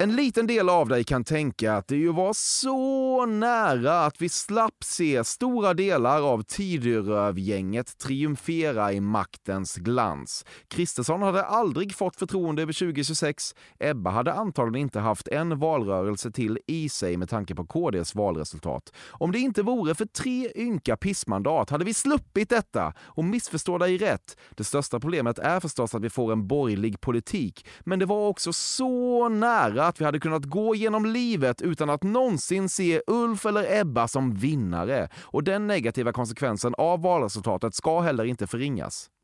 En 0.02 0.16
liten 0.16 0.47
del 0.47 0.70
av 0.70 0.88
dig 0.88 1.04
kan 1.04 1.24
tänka 1.24 1.74
att 1.74 1.88
det 1.88 1.95
ju 1.95 2.12
var 2.12 2.34
så 2.34 3.26
nära 3.26 4.06
att 4.06 4.22
vi 4.22 4.30
slapp 4.30 4.84
se 4.84 5.24
stora 5.24 5.74
delar 5.74 6.22
av 6.22 6.43
Tidörövgänget 6.43 7.97
triumfera 7.97 8.93
i 8.93 9.02
maktens 9.02 9.76
glans. 9.76 10.45
Kristersson 10.68 11.22
hade 11.22 11.43
aldrig 11.43 11.95
fått 11.95 12.16
förtroende 12.16 12.62
över 12.62 12.74
2026. 12.74 13.56
Ebba 13.80 14.10
hade 14.10 14.34
antagligen 14.34 14.86
inte 14.86 14.99
haft 14.99 15.28
en 15.28 15.60
valrörelse 15.60 16.32
till 16.32 16.60
i 16.68 16.89
sig 16.89 17.18
med 17.18 17.30
tanke 17.30 17.56
på 17.56 17.66
KDs 17.66 18.16
valresultat. 18.16 18.93
Om 19.08 19.32
det 19.32 19.39
inte 19.39 19.64
vore 19.64 19.95
för 19.95 20.06
tre 20.06 20.52
ynka 20.56 20.97
pissmandat 20.97 21.70
hade 21.70 21.86
vi 21.86 21.93
sluppit 21.93 22.49
detta. 22.49 22.93
Och 22.99 23.24
missförstå 23.24 23.78
dig 23.78 23.97
rätt, 23.97 24.38
det 24.56 24.64
största 24.64 24.99
problemet 24.99 25.39
är 25.39 25.60
förstås 25.60 25.95
att 25.95 26.04
vi 26.04 26.10
får 26.10 26.32
en 26.32 26.47
borgerlig 26.47 27.02
politik. 27.02 27.66
Men 27.80 27.99
det 27.99 28.06
var 28.06 28.28
också 28.28 28.54
så 28.54 29.30
nära 29.30 29.91
att 29.92 30.02
vi 30.02 30.06
hade 30.06 30.20
kunnat 30.20 30.46
gå 30.46 30.76
genom 30.76 31.06
livet 31.06 31.62
utan 31.62 31.89
att 31.89 32.04
någonsin 32.04 32.70
se 32.70 33.02
Ulf 33.08 33.46
eller 33.46 33.80
Ebba 33.80 34.08
som 34.08 34.34
vinnare. 34.34 35.10
Och 35.22 35.44
den 35.44 35.68
negativa 35.68 36.12
konsekvensen 36.12 36.74
av 36.78 37.02
valresultatet 37.02 37.76
ska 37.76 38.00
heller 38.00 38.26
inte 38.26 38.48
förringas. 38.48 39.10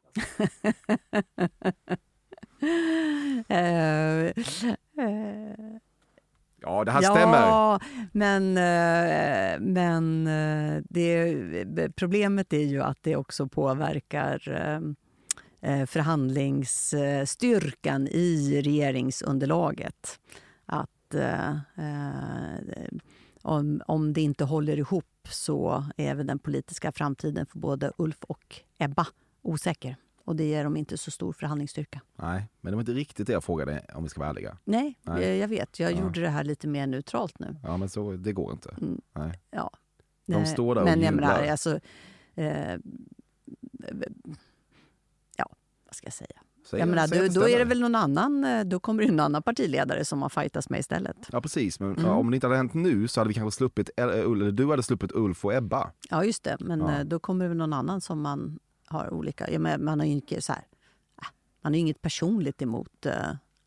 Eh, 3.50 4.26
eh, 4.26 4.32
Ja, 6.62 6.84
det 6.84 6.92
här 6.92 7.02
stämmer. 7.02 7.42
Ja, 7.42 7.80
men, 8.12 8.58
eh, 8.58 9.60
men 9.60 10.24
det, 10.90 11.90
problemet 11.96 12.54
är 12.54 12.64
ju 12.64 12.82
att 12.82 12.98
det 13.02 13.16
också 13.16 13.48
påverkar 13.48 14.42
förhandlingsstyrkan 15.86 18.08
i 18.08 18.62
regeringsunderlaget. 18.62 20.20
Eh, 21.16 21.50
eh, 21.76 22.88
om, 23.42 23.82
om 23.88 24.14
det 24.14 24.22
inte 24.22 24.44
håller 24.44 24.78
ihop 24.78 25.06
så 25.30 25.86
är 25.98 26.08
även 26.12 26.28
den 26.28 26.40
politiska 26.40 26.92
framtiden 26.92 27.46
för 27.46 27.60
både 27.60 27.92
Ulf 27.98 28.24
och 28.24 28.62
Ebba 28.78 29.08
osäker. 29.42 29.96
Och 30.24 30.36
det 30.36 30.44
ger 30.44 30.64
dem 30.64 30.78
inte 30.78 30.98
så 30.98 31.12
stor 31.12 31.34
förhandlingsstyrka. 31.34 32.02
Nej, 32.16 32.48
men 32.62 32.72
det 32.72 32.76
var 32.76 32.82
inte 32.82 32.92
riktigt 32.94 33.28
det 33.28 33.34
jag 33.34 33.44
frågade 33.44 33.86
om 33.94 34.04
vi 34.04 34.10
ska 34.10 34.20
vara 34.20 34.30
ärliga. 34.30 34.58
Nej, 34.64 35.00
Nej. 35.04 35.24
eh, 35.24 35.36
jag 35.36 35.48
vet. 35.48 35.80
Jag 35.80 35.92
Ja. 35.92 36.00
gjorde 36.02 36.22
det 36.22 36.30
här 36.30 36.44
lite 36.44 36.68
mer 36.68 36.88
neutralt 36.88 37.40
nu. 37.40 37.56
Ja, 37.64 37.78
men 37.78 37.90
så, 37.90 38.12
det 38.12 38.34
går 38.34 38.52
inte. 38.52 38.70
Mm. 38.82 39.02
Nej. 39.14 39.40
Ja. 39.52 39.72
De 40.26 40.46
står 40.46 40.76
där 40.76 40.82
och 40.82 40.88
Men 40.88 41.02
jublar. 41.02 41.48
alltså... 41.48 41.80
Eh, 42.36 42.76
ja, 45.38 45.50
vad 45.86 45.96
ska 45.96 46.06
jag 46.06 46.14
säga? 46.14 46.42
Säg- 46.70 46.80
jag 46.80 46.90
menar, 46.90 47.08
säg 47.08 47.30
då, 47.30 47.50
är 47.50 47.58
det 47.60 47.66
väl 47.66 47.80
någon 47.80 47.96
annan, 47.96 48.44
eh, 48.44 48.64
då 48.64 48.80
kommer 48.80 49.04
det 49.04 49.10
en 49.10 49.20
annan 49.20 49.44
partiledare 49.44 50.06
som 50.06 50.20
man 50.20 50.30
fightas 50.30 50.70
med 50.70 50.80
istället. 50.80 51.18
Ja, 51.32 51.42
precis. 51.42 51.80
Men 51.80 51.92
Mm. 51.92 52.06
ja, 52.06 52.12
om 52.14 52.32
det 52.32 52.36
inte 52.38 52.48
hade 52.48 52.58
hänt 52.58 52.74
nu 52.74 53.08
så 53.08 53.20
hade 53.20 53.28
vi 53.28 53.34
kanske 53.34 53.58
sluppit, 53.58 53.90
eller 53.98 54.14
eller 54.14 54.52
du 54.52 54.70
hade 54.70 54.84
sluppit 54.84 55.12
Ulf 55.12 55.46
och 55.46 55.54
Ebba. 55.54 55.92
Ja, 56.10 56.24
just 56.24 56.44
det. 56.44 56.58
Men 56.60 56.80
Ja. 56.80 56.98
eh, 57.00 57.04
då 57.06 57.20
kommer 57.20 57.46
det 57.46 57.50
väl 57.50 57.58
någon 57.58 57.74
annan 57.74 58.02
som 58.02 58.22
man 58.22 58.60
har 58.86 59.14
olika... 59.14 59.52
Ja, 59.52 59.60
men 59.60 59.84
man 59.86 60.00
har 60.00 60.06
ju 60.08 60.12
inte 60.14 60.42
så 60.42 60.54
här... 60.54 60.62
äh, 61.22 61.28
Man 61.62 61.74
har 61.74 61.80
inget 61.80 62.02
personligt 62.02 62.62
emot 62.62 63.06
eh, 63.06 63.14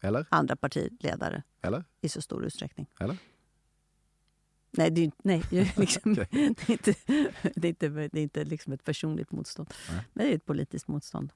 Eller? 0.01 0.27
andra 0.29 0.57
partiledare 0.57 1.43
Eller? 1.63 1.85
i 2.01 2.09
så 2.09 2.23
stor 2.23 2.45
utsträckning. 2.45 2.87
Eller? 3.01 3.17
Nej, 4.73 4.91
det 4.91 5.05
är, 5.05 5.13
nej, 5.23 5.43
liksom, 5.77 6.15
det 6.15 6.33
är 6.35 6.71
inte, 6.71 6.95
det 7.55 7.69
är 7.69 7.71
inte, 7.71 7.89
det 7.89 8.19
är 8.19 8.23
inte 8.23 8.45
liksom 8.45 8.73
ett 8.73 8.85
personligt 8.85 9.33
motstånd. 9.33 9.71
Nej. 9.91 10.05
Men 10.13 10.27
det 10.27 10.33
är 10.33 10.37
ett 10.37 10.47
politiskt 10.47 10.89
motstånd. 10.89 11.33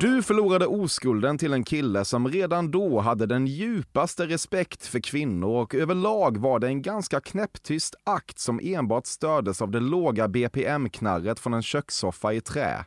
Du 0.00 0.22
förlorade 0.22 0.66
oskulden 0.66 1.38
till 1.38 1.52
en 1.52 1.64
kille 1.64 2.04
som 2.04 2.28
redan 2.28 2.70
då 2.70 3.00
hade 3.00 3.26
den 3.26 3.46
djupaste 3.46 4.26
respekt 4.26 4.86
för 4.86 5.00
kvinnor 5.00 5.48
och 5.62 5.74
överlag 5.74 6.36
var 6.38 6.58
det 6.58 6.66
en 6.66 6.82
ganska 6.82 7.20
knäpptyst 7.20 7.94
akt 8.04 8.38
som 8.38 8.60
enbart 8.62 9.06
stördes 9.06 9.62
av 9.62 9.70
det 9.70 9.80
låga 9.80 10.28
BPM-knarret 10.28 11.38
från 11.40 11.54
en 11.54 11.62
kökssoffa 11.62 12.32
i 12.32 12.40
trä. 12.40 12.84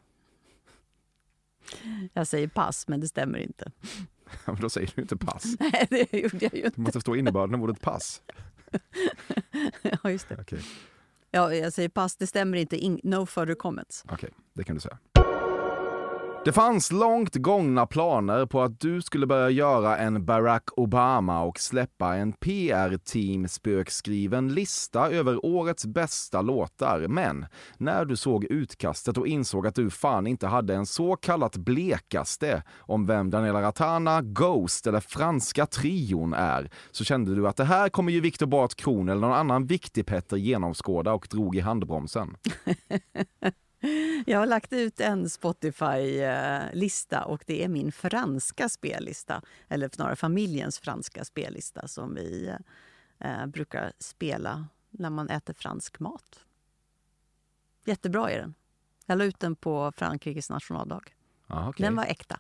Jag 2.14 2.28
säger 2.28 2.48
pass, 2.48 2.88
men 2.88 3.00
det 3.00 3.08
stämmer 3.08 3.40
inte. 3.40 3.72
Ja, 4.46 4.52
men 4.52 4.62
då 4.62 4.70
säger 4.70 4.92
du 4.96 5.02
inte 5.02 5.18
pass. 5.18 5.44
Nej, 5.60 5.88
det 5.90 6.14
gjorde 6.14 6.38
jag 6.42 6.54
ju 6.54 6.62
Du 6.62 6.66
inte. 6.68 6.80
måste 6.82 6.94
förstå 6.94 7.16
innebörden 7.16 7.56
av 7.56 7.64
ordet 7.64 7.82
pass. 7.82 8.22
Ja, 10.04 10.12
just 10.12 10.30
det. 10.30 10.38
Okej, 10.42 10.60
Ja, 11.32 11.54
jag 11.56 11.74
säger 11.74 11.90
pass, 11.90 12.16
det 12.16 12.28
stämmer 12.28 12.58
inte. 12.58 12.78
In, 12.78 13.00
no 13.04 13.26
further 13.26 13.56
comments. 13.56 14.04
okej, 14.12 14.30
det 14.54 14.64
kan 14.64 14.76
du 14.76 14.82
säga. 14.82 14.98
Det 16.46 16.52
fanns 16.52 16.92
långt 16.92 17.36
gångna 17.36 17.86
planer 17.86 18.46
på 18.46 18.62
att 18.62 18.80
du 18.80 19.02
skulle 19.02 19.28
börja 19.28 19.50
göra 19.50 19.98
en 19.98 20.26
Barack 20.26 20.64
Obama 20.78 21.44
och 21.44 21.60
släppa 21.60 22.16
en 22.16 22.34
PR-team 22.34 23.48
spökskriven 23.48 24.54
lista 24.54 25.10
över 25.10 25.46
årets 25.46 25.86
bästa 25.86 26.42
låtar. 26.42 27.08
Men 27.08 27.46
när 27.78 28.06
du 28.06 28.16
såg 28.16 28.44
utkastet 28.44 29.18
och 29.18 29.28
insåg 29.28 29.68
att 29.68 29.76
du 29.76 29.90
fan 29.90 30.28
inte 30.28 30.48
hade 30.48 30.76
en 30.76 30.86
så 30.86 31.16
kallat 31.16 31.58
blekaste 31.58 32.64
om 32.78 33.06
vem 33.06 33.30
Daniela 33.30 33.62
Ratana, 33.62 34.22
Ghost 34.22 34.88
eller 34.88 35.00
franska 35.00 35.66
trion 35.66 36.34
är, 36.34 36.72
så 36.92 37.04
kände 37.04 37.36
du 37.36 37.48
att 37.48 37.58
det 37.58 37.66
här 37.66 37.90
kommer 37.90 38.12
ju 38.12 38.22
Viktor 38.22 38.46
Bart 38.46 38.76
Kron 38.76 39.10
eller 39.10 39.22
någon 39.22 39.34
annan 39.34 39.66
viktig 39.66 40.06
Petter 40.06 40.38
genomskåda 40.38 41.14
och 41.14 41.28
drog 41.30 41.56
i 41.56 41.60
handbromsen. 41.60 42.38
Jag 44.26 44.40
har 44.40 44.46
lagt 44.46 44.74
ut 44.74 45.00
en 45.00 45.30
Spotify-lista 45.30 47.26
och 47.26 47.44
det 47.48 47.64
är 47.64 47.68
min 47.68 47.92
franska 47.92 48.70
spellista. 48.70 49.42
Eller 49.68 49.90
snarare 49.94 50.16
familjens 50.16 50.80
franska 50.80 51.26
spellista 51.26 51.88
som 51.88 52.16
vi 52.16 52.56
eh, 53.20 53.46
brukar 53.46 53.94
spela 54.00 54.68
när 54.90 55.10
man 55.10 55.30
äter 55.30 55.54
fransk 55.54 56.00
mat. 56.00 56.40
Jättebra 57.86 58.32
är 58.32 58.40
den. 58.40 58.54
Jag 59.06 59.18
la 59.18 59.24
ut 59.24 59.40
den 59.40 59.56
på 59.56 59.92
Frankrikes 59.92 60.50
nationaldag. 60.50 61.16
Ja, 61.48 61.70
okej. 61.70 61.84
Den 61.84 61.96
var 61.96 62.06
äkta. 62.06 62.40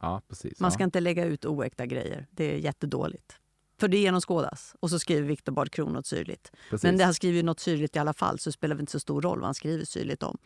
Ja, 0.00 0.22
precis. 0.28 0.60
Man 0.60 0.66
ja. 0.66 0.70
ska 0.74 0.84
inte 0.84 1.00
lägga 1.00 1.24
ut 1.24 1.44
oäkta 1.44 1.86
grejer. 1.86 2.26
Det 2.30 2.44
är 2.44 2.58
jättedåligt. 2.58 3.38
För 3.80 3.88
det 3.88 3.98
genomskådas. 3.98 4.74
Och 4.80 4.90
så 4.90 4.98
skriver 4.98 5.22
Viktor 5.22 5.52
Bard 5.52 5.70
Kron 5.70 5.92
något 5.92 6.06
syrligt. 6.06 6.52
Precis. 6.70 6.84
Men 6.84 6.96
det, 6.96 7.04
han 7.04 7.14
skriver 7.14 7.36
ju 7.36 7.42
något 7.42 7.60
syrligt 7.60 7.96
i 7.96 7.98
alla 7.98 8.12
fall 8.12 8.38
så 8.38 8.48
det 8.48 8.52
spelar 8.52 8.74
väl 8.74 8.80
inte 8.80 8.92
så 8.92 9.00
stor 9.00 9.22
roll 9.22 9.38
vad 9.38 9.46
han 9.46 9.54
skriver 9.54 9.84
syrligt 9.84 10.22
om. 10.22 10.38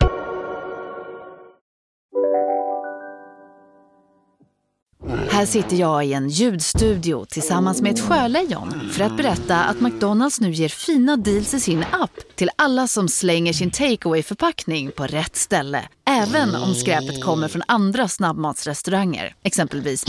Här 5.29 5.45
sitter 5.45 5.75
jag 5.75 6.05
i 6.05 6.13
en 6.13 6.29
ljudstudio 6.29 7.25
tillsammans 7.25 7.81
med 7.81 7.93
ett 7.93 7.99
sjölejon 7.99 8.89
för 8.91 9.03
att 9.03 9.17
berätta 9.17 9.63
att 9.63 9.81
McDonalds 9.81 10.41
nu 10.41 10.51
ger 10.51 10.69
fina 10.69 11.17
deals 11.17 11.53
i 11.53 11.59
sin 11.59 11.85
app 11.91 12.35
till 12.35 12.49
alla 12.55 12.87
som 12.87 13.07
slänger 13.07 13.53
sin 13.53 13.71
takeaway 13.71 14.23
förpackning 14.23 14.91
på 14.91 15.03
rätt 15.03 15.35
ställe. 15.35 15.87
Även 16.05 16.55
om 16.55 16.73
skräpet 16.73 17.23
kommer 17.23 17.47
från 17.47 17.61
andra 17.67 18.07
snabbmatsrestauranger, 18.07 19.35
exempelvis 19.43 20.05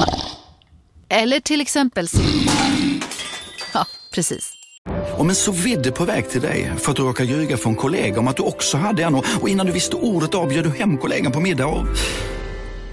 Eller 1.09 1.41
till 1.41 1.61
exempel 1.61 2.09
precis. 4.15 4.53
Om 5.17 5.29
en 5.29 5.35
så 5.35 5.53
vidde 5.53 5.91
på 5.91 6.05
väg 6.05 6.31
till 6.31 6.41
dig 6.41 6.73
för 6.79 6.91
att 6.91 6.97
du 6.97 7.03
råkar 7.03 7.25
ljuga 7.25 7.57
från 7.57 7.75
kollega 7.75 8.21
om 8.21 8.29
att 8.29 8.37
du 8.37 8.43
också 8.43 8.77
hade 8.77 9.03
en 9.03 9.15
och 9.15 9.49
innan 9.49 9.67
du 9.67 9.73
visste 9.73 9.97
ordet 9.97 10.35
av 10.35 10.49
du 10.49 10.71
hem 10.71 10.99
kollegan 10.99 11.33
på 11.33 11.41
middag 11.41 11.67
och... 11.67 11.87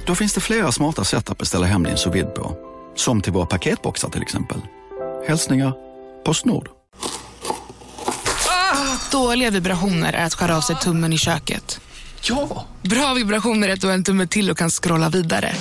Då 0.05 0.15
finns 0.15 0.34
det 0.34 0.41
flera 0.41 0.72
smarta 0.72 1.03
sätt 1.03 1.30
att 1.30 1.38
beställa 1.38 1.65
hem 1.65 1.84
din 1.84 1.97
sous 1.97 2.26
på. 2.36 2.57
Som 2.95 3.22
till 3.22 3.34
våra 3.34 3.45
paketboxar 3.45 4.09
till 4.09 4.22
exempel. 4.22 4.61
Hälsningar 5.28 5.74
Postnord. 6.26 6.69
Dåliga 9.11 9.49
vibrationer 9.49 10.13
är 10.13 10.26
att 10.26 10.34
skära 10.34 10.57
av 10.57 10.61
sig 10.61 10.76
tummen 10.76 11.13
i 11.13 11.17
köket. 11.17 11.80
Ja! 12.22 12.65
Bra 12.82 13.13
vibrationer 13.13 13.69
är 13.69 13.74
ett 13.74 13.84
och 13.84 13.91
en 13.91 14.03
tumme 14.03 14.28
till 14.28 14.51
och 14.51 14.57
kan 14.57 14.69
scrolla 14.69 15.09
vidare. 15.09 15.55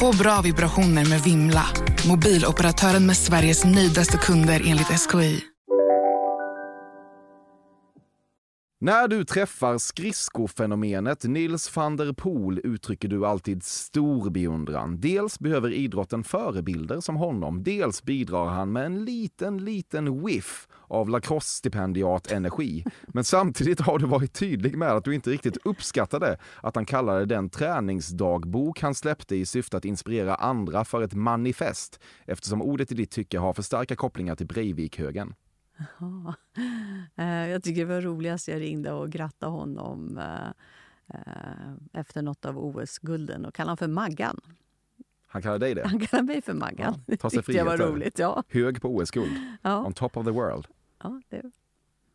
Få 0.00 0.16
bra 0.16 0.40
vibrationer 0.44 1.08
med 1.08 1.20
Vimla. 1.20 1.66
Mobiloperatören 2.08 3.06
med 3.06 3.16
Sveriges 3.16 3.64
nöjdaste 3.64 4.18
kunder 4.18 4.62
enligt 4.66 5.00
SKI. 5.00 5.40
När 8.80 9.08
du 9.08 9.24
träffar 9.24 9.78
skridskofenomenet 9.78 11.24
Nils 11.24 11.76
van 11.76 11.96
der 11.96 12.12
Poel 12.12 12.60
uttrycker 12.64 13.08
du 13.08 13.26
alltid 13.26 13.62
stor 13.62 14.30
beundran. 14.30 15.00
Dels 15.00 15.38
behöver 15.38 15.72
idrotten 15.72 16.24
förebilder 16.24 17.00
som 17.00 17.16
honom, 17.16 17.62
dels 17.62 18.02
bidrar 18.02 18.46
han 18.46 18.72
med 18.72 18.86
en 18.86 19.04
liten, 19.04 19.64
liten 19.64 20.26
whiff 20.26 20.68
av 20.88 21.08
lacrosse-stipendiat-energi. 21.08 22.84
Men 23.06 23.24
samtidigt 23.24 23.80
har 23.80 23.98
du 23.98 24.06
varit 24.06 24.32
tydlig 24.32 24.76
med 24.78 24.88
att 24.92 25.04
du 25.04 25.14
inte 25.14 25.30
riktigt 25.30 25.56
uppskattade 25.64 26.38
att 26.62 26.74
han 26.76 26.86
kallade 26.86 27.24
den 27.26 27.48
träningsdagbok 27.50 28.80
han 28.82 28.94
släppte 28.94 29.36
i 29.36 29.46
syfte 29.46 29.76
att 29.76 29.84
inspirera 29.84 30.34
andra 30.34 30.84
för 30.84 31.02
ett 31.02 31.14
manifest, 31.14 32.00
eftersom 32.24 32.62
ordet 32.62 32.92
i 32.92 32.94
ditt 32.94 33.10
tycke 33.10 33.38
har 33.38 33.52
för 33.52 33.62
starka 33.62 33.96
kopplingar 33.96 34.36
till 34.36 34.46
Breivik-högen. 34.46 35.34
Jaha. 35.98 36.34
Eh, 37.16 37.50
Jag 37.50 37.62
tycker 37.62 37.80
det 37.86 37.94
var 37.94 38.00
roligast 38.00 38.48
jag 38.48 38.60
ringde 38.60 38.92
och 38.92 39.10
grattade 39.10 39.52
honom 39.52 40.18
eh, 40.18 40.48
eh, 41.14 42.00
efter 42.00 42.22
något 42.22 42.44
av 42.44 42.58
OS-gulden 42.58 43.44
och 43.44 43.54
kallade 43.54 43.70
honom 43.70 43.76
för 43.76 43.88
Maggan. 43.88 44.40
Han 45.28 45.42
kallar 45.42 45.58
dig 45.58 45.74
det? 45.74 45.86
Han 45.88 46.00
kallade 46.00 46.26
mig 46.26 46.42
för 46.42 46.54
Maggan. 46.54 46.94
Ta 46.94 47.00
det 47.06 47.20
sig 47.20 47.30
tyckte 47.30 47.52
jag 47.52 47.64
var 47.64 47.72
friheter. 47.76 47.92
roligt. 47.92 48.18
Ja. 48.18 48.42
Hög 48.48 48.82
på 48.82 48.96
OS-guld. 48.96 49.32
Ja. 49.62 49.84
On 49.86 49.92
top 49.92 50.16
of 50.16 50.24
the 50.24 50.30
world. 50.32 50.66
Ja, 50.98 51.20
det, 51.28 51.42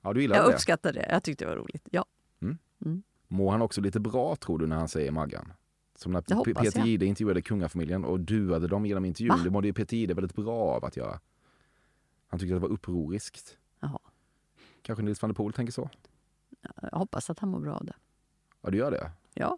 Ja, 0.01 0.13
du 0.13 0.21
gillar 0.21 0.35
jag 0.35 0.49
det? 0.49 0.53
uppskattar 0.53 0.93
det. 0.93 1.05
Jag 1.09 1.23
tyckte 1.23 1.45
det 1.45 1.49
var 1.49 1.57
roligt. 1.57 1.87
Ja. 1.91 2.05
Mm. 2.41 2.57
Mm. 2.85 3.03
Mår 3.27 3.51
han 3.51 3.61
också 3.61 3.81
lite 3.81 3.99
bra 3.99 4.35
tror 4.35 4.59
du 4.59 4.67
när 4.67 4.75
han 4.75 4.87
säger 4.87 5.11
Maggan? 5.11 5.53
Som 5.95 6.11
när 6.11 6.21
Peter. 6.21 6.85
Jihde 6.85 7.05
intervjuade 7.05 7.41
kungafamiljen 7.41 8.05
och 8.05 8.19
duade 8.19 8.67
dem 8.67 8.85
genom 8.85 9.05
intervjun. 9.05 9.37
Va? 9.37 9.43
Det 9.43 9.49
mådde 9.49 9.67
ju 9.67 9.73
Peter 9.73 9.97
Jihde 9.97 10.13
väldigt 10.13 10.35
bra 10.35 10.61
av 10.61 10.85
att 10.85 10.97
göra. 10.97 11.19
Han 12.27 12.39
tyckte 12.39 12.55
att 12.55 12.61
det 12.61 12.67
var 12.67 12.73
upproriskt. 12.73 13.57
Jaha. 13.79 13.99
Kanske 14.81 15.03
Nils 15.03 15.21
van 15.21 15.29
der 15.29 15.35
Poel 15.35 15.53
tänker 15.53 15.73
så? 15.73 15.89
Jag 16.81 16.97
hoppas 16.97 17.29
att 17.29 17.39
han 17.39 17.49
mår 17.49 17.59
bra 17.59 17.73
av 17.75 17.85
det. 17.85 17.93
Ja, 18.61 18.69
du 18.69 18.77
gör 18.77 18.91
det? 18.91 19.11
Ja. 19.33 19.57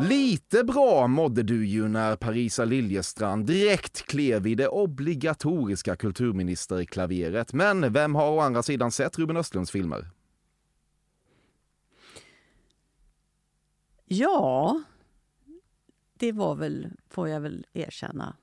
Lite 0.00 0.64
bra 0.64 1.06
mådde 1.06 1.42
du 1.42 1.66
ju 1.66 1.88
när 1.88 2.16
Parisa 2.16 2.64
Liljestrand 2.64 3.46
direkt 3.46 4.02
klev 4.02 4.46
i 4.46 4.54
det 4.54 4.68
obligatoriska 4.68 5.96
kulturministerklaveret. 5.96 7.52
Men 7.52 7.92
vem 7.92 8.14
har 8.14 8.30
å 8.30 8.40
andra 8.40 8.62
sidan 8.62 8.92
sett 8.92 9.18
Ruben 9.18 9.36
Östlunds 9.36 9.70
filmer? 9.70 10.10
Ja, 14.04 14.82
det 16.14 16.32
var 16.32 16.54
väl, 16.54 16.88
får 17.08 17.28
jag 17.28 17.40
väl 17.40 17.66
erkänna, 17.72 18.36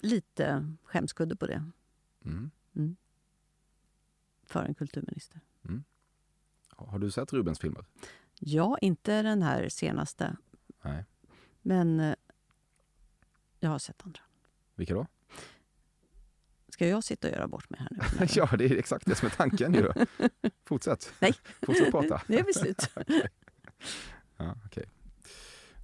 lite 0.00 0.74
skämskudde 0.84 1.36
på 1.36 1.46
det. 1.46 1.64
Mm. 2.24 2.50
Mm. 2.76 2.96
För 4.42 4.64
en 4.64 4.74
kulturminister. 4.74 5.40
Har 6.86 6.98
du 6.98 7.10
sett 7.10 7.32
Rubens 7.32 7.58
filmer? 7.58 7.84
Ja, 8.40 8.78
inte 8.78 9.22
den 9.22 9.42
här 9.42 9.68
senaste. 9.68 10.36
Nej. 10.82 11.04
Men 11.62 12.00
eh, 12.00 12.14
jag 13.60 13.70
har 13.70 13.78
sett 13.78 14.02
andra. 14.04 14.20
Vilka 14.74 14.94
då? 14.94 15.06
Ska 16.68 16.88
jag 16.88 17.04
sitta 17.04 17.28
och 17.28 17.34
göra 17.34 17.48
bort 17.48 17.70
mig 17.70 17.80
här 17.80 17.88
nu? 17.90 18.26
ja, 18.34 18.56
det 18.58 18.64
är 18.64 18.76
exakt 18.78 19.06
det 19.06 19.14
som 19.14 19.26
är 19.26 19.30
tanken 19.30 19.74
ju. 19.74 19.92
Fortsätt. 20.64 21.12
Nej. 21.20 21.34
Fortsätt 21.62 21.90
prata. 21.90 22.22
Nu 22.26 22.36
är 22.36 22.44
vi 22.44 22.54
slut. 22.54 22.90
Okej. 22.96 23.28
Ja, 24.36 24.54
okej. 24.66 24.84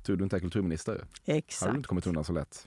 Tur 0.04 0.16
du 0.16 0.24
inte 0.24 0.36
är 0.36 0.40
kulturminister. 0.40 1.04
Exakt. 1.24 1.66
Har 1.66 1.72
du 1.72 1.76
inte 1.76 1.88
kommit 1.88 2.06
undan 2.06 2.24
så 2.24 2.32
lätt. 2.32 2.66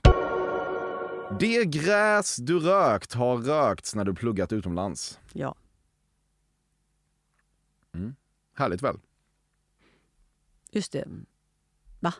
Det 1.40 1.64
gräs 1.64 2.36
du 2.36 2.58
rökt 2.58 3.14
har 3.14 3.36
rökts 3.36 3.94
när 3.94 4.04
du 4.04 4.14
pluggat 4.14 4.52
utomlands. 4.52 5.20
Ja. 5.32 5.54
Mm. 7.92 8.14
Härligt 8.54 8.82
väl? 8.82 8.98
Just 10.78 10.92
det. 10.92 11.08
Va? 12.00 12.14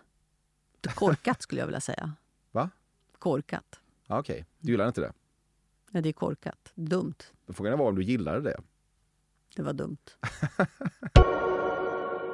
Korkat 0.95 1.43
skulle 1.43 1.61
jag 1.61 1.67
vilja 1.67 1.81
säga. 1.81 2.13
Va? 2.51 2.71
Korkat. 3.19 3.81
Ja, 4.07 4.19
Okej, 4.19 4.47
du 4.59 4.71
gillar 4.71 4.89
inte 4.89 5.01
det? 5.01 5.13
Ja, 5.91 6.01
det 6.01 6.09
är 6.09 6.13
korkat. 6.13 6.73
Dumt. 6.75 7.15
Frågan 7.49 7.79
var 7.79 7.89
om 7.89 7.95
du 7.95 8.03
gillade 8.03 8.41
det. 8.41 8.61
Det 9.57 9.63
var 9.63 9.73
dumt. 9.73 9.97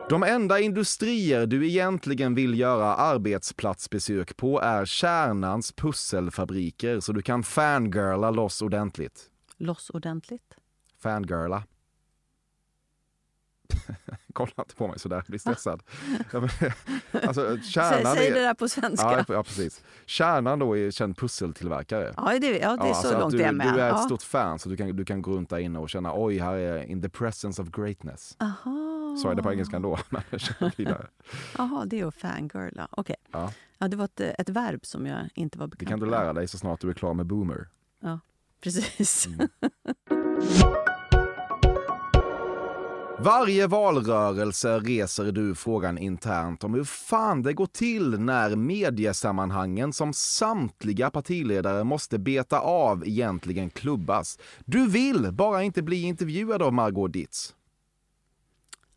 De 0.08 0.22
enda 0.22 0.60
industrier 0.60 1.46
du 1.46 1.68
egentligen 1.68 2.34
vill 2.34 2.58
göra 2.58 2.94
arbetsplatsbesök 2.94 4.36
på 4.36 4.60
är 4.60 4.84
kärnans 4.84 5.72
pusselfabriker 5.72 7.00
så 7.00 7.12
du 7.12 7.22
kan 7.22 7.42
fangirla 7.42 8.30
loss 8.30 8.62
ordentligt. 8.62 9.30
Loss 9.56 9.90
ordentligt. 9.90 10.56
Fangirla. 10.98 11.64
Kolla 14.32 14.52
inte 14.58 14.74
på 14.74 14.88
mig 14.88 14.98
sådär, 14.98 15.16
jag 15.16 15.24
blir 15.24 15.38
stressad. 15.38 15.82
Ja, 16.32 16.48
alltså, 17.22 17.58
kärnan 17.62 18.14
Säg, 18.16 18.26
är- 18.28 18.34
det 18.34 18.40
där 18.40 18.54
på 18.54 18.68
svenska. 18.68 19.24
Ja, 19.28 19.34
ja, 19.34 19.42
precis. 19.42 19.82
Kärnan 20.06 20.58
då 20.58 20.76
är 20.78 20.90
känd 20.90 21.16
pusseltillverkare. 21.16 22.14
Ja, 22.16 22.38
det, 22.40 22.58
ja, 22.58 22.76
det 22.76 22.88
är 22.88 22.92
så 22.92 22.94
alltså 22.94 23.14
att 23.14 23.20
långt 23.20 23.32
du, 23.32 23.38
det 23.38 23.44
är 23.44 23.52
med. 23.52 23.74
Du 23.74 23.80
är 23.80 23.88
ett 23.88 23.94
ja. 23.96 24.02
stort 24.02 24.22
fan 24.22 24.58
så 24.58 24.68
du 24.68 24.76
kan, 24.76 24.96
du 24.96 25.04
kan 25.04 25.22
gå 25.22 25.30
runt 25.30 25.50
där 25.50 25.58
inne 25.58 25.78
och 25.78 25.90
känna 25.90 26.12
oj, 26.14 26.38
här 26.38 26.54
är 26.54 26.82
in 26.84 27.02
the 27.02 27.08
presence 27.08 27.62
of 27.62 27.68
greatness. 27.70 28.36
Aha. 28.40 29.16
Så 29.22 29.30
är 29.30 29.34
det 29.34 29.42
på 29.42 29.52
engelska 29.52 29.76
ändå, 29.76 29.98
jag. 30.76 31.06
Jaha, 31.58 31.84
det 31.86 32.00
är 32.00 32.06
att 32.06 32.14
fangirla. 32.14 32.88
Okej. 32.90 33.16
Ja. 33.32 33.52
Ja, 33.78 33.88
det 33.88 33.96
var 33.96 34.04
ett, 34.04 34.20
ett 34.20 34.48
verb 34.48 34.86
som 34.86 35.06
jag 35.06 35.28
inte 35.34 35.58
var 35.58 35.66
Det 35.66 35.76
bekant 35.76 35.90
kan 35.90 35.98
du 36.00 36.06
med. 36.06 36.20
lära 36.20 36.32
dig 36.32 36.48
så 36.48 36.58
snart 36.58 36.80
du 36.80 36.90
är 36.90 36.94
klar 36.94 37.14
med 37.14 37.26
Boomer. 37.26 37.68
Ja, 38.00 38.20
precis. 38.60 39.26
Mm. 39.26 39.48
Varje 43.18 43.66
valrörelse 43.66 44.78
reser 44.78 45.32
du 45.32 45.54
frågan 45.54 45.98
internt 45.98 46.64
om 46.64 46.74
hur 46.74 46.84
fan 46.84 47.42
det 47.42 47.52
går 47.52 47.66
till 47.66 48.20
när 48.20 48.56
mediesammanhangen 48.56 49.92
som 49.92 50.12
samtliga 50.12 51.10
partiledare 51.10 51.84
måste 51.84 52.18
beta 52.18 52.60
av 52.60 53.08
egentligen 53.08 53.70
klubbas. 53.70 54.38
Du 54.64 54.90
vill 54.90 55.32
bara 55.32 55.62
inte 55.62 55.82
bli 55.82 56.02
intervjuad 56.02 56.62
av 56.62 56.72
Margot 56.72 57.12
Ditz. 57.12 57.54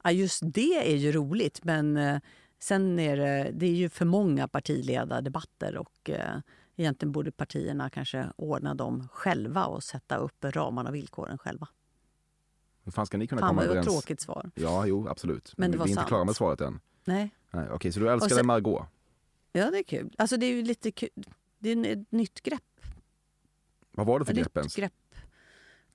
Ja, 0.03 0.11
just 0.11 0.41
det 0.45 0.91
är 0.93 0.97
ju 0.97 1.11
roligt, 1.11 1.63
men 1.63 1.97
eh, 1.97 2.19
sen 2.59 2.99
är 2.99 3.17
det, 3.17 3.51
det 3.53 3.65
är 3.65 3.75
ju 3.75 3.89
för 3.89 4.05
många 4.05 4.47
partiledardebatter 4.47 5.77
och 5.77 6.09
eh, 6.09 6.39
egentligen 6.75 7.11
borde 7.11 7.31
partierna 7.31 7.89
kanske 7.89 8.27
ordna 8.35 8.73
dem 8.73 9.07
själva 9.11 9.65
och 9.65 9.83
sätta 9.83 10.17
upp 10.17 10.45
ramarna 10.45 10.89
och 10.89 10.95
villkoren 10.95 11.37
själva. 11.37 11.67
Hur 12.87 12.91
fan 12.91 13.05
ska 13.05 13.17
ni 13.17 13.27
kunna 13.27 13.39
Fan, 13.41 13.49
komma 13.49 13.61
vad 13.61 13.65
överens? 13.69 13.87
tråkigt 13.87 14.21
svar. 14.21 14.51
Ja, 14.55 14.85
jo, 14.85 15.07
absolut. 15.07 15.53
Men 15.57 15.71
det 15.71 15.77
var 15.77 15.85
vi 15.85 15.89
är 15.89 15.91
inte 15.91 15.99
sant. 16.01 16.07
klara 16.07 16.23
med 16.23 16.35
svaret 16.35 16.61
än. 16.61 16.79
Nej. 17.05 17.29
Nej, 17.51 17.69
Okej, 17.71 17.91
så 17.91 17.99
du 17.99 18.09
älskade 18.09 18.35
sen- 18.35 18.45
Margot? 18.47 18.85
Ja, 19.51 19.71
det 19.71 19.79
är 19.79 19.83
kul. 19.83 20.15
Alltså 20.17 20.37
det 20.37 20.45
är 20.45 20.53
ju 20.55 20.61
lite 20.63 20.91
kul. 20.91 21.09
Det 21.59 21.69
är 21.69 21.85
ett 21.85 22.11
nytt 22.11 22.41
grepp. 22.41 22.61
Vad 23.91 24.07
var 24.07 24.19
det 24.19 24.25
för 24.25 24.33
Ett 24.33 24.39
grepp 24.39 24.57
ens? 24.57 24.75
grepp. 24.75 24.93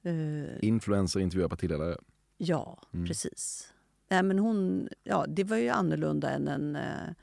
Eh, 0.03 0.65
Influencer 0.69 1.21
intervjuar 1.21 1.49
partiledare. 1.49 1.97
Ja, 2.39 2.79
Mm. 2.95 3.07
precis. 3.07 3.73
Nej, 4.09 4.23
men 4.23 4.39
hon, 4.39 4.89
ja, 5.05 5.25
det 5.29 5.45
var 5.45 5.57
ju 5.57 5.69
annorlunda 5.69 6.31
än 6.31 6.49
en 6.49 6.77
eh, 6.77 7.15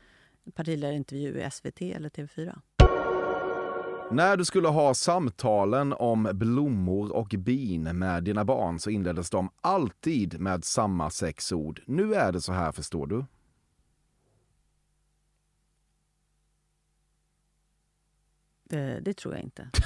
partiledarintervju 0.53 1.39
i 1.41 1.49
SVT 1.51 1.82
eller 1.82 2.09
TV4. 2.09 2.59
När 4.12 4.38
du 4.38 4.45
skulle 4.45 4.68
ha 4.68 4.93
samtalen 4.93 5.93
om 5.93 6.30
blommor 6.34 7.12
och 7.12 7.36
bin 7.38 7.84
med 7.84 8.24
dina 8.24 8.45
barn 8.45 8.80
så 8.80 8.89
inleddes 8.89 9.30
de 9.30 9.49
alltid 9.62 10.39
med 10.39 10.64
samma 10.64 11.10
sex 11.10 11.51
ord. 11.51 11.82
Nu 11.86 12.14
är 12.14 12.32
det 12.32 12.41
så 12.41 12.53
här, 12.53 12.72
förstår 12.72 13.07
du. 13.07 13.18
Eh, 18.78 19.01
det 19.01 19.14
tror 19.14 19.34
jag 19.34 19.43
inte. 19.43 19.70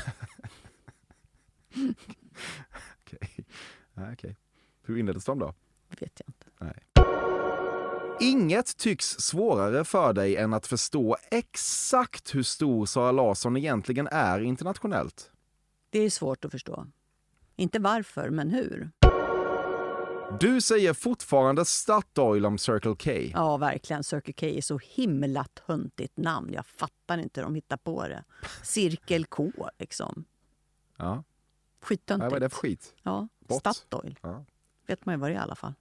Okej. 3.01 3.45
Nej, 3.93 4.13
okej. 4.13 4.37
Hur 4.81 4.97
inleddes 4.97 5.25
de 5.25 5.39
då? 5.39 5.53
vet 5.99 6.21
jag 6.25 6.29
inte. 6.29 6.45
Nej. 6.59 7.02
Inget 8.19 8.77
tycks 8.77 9.05
svårare 9.05 9.83
för 9.83 10.13
dig 10.13 10.35
än 10.37 10.53
att 10.53 10.67
förstå 10.67 11.17
exakt 11.31 12.35
hur 12.35 12.43
stor 12.43 12.85
Sara 12.85 13.11
Larsson 13.11 13.57
egentligen 13.57 14.07
är 14.07 14.39
internationellt. 14.41 15.31
Det 15.89 15.99
är 15.99 16.09
svårt 16.09 16.45
att 16.45 16.51
förstå. 16.51 16.87
Inte 17.55 17.79
varför, 17.79 18.29
men 18.29 18.49
hur. 18.49 18.91
Du 20.39 20.61
säger 20.61 20.93
fortfarande 20.93 21.65
Statoil 21.65 22.45
om 22.45 22.57
Circle 22.57 22.95
K. 23.03 23.11
Ja, 23.33 23.57
verkligen. 23.57 24.03
Circle 24.03 24.33
K 24.33 24.45
är 24.45 24.61
så 24.61 24.79
himla 24.83 25.45
töntigt 25.67 26.17
namn. 26.17 26.53
Jag 26.53 26.65
fattar 26.65 27.17
inte 27.17 27.39
hur 27.39 27.45
de 27.45 27.55
hittar 27.55 27.77
på 27.77 28.07
det. 28.07 28.23
Cirkel 28.63 29.25
K, 29.25 29.51
liksom. 29.79 30.25
Ja. 30.97 31.23
Skittöntigt. 31.81 32.31
Vad 32.31 32.35
är 32.37 32.39
det 32.39 32.49
för 32.49 32.57
skit? 32.57 32.93
Ja, 33.03 33.27
Bort. 33.39 33.59
Statoil. 33.59 34.19
Ja. 34.21 34.45
vet 34.87 35.05
man 35.05 35.15
ju 35.15 35.19
vad 35.19 35.29
det 35.29 35.33
är 35.33 35.39
i 35.39 35.41
alla 35.41 35.55
fall. 35.55 35.73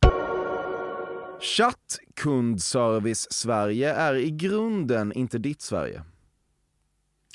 Chattkundservice 1.43 3.33
Sverige 3.33 3.95
är 3.95 4.15
i 4.15 4.31
grunden 4.31 5.13
inte 5.13 5.39
ditt 5.39 5.63
Sverige. 5.63 6.03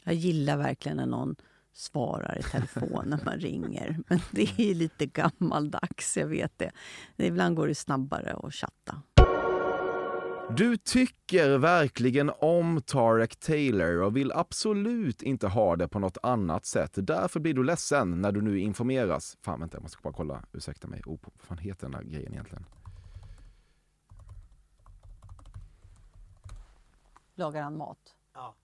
Jag 0.04 0.16
gillar 0.16 0.58
verkligen 0.58 0.98
när 0.98 1.06
någon 1.06 1.36
svarar 1.74 2.38
i 2.40 2.44
telefon 2.44 3.04
när 3.06 3.20
man 3.26 3.40
ringer. 3.40 3.98
Men 4.08 4.20
det 4.32 4.60
är 4.60 4.76
lite 4.76 5.06
gammaldags, 5.06 6.18
jag 6.18 6.28
vet 6.28 6.58
det. 6.58 6.72
Ibland 7.18 7.56
går 7.56 7.68
det 7.68 7.76
snabbare 7.76 8.34
att 8.34 8.54
chatta. 8.54 9.02
Du 10.58 10.78
tycker 10.78 11.58
verkligen 11.58 12.32
om 12.40 12.82
Tarek 12.86 13.36
Taylor 13.36 14.02
och 14.02 14.18
vill 14.18 14.32
absolut 14.32 15.22
inte 15.22 15.48
ha 15.48 15.76
det 15.76 15.88
på 15.88 16.00
något 16.00 16.18
annat 16.24 16.66
sätt. 16.66 16.92
Därför 16.96 17.40
blir 17.40 17.54
du 17.54 17.64
ledsen 17.64 18.22
när 18.22 18.32
du 18.32 18.42
nu 18.42 18.60
informeras. 18.60 19.38
Fan 19.42 19.60
vänta, 19.60 19.78
jag 19.78 19.84
måste 19.84 19.98
bara 20.04 20.14
kolla. 20.14 20.44
Ursäkta 20.54 20.88
mig. 20.88 21.02
Oh, 21.06 21.20
vad 21.22 21.48
fan 21.48 21.58
heter 21.58 21.82
den 21.82 21.92
där 21.92 22.04
grejen 22.04 22.34
egentligen? 22.34 22.66
Lagar 27.38 27.62
han 27.62 27.78
mat? 27.78 28.16
Ja. 28.34 28.56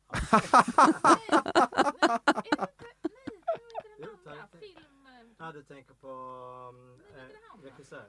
Ja, 5.38 5.52
du 5.52 5.64
tänker 5.64 5.94
på 5.94 6.08
um, 6.70 7.02
eh, 7.16 7.64
regissören? 7.64 8.06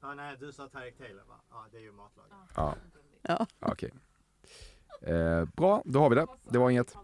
Ja. 0.00 0.14
nej, 0.14 0.36
du 0.40 0.52
sa 0.52 0.68
Tarek 0.68 0.98
Taylor 0.98 1.24
va? 1.28 1.34
Ja, 1.50 1.66
det 1.72 1.76
är 1.76 1.80
ju 1.80 1.92
matlagare. 1.92 2.38
Ja. 2.56 2.74
Ja. 3.22 3.46
Okej. 3.60 3.92
Eh, 5.00 5.44
bra, 5.44 5.82
då 5.84 6.00
har 6.00 6.10
vi 6.10 6.16
det. 6.16 6.26
Det 6.44 6.58
var 6.58 6.70
inget. 6.70 6.96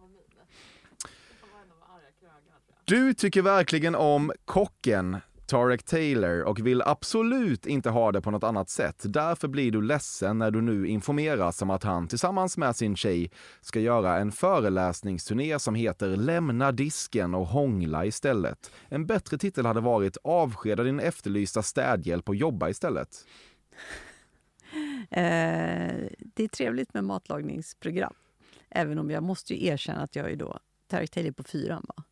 Du 2.85 3.15
tycker 3.15 3.43
verkligen 3.43 3.95
om 3.95 4.33
kocken 4.45 5.21
Tarek 5.53 5.83
Taylor 5.83 6.43
och 6.43 6.67
vill 6.67 6.83
absolut 6.83 7.67
inte 7.67 7.91
ha 7.91 8.13
det 8.13 8.21
på 8.21 8.31
något 8.31 8.45
annat 8.45 8.69
sätt. 8.69 9.03
Därför 9.05 9.49
blir 9.49 9.73
du 9.73 9.83
ledsen 9.83 10.39
när 10.39 10.51
du 10.51 10.61
nu 10.61 10.87
informeras 10.87 11.63
om 11.63 11.71
att 11.71 11.83
han 11.83 12.09
tillsammans 12.09 12.57
med 12.57 12.77
sin 12.77 12.97
tjej 12.97 13.31
ska 13.61 13.81
göra 13.81 14.19
en 14.19 14.33
föreläsningsturné 14.33 15.59
som 15.59 15.75
heter 15.75 16.09
Lämna 16.09 16.73
disken 16.73 17.35
och 17.35 17.47
hångla 17.47 18.05
istället. 18.05 18.71
En 18.89 19.07
bättre 19.07 19.39
titel 19.39 19.67
hade 19.67 19.81
varit 19.81 20.17
Avskeda 20.25 20.83
din 20.83 21.01
efterlysta 21.01 21.63
städhjälp 21.63 22.29
och 22.29 22.35
jobba 22.35 22.69
istället. 22.69 23.27
Eh, 25.11 25.95
det 26.19 26.45
är 26.45 26.49
trevligt 26.49 26.95
med 26.95 27.05
matlagningsprogram. 27.05 28.15
Även 28.71 28.99
om 28.99 29.11
jag 29.11 29.23
måste 29.23 29.55
ju 29.55 29.67
erkänna 29.67 30.01
att 30.01 30.17
jag 30.17 30.31
är 30.31 30.37
då 30.37 30.59
Tarek 30.89 31.11
Taylor 31.11 31.33
på 31.33 31.43
fyran. 31.43 31.85
Va? 31.89 32.05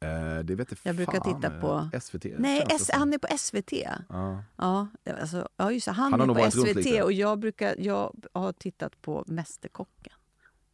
Eh, 0.00 0.38
det 0.44 0.54
vet 0.54 0.72
Jag 0.82 0.96
brukar 0.96 1.20
fan, 1.20 1.40
titta 1.40 1.60
på... 1.60 1.88
eh, 1.92 2.00
SVT. 2.00 2.24
Nej, 2.38 2.66
S- 2.70 2.90
han 2.92 3.12
är 3.12 3.18
på 3.18 3.38
SVT. 3.38 3.72
Ja. 4.08 4.42
Ja, 4.56 4.88
alltså, 5.20 5.48
ja 5.56 5.72
just 5.72 5.86
det, 5.86 5.92
han, 5.92 6.12
Han 6.12 6.30
är 6.30 6.34
på 6.34 6.50
SVT 6.50 7.02
och 7.04 7.12
jag, 7.12 7.38
brukar, 7.38 7.74
jag 7.78 8.14
har 8.32 8.52
tittat 8.52 9.02
på 9.02 9.24
Mästerkocken. 9.26 10.12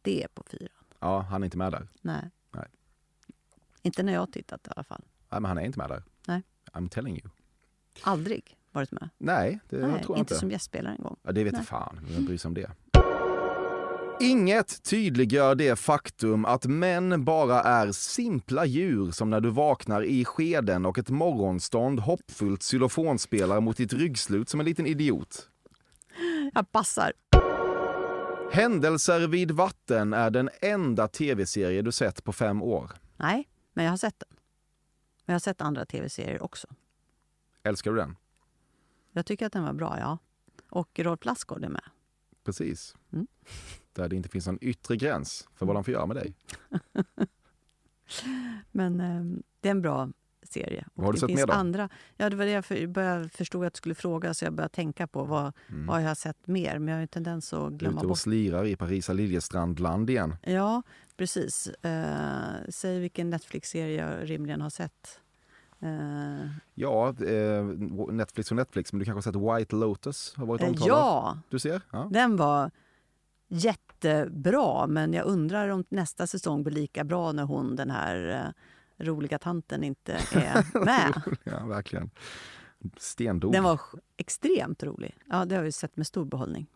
Det 0.01 0.23
är 0.23 0.27
på 0.27 0.43
fyran. 0.43 0.83
ja, 0.99 1.19
han 1.21 1.43
är 1.43 1.45
inte 1.45 1.57
med 1.57 1.71
där. 1.71 1.87
Nej. 2.01 2.29
Nej. 2.51 2.67
Inte 3.81 4.03
när 4.03 4.13
jag 4.13 4.19
har 4.19 4.27
tittat 4.27 4.67
i 4.67 4.69
alla 4.75 4.83
fall. 4.83 5.01
Nej, 5.29 5.41
men 5.41 5.45
han 5.45 5.57
är 5.57 5.61
inte 5.61 5.77
med 5.79 5.89
där. 5.89 6.03
Nej. 6.27 6.41
I'm 6.73 6.89
telling 6.89 7.17
you. 7.19 7.29
Aldrig 8.03 8.57
varit 8.71 8.91
med. 8.91 9.09
Nej, 9.17 9.59
det 9.69 9.77
Nej, 9.77 10.03
tror 10.03 10.17
jag 10.17 10.21
inte 10.21 10.33
inte. 10.33 10.35
som 10.35 10.51
gästspelare 10.51 10.93
en 10.95 11.03
gång. 11.03 11.15
Ja, 11.21 11.31
det 11.31 11.43
vet 11.43 11.53
Nej. 11.53 11.59
jag 11.59 11.67
fan. 11.67 11.99
Vem 12.11 12.25
bryr 12.25 12.37
sig 12.37 12.49
om 12.49 12.53
det? 12.53 12.71
Inget 14.19 14.83
tydliggör 14.83 15.55
det 15.55 15.79
faktum 15.79 16.45
att 16.45 16.65
män 16.65 17.23
bara 17.25 17.61
är 17.61 17.91
simpla 17.91 18.65
djur 18.65 19.11
som 19.11 19.29
när 19.29 19.41
du 19.41 19.49
vaknar 19.49 20.01
i 20.03 20.25
skeden 20.25 20.85
och 20.85 20.97
ett 20.97 21.09
morgonstånd 21.09 21.99
hoppfullt 21.99 22.63
xylofonspelare 22.63 23.61
mot 23.61 23.77
ditt 23.77 23.93
ryggslut 23.93 24.49
som 24.49 24.59
en 24.59 24.65
liten 24.65 24.85
idiot. 24.85 25.49
Jag 26.53 26.71
passar. 26.71 27.13
Händelser 28.51 29.27
vid 29.27 29.51
vatten 29.51 30.13
är 30.13 30.29
den 30.29 30.49
enda 30.61 31.07
tv-serie 31.07 31.81
du 31.81 31.91
sett 31.91 32.23
på 32.23 32.33
fem 32.33 32.61
år. 32.63 32.91
Nej, 33.17 33.47
men 33.73 33.85
jag 33.85 33.91
har 33.91 33.97
sett 33.97 34.19
den. 34.19 34.29
Men 35.25 35.33
jag 35.33 35.35
har 35.35 35.39
sett 35.39 35.61
andra 35.61 35.85
tv-serier 35.85 36.43
också. 36.43 36.67
Älskar 37.63 37.91
du 37.91 37.97
den? 37.97 38.15
Jag 39.11 39.25
tycker 39.25 39.45
att 39.45 39.53
den 39.53 39.63
var 39.63 39.73
bra, 39.73 39.97
ja. 39.99 40.17
Och 40.69 40.99
Rolf 40.99 41.25
Lassgård 41.25 41.63
är 41.63 41.69
med. 41.69 41.83
Precis. 42.47 42.95
Mm. 43.13 43.27
Där 43.93 44.09
det 44.09 44.15
inte 44.15 44.29
finns 44.29 44.47
någon 44.47 44.57
yttre 44.61 44.95
gräns 44.95 45.47
för 45.55 45.65
vad 45.65 45.75
de 45.75 45.83
får 45.83 45.93
göra 45.93 46.05
med 46.05 46.15
dig. 46.17 46.35
Men 48.71 49.01
eh, 49.01 49.39
det 49.61 49.69
är 49.69 49.71
en 49.71 49.81
bra 49.81 50.09
serie. 50.43 50.85
Vad 50.93 51.05
har 51.05 51.13
du 51.13 51.19
sett 51.19 51.29
mer 51.29 51.47
då? 51.47 51.53
Andra, 51.53 51.89
ja, 52.17 52.29
det 52.29 52.35
var 52.35 52.45
det 52.45 52.51
jag 52.51 52.65
för, 52.65 52.87
började 52.87 53.29
förstod 53.29 53.65
att 53.65 53.73
du 53.73 53.77
skulle 53.77 53.95
fråga, 53.95 54.33
så 54.33 54.45
jag 54.45 54.53
började 54.53 54.73
tänka 54.75 55.07
på 55.07 55.23
vad, 55.23 55.53
Mm. 55.69 55.85
vad 55.87 56.01
jag 56.03 56.07
har 56.07 56.15
sett 56.15 56.47
mer. 56.47 56.79
Men 56.79 56.87
jag 56.87 56.95
har 56.95 57.01
en 57.01 57.07
tendens 57.07 57.53
att 57.53 57.73
glömma 57.73 57.97
Ute 57.97 58.05
och 58.05 58.09
bort. 58.09 58.17
slirar 58.19 58.65
i 58.65 58.75
Parisa 58.75 59.13
Liljestrandland 59.13 60.09
igen. 60.09 60.35
Ja, 60.43 60.83
precis. 61.17 61.67
Eh, 61.67 62.55
säg 62.69 62.99
vilken 62.99 63.29
Netflix-serie 63.29 64.05
jag 64.07 64.29
rimligen 64.29 64.61
har 64.61 64.69
sett. 64.69 65.19
Ja, 66.75 67.09
eh, 67.09 67.63
Netflix 68.11 68.51
och 68.51 68.57
Netflix, 68.57 68.93
men 68.93 68.99
du 68.99 69.05
kanske 69.05 69.17
har 69.29 69.33
sett 69.55 69.59
White 69.59 69.75
Lotus? 69.75 70.33
Har 70.37 70.45
varit 70.45 70.61
Eh, 70.61 70.67
omtalad? 70.69 70.89
ja. 70.89 71.37
Du 71.49 71.59
ser? 71.59 71.81
Ja. 71.91 72.07
Den 72.11 72.35
var 72.35 72.71
jättebra, 73.47 74.87
men 74.87 75.13
jag 75.13 75.25
undrar 75.25 75.69
om 75.69 75.83
nästa 75.89 76.27
säsong 76.27 76.63
blir 76.63 76.73
lika 76.73 77.03
bra 77.03 77.31
när 77.31 77.43
hon, 77.43 77.75
den 77.75 77.89
här 77.89 78.43
eh, 78.99 79.05
roliga 79.05 79.39
tanten, 79.39 79.83
inte 79.83 80.13
är 80.13 80.79
med. 80.85 81.21
ja, 81.43 81.65
verkligen. 81.65 82.09
Stendog. 82.97 83.51
Den 83.51 83.63
var 83.63 83.79
extremt 84.17 84.83
rolig. 84.83 85.17
Ja, 85.29 85.45
det 85.45 85.55
har 85.55 85.63
vi 85.63 85.71
sett 85.71 85.97
med 85.97 86.07
stor 86.07 86.25
behållning. 86.25 86.67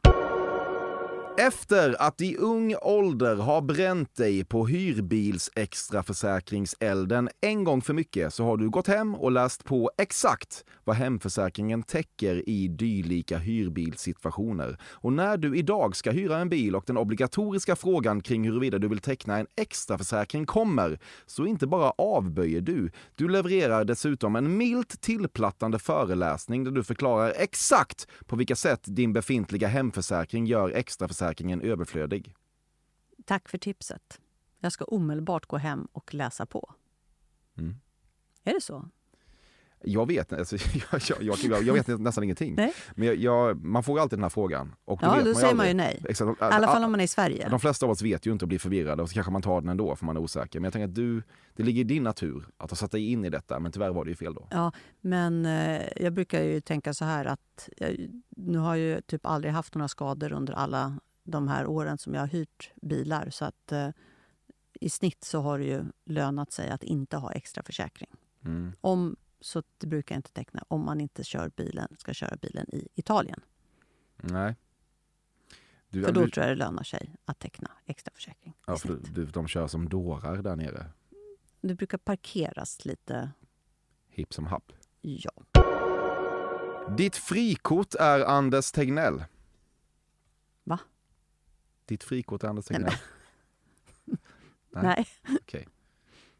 Efter 1.38 2.02
att 2.02 2.22
i 2.22 2.38
ung 2.38 2.76
ålder 2.82 3.36
ha 3.36 3.62
bränt 3.62 4.16
dig 4.16 4.46
på 4.46 4.68
hyrbils 4.68 5.52
extraförsäkringselden 5.56 7.30
en 7.42 7.64
gång 7.64 7.82
för 7.82 7.94
mycket 7.94 8.34
så 8.34 8.44
har 8.44 8.58
du 8.58 8.70
gått 8.70 8.88
hem 8.88 9.16
och 9.16 9.32
läst 9.32 9.64
på 9.64 9.92
exakt 9.98 10.66
vad 10.84 10.96
hemförsäkringen 10.96 11.84
täcker 11.84 12.50
i 12.50 12.68
dylika 12.68 13.38
hyrbilssituationer. 13.38 14.78
Och 14.84 15.14
när 15.14 15.38
du 15.38 15.58
idag 15.58 15.96
ska 15.96 16.12
hyra 16.12 16.38
en 16.38 16.50
bil 16.50 16.76
och 16.76 16.84
den 16.88 16.98
obligatoriska 16.98 17.76
frågan 17.76 18.22
kring 18.22 18.44
huruvida 18.44 18.78
du 18.80 18.88
vill 18.88 19.00
teckna 19.00 19.38
en 19.38 19.48
extraförsäkring 19.58 20.46
kommer, 20.46 21.00
så 21.26 21.46
inte 21.46 21.68
bara 21.68 21.92
avböjer 21.92 22.62
du, 22.62 22.92
du 23.16 23.30
levererar 23.30 23.86
dessutom 23.86 24.36
en 24.36 24.58
milt 24.58 25.02
tillplattande 25.02 25.80
föreläsning 25.80 26.64
där 26.64 26.72
du 26.72 26.84
förklarar 26.84 27.34
exakt 27.38 28.08
på 28.26 28.36
vilka 28.36 28.56
sätt 28.56 28.82
din 28.84 29.14
befintliga 29.14 29.68
hemförsäkring 29.68 30.46
gör 30.46 30.70
extraförsäkringen 30.70 31.21
överflödig. 31.62 32.36
Tack 33.26 33.50
för 33.50 33.58
tipset. 33.58 34.20
Jag 34.60 34.72
ska 34.72 34.86
omedelbart 34.86 35.46
gå 35.46 35.58
hem 35.58 35.88
och 35.92 36.14
läsa 36.14 36.46
på. 36.46 36.74
Mm. 37.58 37.76
Är 38.44 38.54
det 38.54 38.62
så? 38.62 38.90
Jag 39.84 40.08
vet, 40.08 40.34
alltså, 40.34 40.56
jag, 40.92 41.02
jag, 41.22 41.38
jag, 41.38 41.64
jag 41.64 41.74
vet 41.74 41.88
nästan 41.88 42.24
ingenting. 42.24 42.56
Nej. 42.56 42.74
Men 42.96 43.62
man 43.72 43.84
får 43.84 43.98
ju 43.98 44.02
alltid 44.02 44.20
den 44.20 44.24
här 44.24 44.30
frågan. 44.30 44.76
Och 44.86 45.00
Ja, 45.04 45.16
vet 45.16 45.26
då 45.26 45.34
säger 45.34 45.56
man 45.56 45.68
ju 45.68 45.74
nej. 45.74 46.04
Exakt. 46.10 46.42
I 46.42 46.44
alla 46.44 46.68
fall 46.68 46.84
om 46.84 46.92
man 46.92 47.00
är 47.00 47.04
i 47.04 47.08
Sverige. 47.08 47.50
De 47.50 47.60
flesta 47.60 47.86
av 47.86 47.92
oss 47.92 48.02
vet 48.02 48.26
ju 48.26 48.32
inte 48.32 48.46
och 48.46 48.50
blir 48.50 48.60
förvirrade 48.60 49.04
och 49.04 49.10
så 49.10 49.14
kanske 49.14 49.32
man 49.32 49.42
tar 49.42 49.62
den 49.62 49.70
ändå 49.70 49.96
för 49.96 50.06
man 50.06 50.18
är 50.18 50.22
osäker. 50.22 50.60
Men 50.60 50.64
jag 50.64 50.74
tänker 50.74 50.88
att 50.88 50.96
du, 50.96 51.24
det 51.54 51.64
ligger 51.64 51.82
i 51.82 51.84
din 51.84 52.04
natur 52.04 52.48
att 52.58 52.70
ha 52.70 52.76
satt 52.76 52.92
dig 52.92 53.12
in 53.12 53.26
i 53.26 53.30
detta, 53.30 53.60
men 53.60 53.72
tyvärr 53.72 53.90
var 53.90 54.06
det 54.06 54.10
ju 54.10 54.16
fel 54.16 54.34
då. 54.34 54.48
Ja, 54.52 54.72
men 55.02 55.46
eh, 55.46 55.82
jag 55.96 56.14
brukar 56.14 56.44
ju 56.44 56.62
tänka 56.62 56.94
så 56.94 57.06
här 57.06 57.26
att 57.26 57.70
jag, 57.78 58.10
nu 58.30 58.58
har 58.58 58.76
jag 58.76 58.96
ju 58.96 59.02
typ 59.02 59.26
aldrig 59.26 59.54
haft 59.54 59.76
några 59.76 59.88
skador 59.88 60.32
under 60.32 60.54
alla 60.54 61.00
de 61.32 61.48
här 61.48 61.68
åren 61.68 61.98
som 61.98 62.14
jag 62.14 62.22
har 62.22 62.28
hyrt 62.28 62.72
bilar. 62.82 63.30
Så 63.30 63.46
att 63.46 63.72
eh, 63.72 63.90
i 64.74 64.90
snitt 64.90 65.24
så 65.24 65.40
har 65.42 65.60
det 65.60 65.66
ju 65.66 65.86
lönat 66.06 66.52
sig 66.52 66.70
att 66.70 66.84
inte 66.84 67.18
ha 67.18 67.32
extra 67.32 67.64
försäkring. 67.64 68.10
Mm. 68.46 68.74
Om, 68.82 69.16
så 69.42 69.64
det 69.78 69.88
brukar 69.88 70.16
jag 70.16 70.18
inte 70.20 70.32
teckna 70.32 70.64
om 70.68 70.86
man 70.86 71.02
inte 71.02 71.24
kör 71.24 71.50
bilen, 71.56 71.96
ska 72.00 72.14
köra 72.14 72.36
bilen 72.36 72.66
i 72.76 72.88
Italien. 72.96 73.40
Nej. 74.22 74.56
Du, 75.90 76.04
För 76.04 76.12
då 76.12 76.22
du, 76.26 76.30
tror 76.32 76.46
jag 76.48 76.58
det 76.58 76.60
lönar 76.60 76.84
sig 76.84 77.16
att 77.26 77.40
teckna 77.40 77.72
extra 77.86 78.12
försäkring. 78.16 78.54
ja, 78.68 78.78
för 78.78 79.00
du, 79.14 79.26
de 79.26 79.48
kör 79.48 79.68
som 79.68 79.90
dårar 79.90 80.38
där 80.38 80.56
nere. 80.56 80.86
Det 81.62 81.76
brukar 81.76 81.98
parkeras 81.98 82.86
lite, 82.86 83.32
Hipp 84.10 84.34
som 84.34 84.46
happ. 84.46 84.72
ja. 85.02 85.32
Ditt 86.98 87.16
frikort 87.16 87.96
är 87.96 88.20
Anders 88.20 88.72
Tegnell. 88.72 89.24
Ditt 91.86 92.04
frikort 92.04 92.44
är 92.44 92.48
Anders 92.48 92.70
Nej, 92.70 92.80
Tegnell? 92.80 92.98
Nej. 94.70 95.08
Okej. 95.42 95.68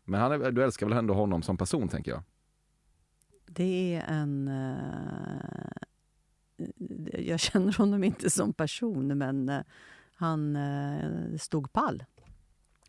Men 0.04 0.22
han 0.22 0.32
är, 0.32 0.52
du 0.52 0.64
älskar 0.64 0.88
väl 0.88 0.98
ändå 0.98 1.14
honom 1.14 1.42
som 1.42 1.58
person, 1.58 1.90
tänker 1.90 2.12
jag? 2.12 2.24
Det 3.46 3.96
är 3.96 4.04
en... 4.08 4.48
eh, 4.48 5.72
jag 7.20 7.40
känner 7.40 7.78
honom 7.78 8.04
inte 8.04 8.30
som 8.30 8.54
person, 8.54 9.18
men 9.18 9.50
eh, 9.50 9.62
han 10.14 10.56
eh, 10.56 11.38
stod 11.38 11.74
pall. 11.74 12.04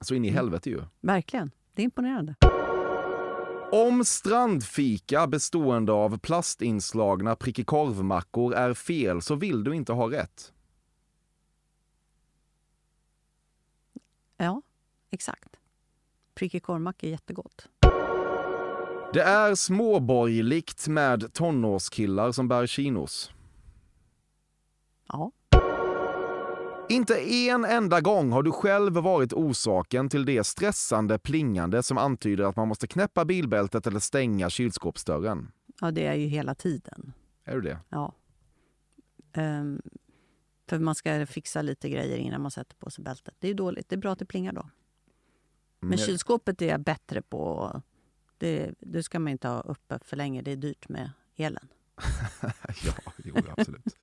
Så 0.01 0.15
in 0.15 0.25
i 0.25 0.31
helvete 0.31 0.71
ju. 0.71 0.83
Verkligen. 1.01 1.51
Det 1.75 1.83
är 1.83 1.85
imponerande. 1.85 2.35
Om 3.73 4.05
strandfika 4.05 5.27
bestående 5.27 5.93
av 5.93 6.19
plastinslagna 6.19 7.37
prickig 7.37 7.67
korvmackor 7.67 8.55
är 8.55 8.75
fel 8.75 9.23
så 9.23 9.35
vill 9.35 9.65
du 9.65 9.75
inte 9.75 9.93
ha 9.93 10.11
rätt. 10.11 10.53
Ja, 14.43 14.63
exakt. 15.11 15.57
Prickig 16.35 16.63
korvmacka 16.63 17.07
är 17.07 17.11
jättegott. 17.11 17.69
Det 19.13 19.23
är 19.23 19.55
småborgerligt 19.55 20.89
med 20.89 21.33
tonårskillar 21.33 22.33
som 22.33 22.49
bär 22.49 22.67
chinos. 22.67 23.31
Ja. 25.09 25.33
Inte 26.89 27.15
en 27.49 27.65
enda 27.65 28.01
gång 28.01 28.33
har 28.33 28.43
du 28.43 28.53
själv 28.53 28.93
varit 28.93 29.33
orsaken 29.33 30.09
till 30.09 30.25
det 30.25 30.45
stressande 30.45 31.19
plingande 31.19 31.83
som 31.83 31.99
antyder 31.99 32.45
att 32.45 32.57
man 32.57 32.69
måste 32.69 32.87
knäppa 32.87 33.25
bilbältet 33.25 33.87
eller 33.87 34.01
stänga 34.01 34.51
kylskåpsdörren. 34.51 35.53
Ja, 35.81 35.91
det 35.91 36.07
är 36.07 36.15
ju 36.15 36.27
hela 36.27 36.55
tiden. 36.55 37.13
Är 37.45 37.55
du 37.55 37.61
det? 37.61 37.79
Ja. 37.89 38.15
Ehm, 39.33 39.83
för 40.73 40.79
man 40.79 40.95
ska 40.95 41.27
fixa 41.27 41.63
lite 41.63 41.89
grejer 41.91 42.17
innan 42.17 42.41
man 42.41 42.51
sätter 42.51 42.77
på 42.77 42.91
sig 42.91 43.05
bältet. 43.05 43.35
Det 43.39 43.49
är 43.49 43.55
dåligt. 43.55 43.89
Det 43.89 43.95
är 43.95 43.99
bra 43.99 44.13
att 44.13 44.19
det 44.19 44.25
plingar 44.25 44.53
då. 44.53 44.69
Men 45.81 45.89
Mm. 45.93 45.99
kylskåpet 46.07 46.63
är 46.63 46.67
jag 46.69 46.81
bättre 46.81 47.23
på. 47.23 47.83
Det, 48.39 48.75
det 48.79 49.03
ska 49.03 49.19
man 49.19 49.31
inte 49.33 49.49
ha 49.49 49.61
uppe 49.61 49.99
för 50.05 50.17
länge. 50.17 50.43
Det 50.43 50.51
är 50.53 50.57
dyrt 50.57 50.89
med 50.89 51.11
elen. 51.37 51.69
ja, 52.85 53.13
jo, 53.25 53.35
absolut. 53.57 53.85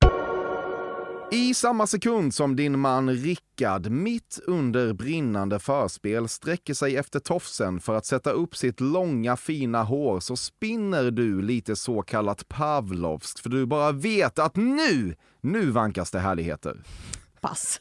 I 1.32 1.54
samma 1.54 1.86
sekund 1.86 2.34
som 2.34 2.56
din 2.56 2.78
man 2.78 3.10
Rickard 3.10 3.90
mitt 3.90 4.40
under 4.46 4.92
brinnande 4.92 5.58
förspel 5.58 6.28
sträcker 6.28 6.74
sig 6.74 6.96
efter 6.96 7.20
tofsen 7.20 7.80
för 7.80 7.94
att 7.96 8.06
sätta 8.06 8.30
upp 8.30 8.56
sitt 8.56 8.80
långa 8.80 9.36
fina 9.36 9.82
hår 9.82 10.20
så 10.20 10.36
spinner 10.36 11.10
du 11.10 11.42
lite 11.42 11.76
så 11.76 12.02
kallat 12.02 12.48
Pavlovskt 12.48 13.40
för 13.40 13.50
du 13.50 13.66
bara 13.66 13.92
vet 13.92 14.38
att 14.38 14.56
nu, 14.56 15.16
nu 15.40 15.70
vankas 15.70 16.10
det 16.10 16.18
härligheter. 16.18 16.82
Pass. 17.40 17.80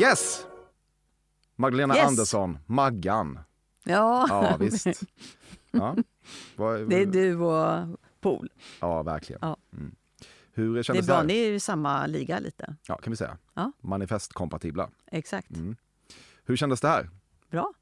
Yes! 0.00 0.46
Magdalena 1.56 1.96
Yes. 1.96 2.06
Andersson, 2.06 2.58
Maggan. 2.66 3.38
Ja, 3.84 4.26
Ja, 4.28 4.56
visst. 4.60 4.86
Ja. 5.70 5.96
Det 6.88 7.02
är 7.02 7.06
du 7.06 7.36
och 7.36 7.98
Pool. 8.20 8.48
Ja, 8.80 9.02
verkligen. 9.02 9.38
Ja. 9.42 9.56
Hur 10.54 10.74
Det 10.74 10.80
är 10.80 10.82
kändes 10.82 11.06
det, 11.06 11.10
bra. 11.10 11.16
här? 11.16 11.24
Ni 11.24 11.38
är 11.38 11.48
ju 11.48 11.54
i 11.54 11.60
samma 11.60 12.06
liga 12.06 12.38
lite. 12.38 12.76
Ja, 12.88 12.96
kan 12.96 13.10
vi 13.10 13.16
säga. 13.16 13.38
Ja. 13.54 13.72
Manifestkompatibla. 13.80 14.90
Exakt. 15.06 15.50
Mm. 15.50 15.76
Hur 16.44 16.56
kändes 16.56 16.80
det 16.80 16.88
här? 16.88 17.10
Bra. 17.50 17.72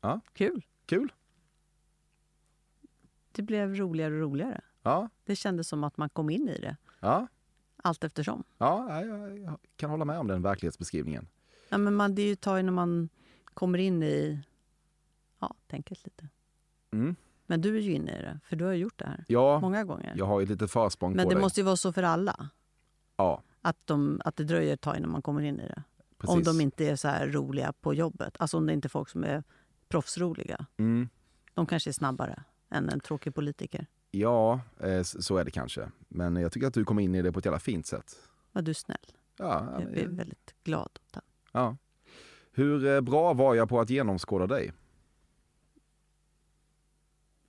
Ja. 0.00 0.20
Kul. 0.32 0.62
Kul? 0.86 1.12
Det 3.32 3.42
blev 3.42 3.74
roligare 3.74 4.14
och 4.14 4.20
roligare. 4.20 4.60
Ja. 4.82 5.08
Det 5.24 5.36
kändes 5.36 5.68
som 5.68 5.84
att 5.84 5.96
man 5.96 6.08
kom 6.08 6.30
in 6.30 6.48
i 6.48 6.58
det 6.60 6.76
Ja, 7.00 7.26
allt 7.76 8.04
eftersom. 8.04 8.44
ja 8.58 9.04
jag, 9.04 9.38
jag 9.38 9.58
kan 9.76 9.90
hålla 9.90 10.04
med 10.04 10.18
om 10.18 10.26
den 10.26 10.42
verklighetsbeskrivningen. 10.42 11.28
Ja, 11.68 11.78
men 11.78 11.94
man, 11.94 12.14
det 12.14 12.22
är 12.22 12.26
ju 12.26 12.32
ett 12.32 12.40
tag 12.40 12.64
när 12.64 12.72
man 12.72 13.08
kommer 13.44 13.78
in 13.78 14.02
i 14.02 14.40
ja, 15.38 15.54
tänket 15.66 16.04
lite. 16.04 16.28
Mm. 16.90 17.16
Men 17.46 17.60
du 17.60 17.76
är 17.76 17.80
ju 17.80 17.92
inne 17.92 18.18
i 18.18 18.22
det, 18.22 18.40
för 18.44 18.56
du 18.56 18.64
har 18.64 18.72
gjort 18.72 18.98
det 18.98 19.06
här 19.06 19.24
Ja, 19.28 19.60
många 19.60 19.84
gånger. 19.84 20.12
jag 20.16 20.26
har 20.26 20.40
ju 20.40 20.44
ett 20.44 20.50
litet 20.50 20.70
försprång 20.70 21.12
men 21.16 21.24
på 21.24 21.28
det 21.30 21.34
dig. 21.34 21.42
måste 21.42 21.60
ju 21.60 21.64
vara 21.64 21.76
så 21.76 21.92
för 21.92 22.02
alla, 22.02 22.48
Ja, 23.16 23.42
att, 23.62 23.76
de, 23.84 24.20
att 24.24 24.36
det 24.36 24.44
dröjer 24.44 24.74
ett 24.74 24.80
tag 24.80 24.96
innan 24.96 25.10
man 25.10 25.22
kommer 25.22 25.42
in 25.42 25.60
i 25.60 25.68
det. 25.68 25.82
precis. 26.18 26.36
Om 26.36 26.42
de 26.42 26.60
inte 26.60 26.84
är 26.88 26.96
så 26.96 27.08
här 27.08 27.28
roliga 27.28 27.72
på 27.80 27.94
jobbet. 27.94 28.36
Alltså 28.38 28.56
om 28.56 28.66
det 28.66 28.72
inte 28.72 28.86
är 28.86 28.90
folk 28.90 29.08
som 29.08 29.24
är 29.24 29.42
proffsroliga. 29.88 30.66
Mm. 30.76 31.08
De 31.54 31.66
kanske 31.66 31.90
är 31.90 31.92
snabbare 31.92 32.42
än 32.70 32.88
en 32.88 33.00
tråkig 33.00 33.34
politiker. 33.34 33.86
Ja, 34.10 34.60
eh, 34.80 34.90
s- 34.90 35.24
så 35.26 35.36
är 35.36 35.44
det 35.44 35.50
kanske. 35.50 35.90
Men 36.08 36.36
jag 36.36 36.52
tycker 36.52 36.66
att 36.66 36.74
du 36.74 36.84
kom 36.84 36.98
in 36.98 37.14
i 37.14 37.22
det 37.22 37.32
på 37.32 37.38
ett 37.38 37.44
jävla 37.44 37.58
fint 37.58 37.86
sätt. 37.86 38.16
Var 38.52 38.62
du 38.62 38.74
snäll? 38.74 38.96
Ja, 39.38 39.68
Jag 39.80 39.90
blir 39.90 40.06
väldigt 40.06 40.54
glad 40.64 40.82
åt 40.84 41.12
det. 41.12 41.20
ja. 41.52 41.76
Hur 42.52 42.86
eh, 42.86 43.00
bra 43.00 43.32
var 43.32 43.54
jag 43.54 43.68
på 43.68 43.80
att 43.80 43.90
genomskåda 43.90 44.46
dig? 44.46 44.72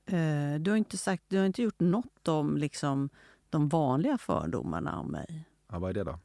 Eh, 0.08 0.60
Du 0.60 0.72
har 0.72 0.78
inte, 0.78 0.98
sagt, 0.98 1.24
du 1.28 1.38
har 1.38 1.46
inte 1.46 1.62
gjort 1.62 1.80
något 1.80 2.28
om 2.28 2.58
liksom, 2.58 3.10
de 3.50 3.70
vanliga 3.70 4.18
fördomarna 4.18 5.00
om 5.00 5.12
mig. 5.12 5.44
Ja, 5.72 5.80
vad 5.80 5.90
är 5.90 5.94
det 5.94 6.04
då? 6.04 6.20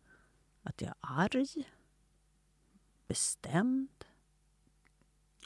Att 0.62 0.80
jag 0.80 0.89
är 0.89 0.95
arg, 1.01 1.47
bestämd. 3.09 3.89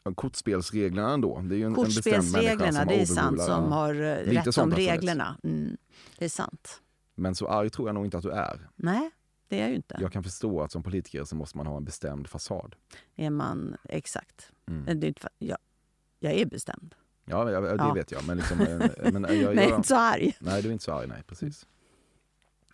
Ja, 0.04 0.14
Kortspelsreglerna 0.14 1.12
ändå. 1.12 1.40
Det 1.40 1.54
är 1.54 1.58
ju 1.58 1.62
en, 1.64 1.68
en 1.68 1.74
Kortspelsreglerna, 1.74 2.72
som 2.72 2.86
det 2.88 3.00
är 3.02 3.06
sant, 3.06 3.42
som 3.42 3.72
har 3.72 3.94
eh, 3.94 4.24
Lite 4.24 4.48
rätt 4.48 4.58
om 4.58 4.70
reglerna. 4.70 5.38
Mm, 5.42 5.76
det 6.18 6.24
är 6.24 6.28
sant. 6.28 6.82
Men 7.14 7.34
så 7.34 7.48
arg 7.48 7.70
tror 7.70 7.88
jag 7.88 7.94
nog 7.94 8.04
inte 8.04 8.16
att 8.16 8.22
du 8.22 8.30
är. 8.30 8.68
Nej, 8.76 9.10
det 9.48 9.56
är 9.56 9.60
jag 9.60 9.70
ju 9.70 9.76
inte. 9.76 9.96
Jag 10.00 10.12
kan 10.12 10.22
förstå 10.22 10.62
att 10.62 10.72
som 10.72 10.82
politiker 10.82 11.24
så 11.24 11.36
måste 11.36 11.56
man 11.56 11.66
ha 11.66 11.76
en 11.76 11.84
bestämd 11.84 12.28
fasad. 12.28 12.76
Är 13.16 13.30
man 13.30 13.76
exakt. 13.84 14.52
Mm. 14.66 14.84
Det 15.00 15.06
är 15.06 15.08
inte, 15.08 15.20
för- 15.20 15.30
jag, 15.38 15.58
jag 16.18 16.32
är 16.32 16.46
bestämd. 16.46 16.94
Ja, 17.28 17.50
jag, 17.50 17.62
det 17.62 17.74
Ja. 17.78 17.92
vet 17.92 18.10
jag. 18.12 18.26
Men, 18.26 18.36
liksom, 18.36 18.60
eh, 18.60 18.66
men 18.78 18.82
jag, 19.02 19.12
Men 19.12 19.40
jag 19.40 19.56
är 19.56 19.76
inte 19.76 19.88
så 19.88 19.96
arg. 19.96 20.36
Nej, 20.40 20.62
du 20.62 20.68
är 20.68 20.72
inte 20.72 20.84
så 20.84 20.92
arg. 20.92 21.06
Nej, 21.06 21.22
precis. 21.26 21.66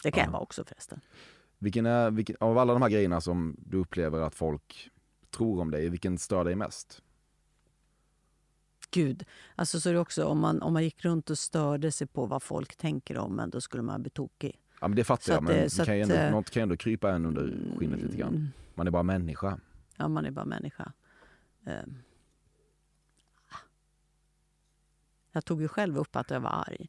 Det 0.03 0.11
kan 0.11 0.21
Ja. 0.21 0.25
jag 0.27 0.33
vara 0.33 0.43
också 0.43 0.65
förresten. 0.65 1.01
Vilken 1.59 1.87
är, 1.87 2.11
vilken, 2.11 2.37
av 2.41 2.59
alla 2.59 2.73
de 2.73 2.83
här 2.83 2.89
grejerna 2.89 3.21
som 3.21 3.57
du 3.59 3.77
upplever 3.79 4.21
att 4.21 4.35
folk 4.35 4.91
tror 5.31 5.61
om 5.61 5.71
dig, 5.71 5.89
vilken 5.89 6.19
stör 6.19 6.45
dig 6.45 6.55
mest? 6.55 7.03
Gud, 8.91 9.25
alltså 9.55 9.81
så 9.81 9.91
är 9.91 9.97
också 9.97 10.25
om 10.25 10.39
man, 10.39 10.63
om 10.63 10.73
man 10.73 10.85
gick 10.85 11.05
runt 11.05 11.31
och 11.31 11.39
störde 11.39 11.93
sig 11.93 12.07
på 12.07 12.27
vad 12.27 12.43
folk 12.43 12.77
tänker 12.77 13.19
om 13.19 13.39
en, 13.39 13.51
då 13.51 13.61
skulle 13.61 13.83
man 13.83 14.03
bli 14.03 14.11
tokig. 14.11 14.59
Ja, 14.81 14.89
men 14.89 14.97
det 14.97 15.05
fattar 15.05 15.23
Så 15.23 15.31
jag, 15.31 15.37
att 15.37 15.43
men 15.45 15.55
det 15.57 15.71
så 15.71 15.85
kan 15.85 15.97
ju 15.97 16.03
att, 16.03 16.11
ändå, 16.11 16.23
eh, 16.23 16.31
något 16.31 16.51
kan 16.51 16.61
ju 16.61 16.63
ändå 16.63 16.77
krypa 16.77 17.11
en 17.11 17.27
under 17.27 17.55
skinnet 17.79 18.01
lite 18.03 18.17
grann. 18.17 18.53
Man 18.75 18.87
är 18.87 18.91
bara 18.91 19.03
människa. 19.03 19.59
Ja, 19.97 20.09
man 20.09 20.27
är 20.27 20.31
bara 20.31 20.45
människa. 20.45 20.93
Ehm. 21.67 21.95
Jag 25.33 25.45
tog 25.45 25.61
ju 25.63 25.69
själv 25.69 25.99
upp 25.99 26.17
att 26.17 26.31
jag 26.31 26.41
var 26.41 26.51
arg. 26.69 26.89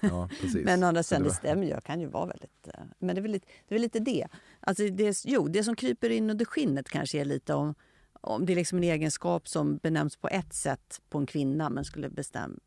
Ja. 0.00 0.28
Men 0.64 0.82
å 0.82 0.86
andra 0.86 1.02
sidan, 1.02 1.22
det 1.22 1.30
stämmer. 1.34 1.66
Jag 1.66 1.84
kan 1.84 2.00
ju 2.00 2.06
vara 2.06 2.26
väldigt... 2.26 2.68
eh, 2.74 2.80
Men 2.98 3.14
det 3.14 3.20
är 3.20 3.22
väl 3.22 3.30
lite 3.32 3.46
det. 3.68 3.74
Är 3.74 3.78
lite 3.78 3.98
det. 3.98 4.26
Alltså 4.60 4.88
det 4.88 5.24
jo, 5.24 5.48
det 5.48 5.64
som 5.64 5.76
kryper 5.76 6.10
in 6.10 6.30
under 6.30 6.44
skinnet 6.44 6.88
kanske 6.88 7.18
är 7.20 7.24
lite 7.24 7.54
om, 7.54 7.74
om 8.12 8.46
det 8.46 8.52
är 8.52 8.56
liksom 8.56 8.78
en 8.78 8.84
egenskap 8.84 9.48
som 9.48 9.76
benämns 9.76 10.16
på 10.16 10.28
ett 10.28 10.52
sätt 10.54 11.00
på 11.08 11.18
en 11.18 11.26
kvinna 11.26 11.70
men 11.70 11.84
skulle 11.84 12.10
bestäm, 12.10 12.60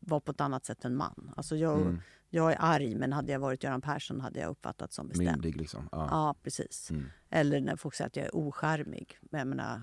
vara 0.00 0.20
på 0.20 0.30
ett 0.32 0.40
annat 0.40 0.64
sätt 0.64 0.84
än 0.84 0.96
man. 0.96 1.30
Alltså 1.36 1.56
jag, 1.56 1.80
Mm. 1.80 2.00
jag 2.30 2.52
är 2.52 2.56
arg, 2.60 2.94
men 2.94 3.12
hade 3.12 3.32
jag 3.32 3.40
varit 3.40 3.62
Göran 3.64 3.80
Persson 3.80 4.20
hade 4.20 4.40
jag 4.40 4.50
uppfattats 4.50 4.96
som 4.96 5.08
bestämd. 5.08 5.30
Myndig 5.30 5.56
liksom. 5.56 5.88
Ja. 5.92 6.08
Ja, 6.10 6.34
precis. 6.42 6.90
Mm. 6.90 7.04
Eller 7.30 7.60
när 7.60 7.76
folk 7.76 7.94
säger 7.94 8.06
att 8.08 8.16
jag 8.16 8.26
är 8.26 8.36
ocharmig. 8.36 9.18
Men 9.20 9.38
jag 9.38 9.48
menar, 9.48 9.82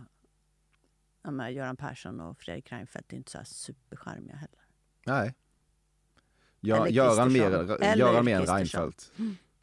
menar 1.24 1.50
Göran 1.50 1.78
Persson 1.78 2.20
och 2.20 2.40
Fredrik 2.40 2.72
Reinfeldt 2.72 3.14
är 3.14 3.18
inte 3.18 3.32
så 3.32 3.38
här 3.38 3.46
supercharmiga 3.46 4.36
heller. 4.36 4.60
Nej. 5.06 5.36
Ja, 6.60 6.76
Eller 6.76 6.88
Göran 6.88 7.34
mer, 7.34 7.96
Göran 7.96 8.26
mer 8.26 8.40
än. 8.40 8.46
Reinfeldt. 8.46 9.12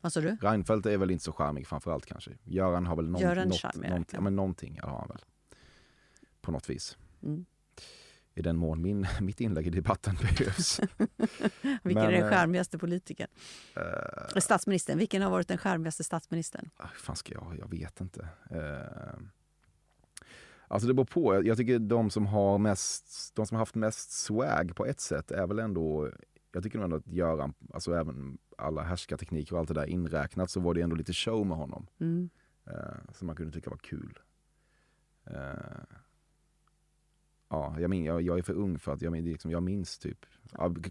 Vad 0.00 0.12
sa 0.12 0.20
du? 0.20 0.36
Reinfeldt 0.40 0.86
är 0.86 0.96
väl 0.96 1.11
inte 1.11 1.24
så 1.24 1.32
charmig 1.32 1.66
framförallt 1.66 2.06
kanske. 2.06 2.30
Göran 2.44 2.86
har 2.86 2.96
väl 2.96 3.09
någon, 3.09 3.20
Göran 3.20 3.48
något, 3.48 3.61
charmigare, 3.61 3.90
någonting, 3.90 4.16
ja, 4.16 4.20
men 4.20 4.36
någonting 4.36 4.80
har 4.82 4.98
han 4.98 5.09
väl. 5.09 5.24
På 6.40 6.52
något 6.52 6.70
vis. 6.70 6.96
Mm. 7.22 7.46
I 8.34 8.42
den 8.42 8.56
mån 8.56 8.82
min, 8.82 9.06
mitt 9.20 9.40
inlägg 9.40 9.66
i 9.66 9.70
debatten 9.70 10.14
behövs. 10.38 10.80
Vilken 11.61 11.80
Men, 11.82 11.96
är 11.96 12.12
den 12.12 12.22
eh, 12.22 12.30
charmigaste 12.30 12.78
politikern? 12.78 13.28
Eh, 13.76 14.40
Statsministern. 14.40 14.98
Vilken 14.98 15.22
har 15.22 15.30
varit 15.30 15.48
den 15.48 15.59
charmigaste 15.59 16.04
statsministern? 16.04 16.70
hur 16.78 16.88
fan 16.88 17.16
ska 17.16 17.34
jag, 17.34 17.56
jag 17.59 17.70
vet 17.70 18.00
inte. 18.00 18.28
Eh, 18.50 19.20
alltså 20.68 20.88
det 20.88 20.94
beror 20.94 21.06
på. 21.06 21.46
Jag, 21.46 21.56
tycker 21.56 21.78
de 21.78 22.10
som 22.10 22.26
har 22.26 22.58
mest, 22.58 23.34
de 23.34 23.46
som 23.46 23.56
haft 23.56 23.74
mest 23.74 24.10
swag 24.10 24.76
på 24.76 24.86
ett 24.86 25.00
sätt 25.00 25.30
är 25.30 25.46
väl 25.46 25.58
ändå, 25.58 26.10
jag 26.52 26.62
tycker 26.62 26.78
nog 26.78 26.84
ändå 26.84 26.96
att 26.96 27.06
Göran, 27.06 27.54
alltså 27.74 27.94
även 27.94 28.38
alla 28.58 28.82
härskartekniker 28.82 29.52
och 29.52 29.58
allt 29.58 29.68
det 29.68 29.74
där 29.74 29.86
inräknat 29.86 30.50
så 30.50 30.60
var 30.60 30.74
det 30.74 30.80
ändå 30.80 30.96
lite 30.96 31.12
show 31.12 31.46
med 31.46 31.56
honom. 31.56 31.86
Mm. 31.98 32.30
Eh, 32.66 33.12
som 33.12 33.26
man 33.26 33.36
kunde 33.36 33.52
tycka 33.52 33.70
var 33.70 33.76
kul. 33.76 34.18
Eh, 35.24 35.96
ja, 37.48 37.76
jag, 37.80 37.90
min, 37.90 38.04
jag, 38.04 38.22
jag 38.22 38.38
är 38.38 38.42
för 38.42 38.54
ung 38.54 38.78
för 38.78 38.92
att 38.92 39.02
jag, 39.02 39.22
liksom, 39.22 39.50
jag 39.50 39.62
minns 39.62 39.98
typ. 39.98 40.26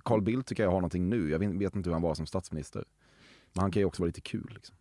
Carl 0.04 0.22
Bildt 0.22 0.48
tycker 0.48 0.64
jag 0.64 0.72
har 0.72 0.78
någonting 0.78 1.10
nu. 1.10 1.30
Jag 1.30 1.40
vet, 1.40 1.50
vet 1.50 1.76
inte 1.76 1.90
hur 1.90 1.94
han 1.94 2.02
var 2.02 2.16
som 2.16 2.26
statsminister. 2.26 2.86
Men 3.54 3.62
han 3.62 3.72
kan 3.72 3.80
ju 3.80 3.86
också 3.86 4.02
vara 4.02 4.08
lite 4.08 4.22
kul. 4.22 4.52
Liksom. 4.54 4.76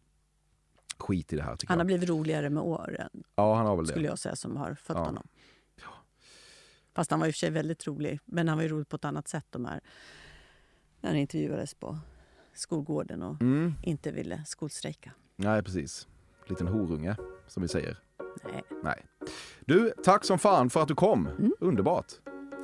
Skit 0.99 1.33
i 1.33 1.37
det 1.37 1.43
här 1.43 1.49
Han 1.51 1.59
har 1.69 1.77
jag. 1.79 1.87
blivit 1.87 2.09
roligare 2.09 2.51
med 2.51 2.63
åren, 2.63 3.09
Ja, 3.35 3.55
han 3.55 3.67
har 3.67 3.77
väl 3.77 3.85
det. 3.87 3.91
skulle 3.93 4.07
jag 4.07 4.19
säga, 4.19 4.37
som 4.37 4.57
har 4.57 4.75
fött 4.75 4.97
Ja. 4.97 5.05
honom. 5.05 5.29
Fast 6.95 7.11
han 7.11 7.21
var 7.21 7.27
i 7.27 7.31
och 7.31 7.35
för 7.35 7.39
sig 7.39 7.51
väldigt 7.51 7.87
rolig. 7.87 8.21
Men 8.25 8.49
han 8.49 8.59
var 8.59 8.63
ju 8.63 8.69
rolig 8.69 8.89
på 8.89 8.97
ett 8.97 9.05
annat 9.05 9.29
sätt. 9.29 9.47
De 9.51 9.65
här, 9.65 9.81
när 11.01 11.11
han 11.11 11.19
intervjuades 11.19 11.75
på 11.75 11.99
skolgården 12.55 13.23
och 13.23 13.41
Mm. 13.43 13.75
inte 13.83 14.11
ville 14.13 14.45
skolstrejka. 14.47 15.13
Nej, 15.37 15.63
precis. 15.63 16.09
Liten 16.47 16.67
horunge, 16.69 17.17
som 17.49 17.63
vi 17.63 17.69
säger. 17.69 17.99
Nej. 18.45 18.63
Nej. 18.83 19.07
Du, 19.61 19.93
tack 20.05 20.25
som 20.25 20.39
fan 20.39 20.71
för 20.71 20.83
att 20.83 20.89
du 20.89 20.95
kom. 20.95 21.29
Underbart. 21.61 22.13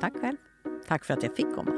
Tack 0.01 0.13
själv. 0.21 0.37
Tack 0.87 1.05
för 1.05 1.13
att 1.13 1.23
jag 1.23 1.35
fick 1.35 1.55
komma. 1.55 1.71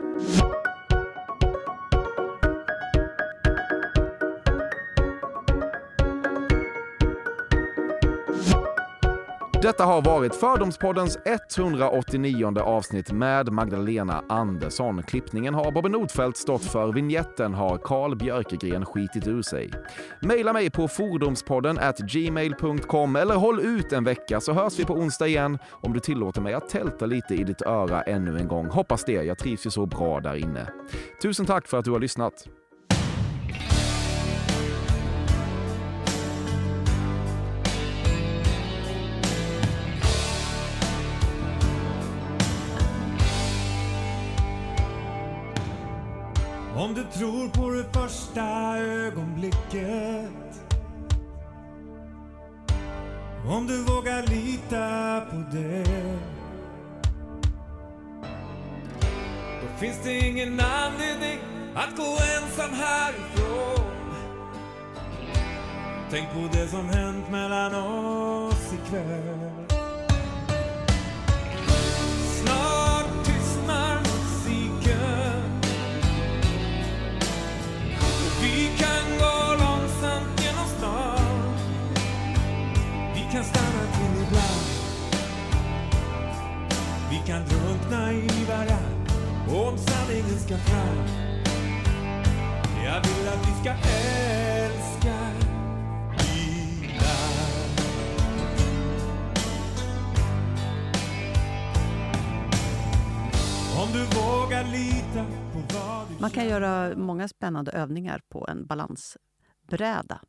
Detta 9.65 9.85
har 9.85 10.01
varit 10.01 10.35
Fördomspoddens 10.35 11.17
189 11.25 12.59
avsnitt 12.59 13.11
med 13.11 13.51
Magdalena 13.51 14.23
Andersson. 14.29 15.03
Klippningen 15.03 15.53
har 15.53 15.71
Bobby 15.71 15.89
Nordfeldt 15.89 16.37
stått 16.37 16.63
för. 16.63 16.93
Vignetten 16.93 17.53
har 17.53 17.77
Carl 17.77 18.15
Björkegren 18.15 18.85
skitit 18.85 19.27
ur 19.27 19.41
sig. 19.41 19.71
Maila 20.21 20.53
mig 20.53 20.69
på 20.69 20.87
fordomspodden 20.87 21.79
at 21.79 21.97
gmail.com 21.97 23.15
eller 23.15 23.35
håll 23.35 23.59
ut 23.59 23.91
en 23.91 24.03
vecka 24.03 24.39
så 24.39 24.53
hörs 24.53 24.79
vi 24.79 24.85
på 24.85 24.93
onsdag 24.93 25.27
igen 25.27 25.57
om 25.71 25.93
du 25.93 25.99
tillåter 25.99 26.41
mig 26.41 26.53
att 26.53 26.69
tälta 26.69 27.05
lite 27.05 27.33
i 27.33 27.43
ditt 27.43 27.61
öra 27.61 28.01
ännu 28.01 28.37
en 28.37 28.47
gång. 28.47 28.67
Hoppas 28.67 29.03
det, 29.03 29.23
jag 29.23 29.37
trivs 29.37 29.65
ju 29.65 29.69
så 29.69 29.85
bra 29.85 30.19
där 30.19 30.35
inne. 30.35 30.67
Tusen 31.21 31.45
tack 31.45 31.67
för 31.67 31.79
att 31.79 31.85
du 31.85 31.91
har 31.91 31.99
lyssnat. 31.99 32.47
Tror 47.17 47.49
på 47.49 47.69
det 47.69 47.99
första 47.99 48.77
ögonblicket. 48.77 50.29
Om 53.47 53.67
du 53.67 53.83
vågar 53.83 54.23
lita 54.27 55.21
på 55.31 55.57
det. 55.57 56.17
Då 59.61 59.79
finns 59.79 60.03
det 60.03 60.19
ingen 60.19 60.59
anledning 60.59 61.39
att 61.75 61.97
gå 61.97 62.17
ensam 62.37 62.73
härifrån. 62.73 63.85
Tänk 66.09 66.29
på 66.33 66.57
det 66.57 66.67
som 66.67 66.89
hänt 66.89 67.31
mellan 67.31 67.75
oss 67.75 68.73
ikväll. 68.73 69.54
Kan 87.35 87.45
drunkna 87.45 88.13
i 88.13 88.45
varann 88.47 89.07
om 89.49 89.77
sanningen 89.77 90.39
ska 90.39 90.57
fram. 90.57 90.97
Jag 92.83 93.01
vill 93.01 93.27
att 93.27 93.47
vi 93.47 93.61
ska 93.61 93.69
älska 93.89 95.15
ibland 96.19 97.39
Om 103.77 103.91
du 103.93 104.05
vågar 104.05 104.63
lita 104.63 105.25
på 105.53 105.77
vad 105.77 106.07
du 106.07 106.21
Man 106.21 106.29
kan 106.29 106.47
göra 106.47 106.95
många 106.95 107.27
spännande 107.27 107.71
övningar 107.71 108.21
på 108.29 108.47
en 108.49 108.65
balansbräda 108.65 110.19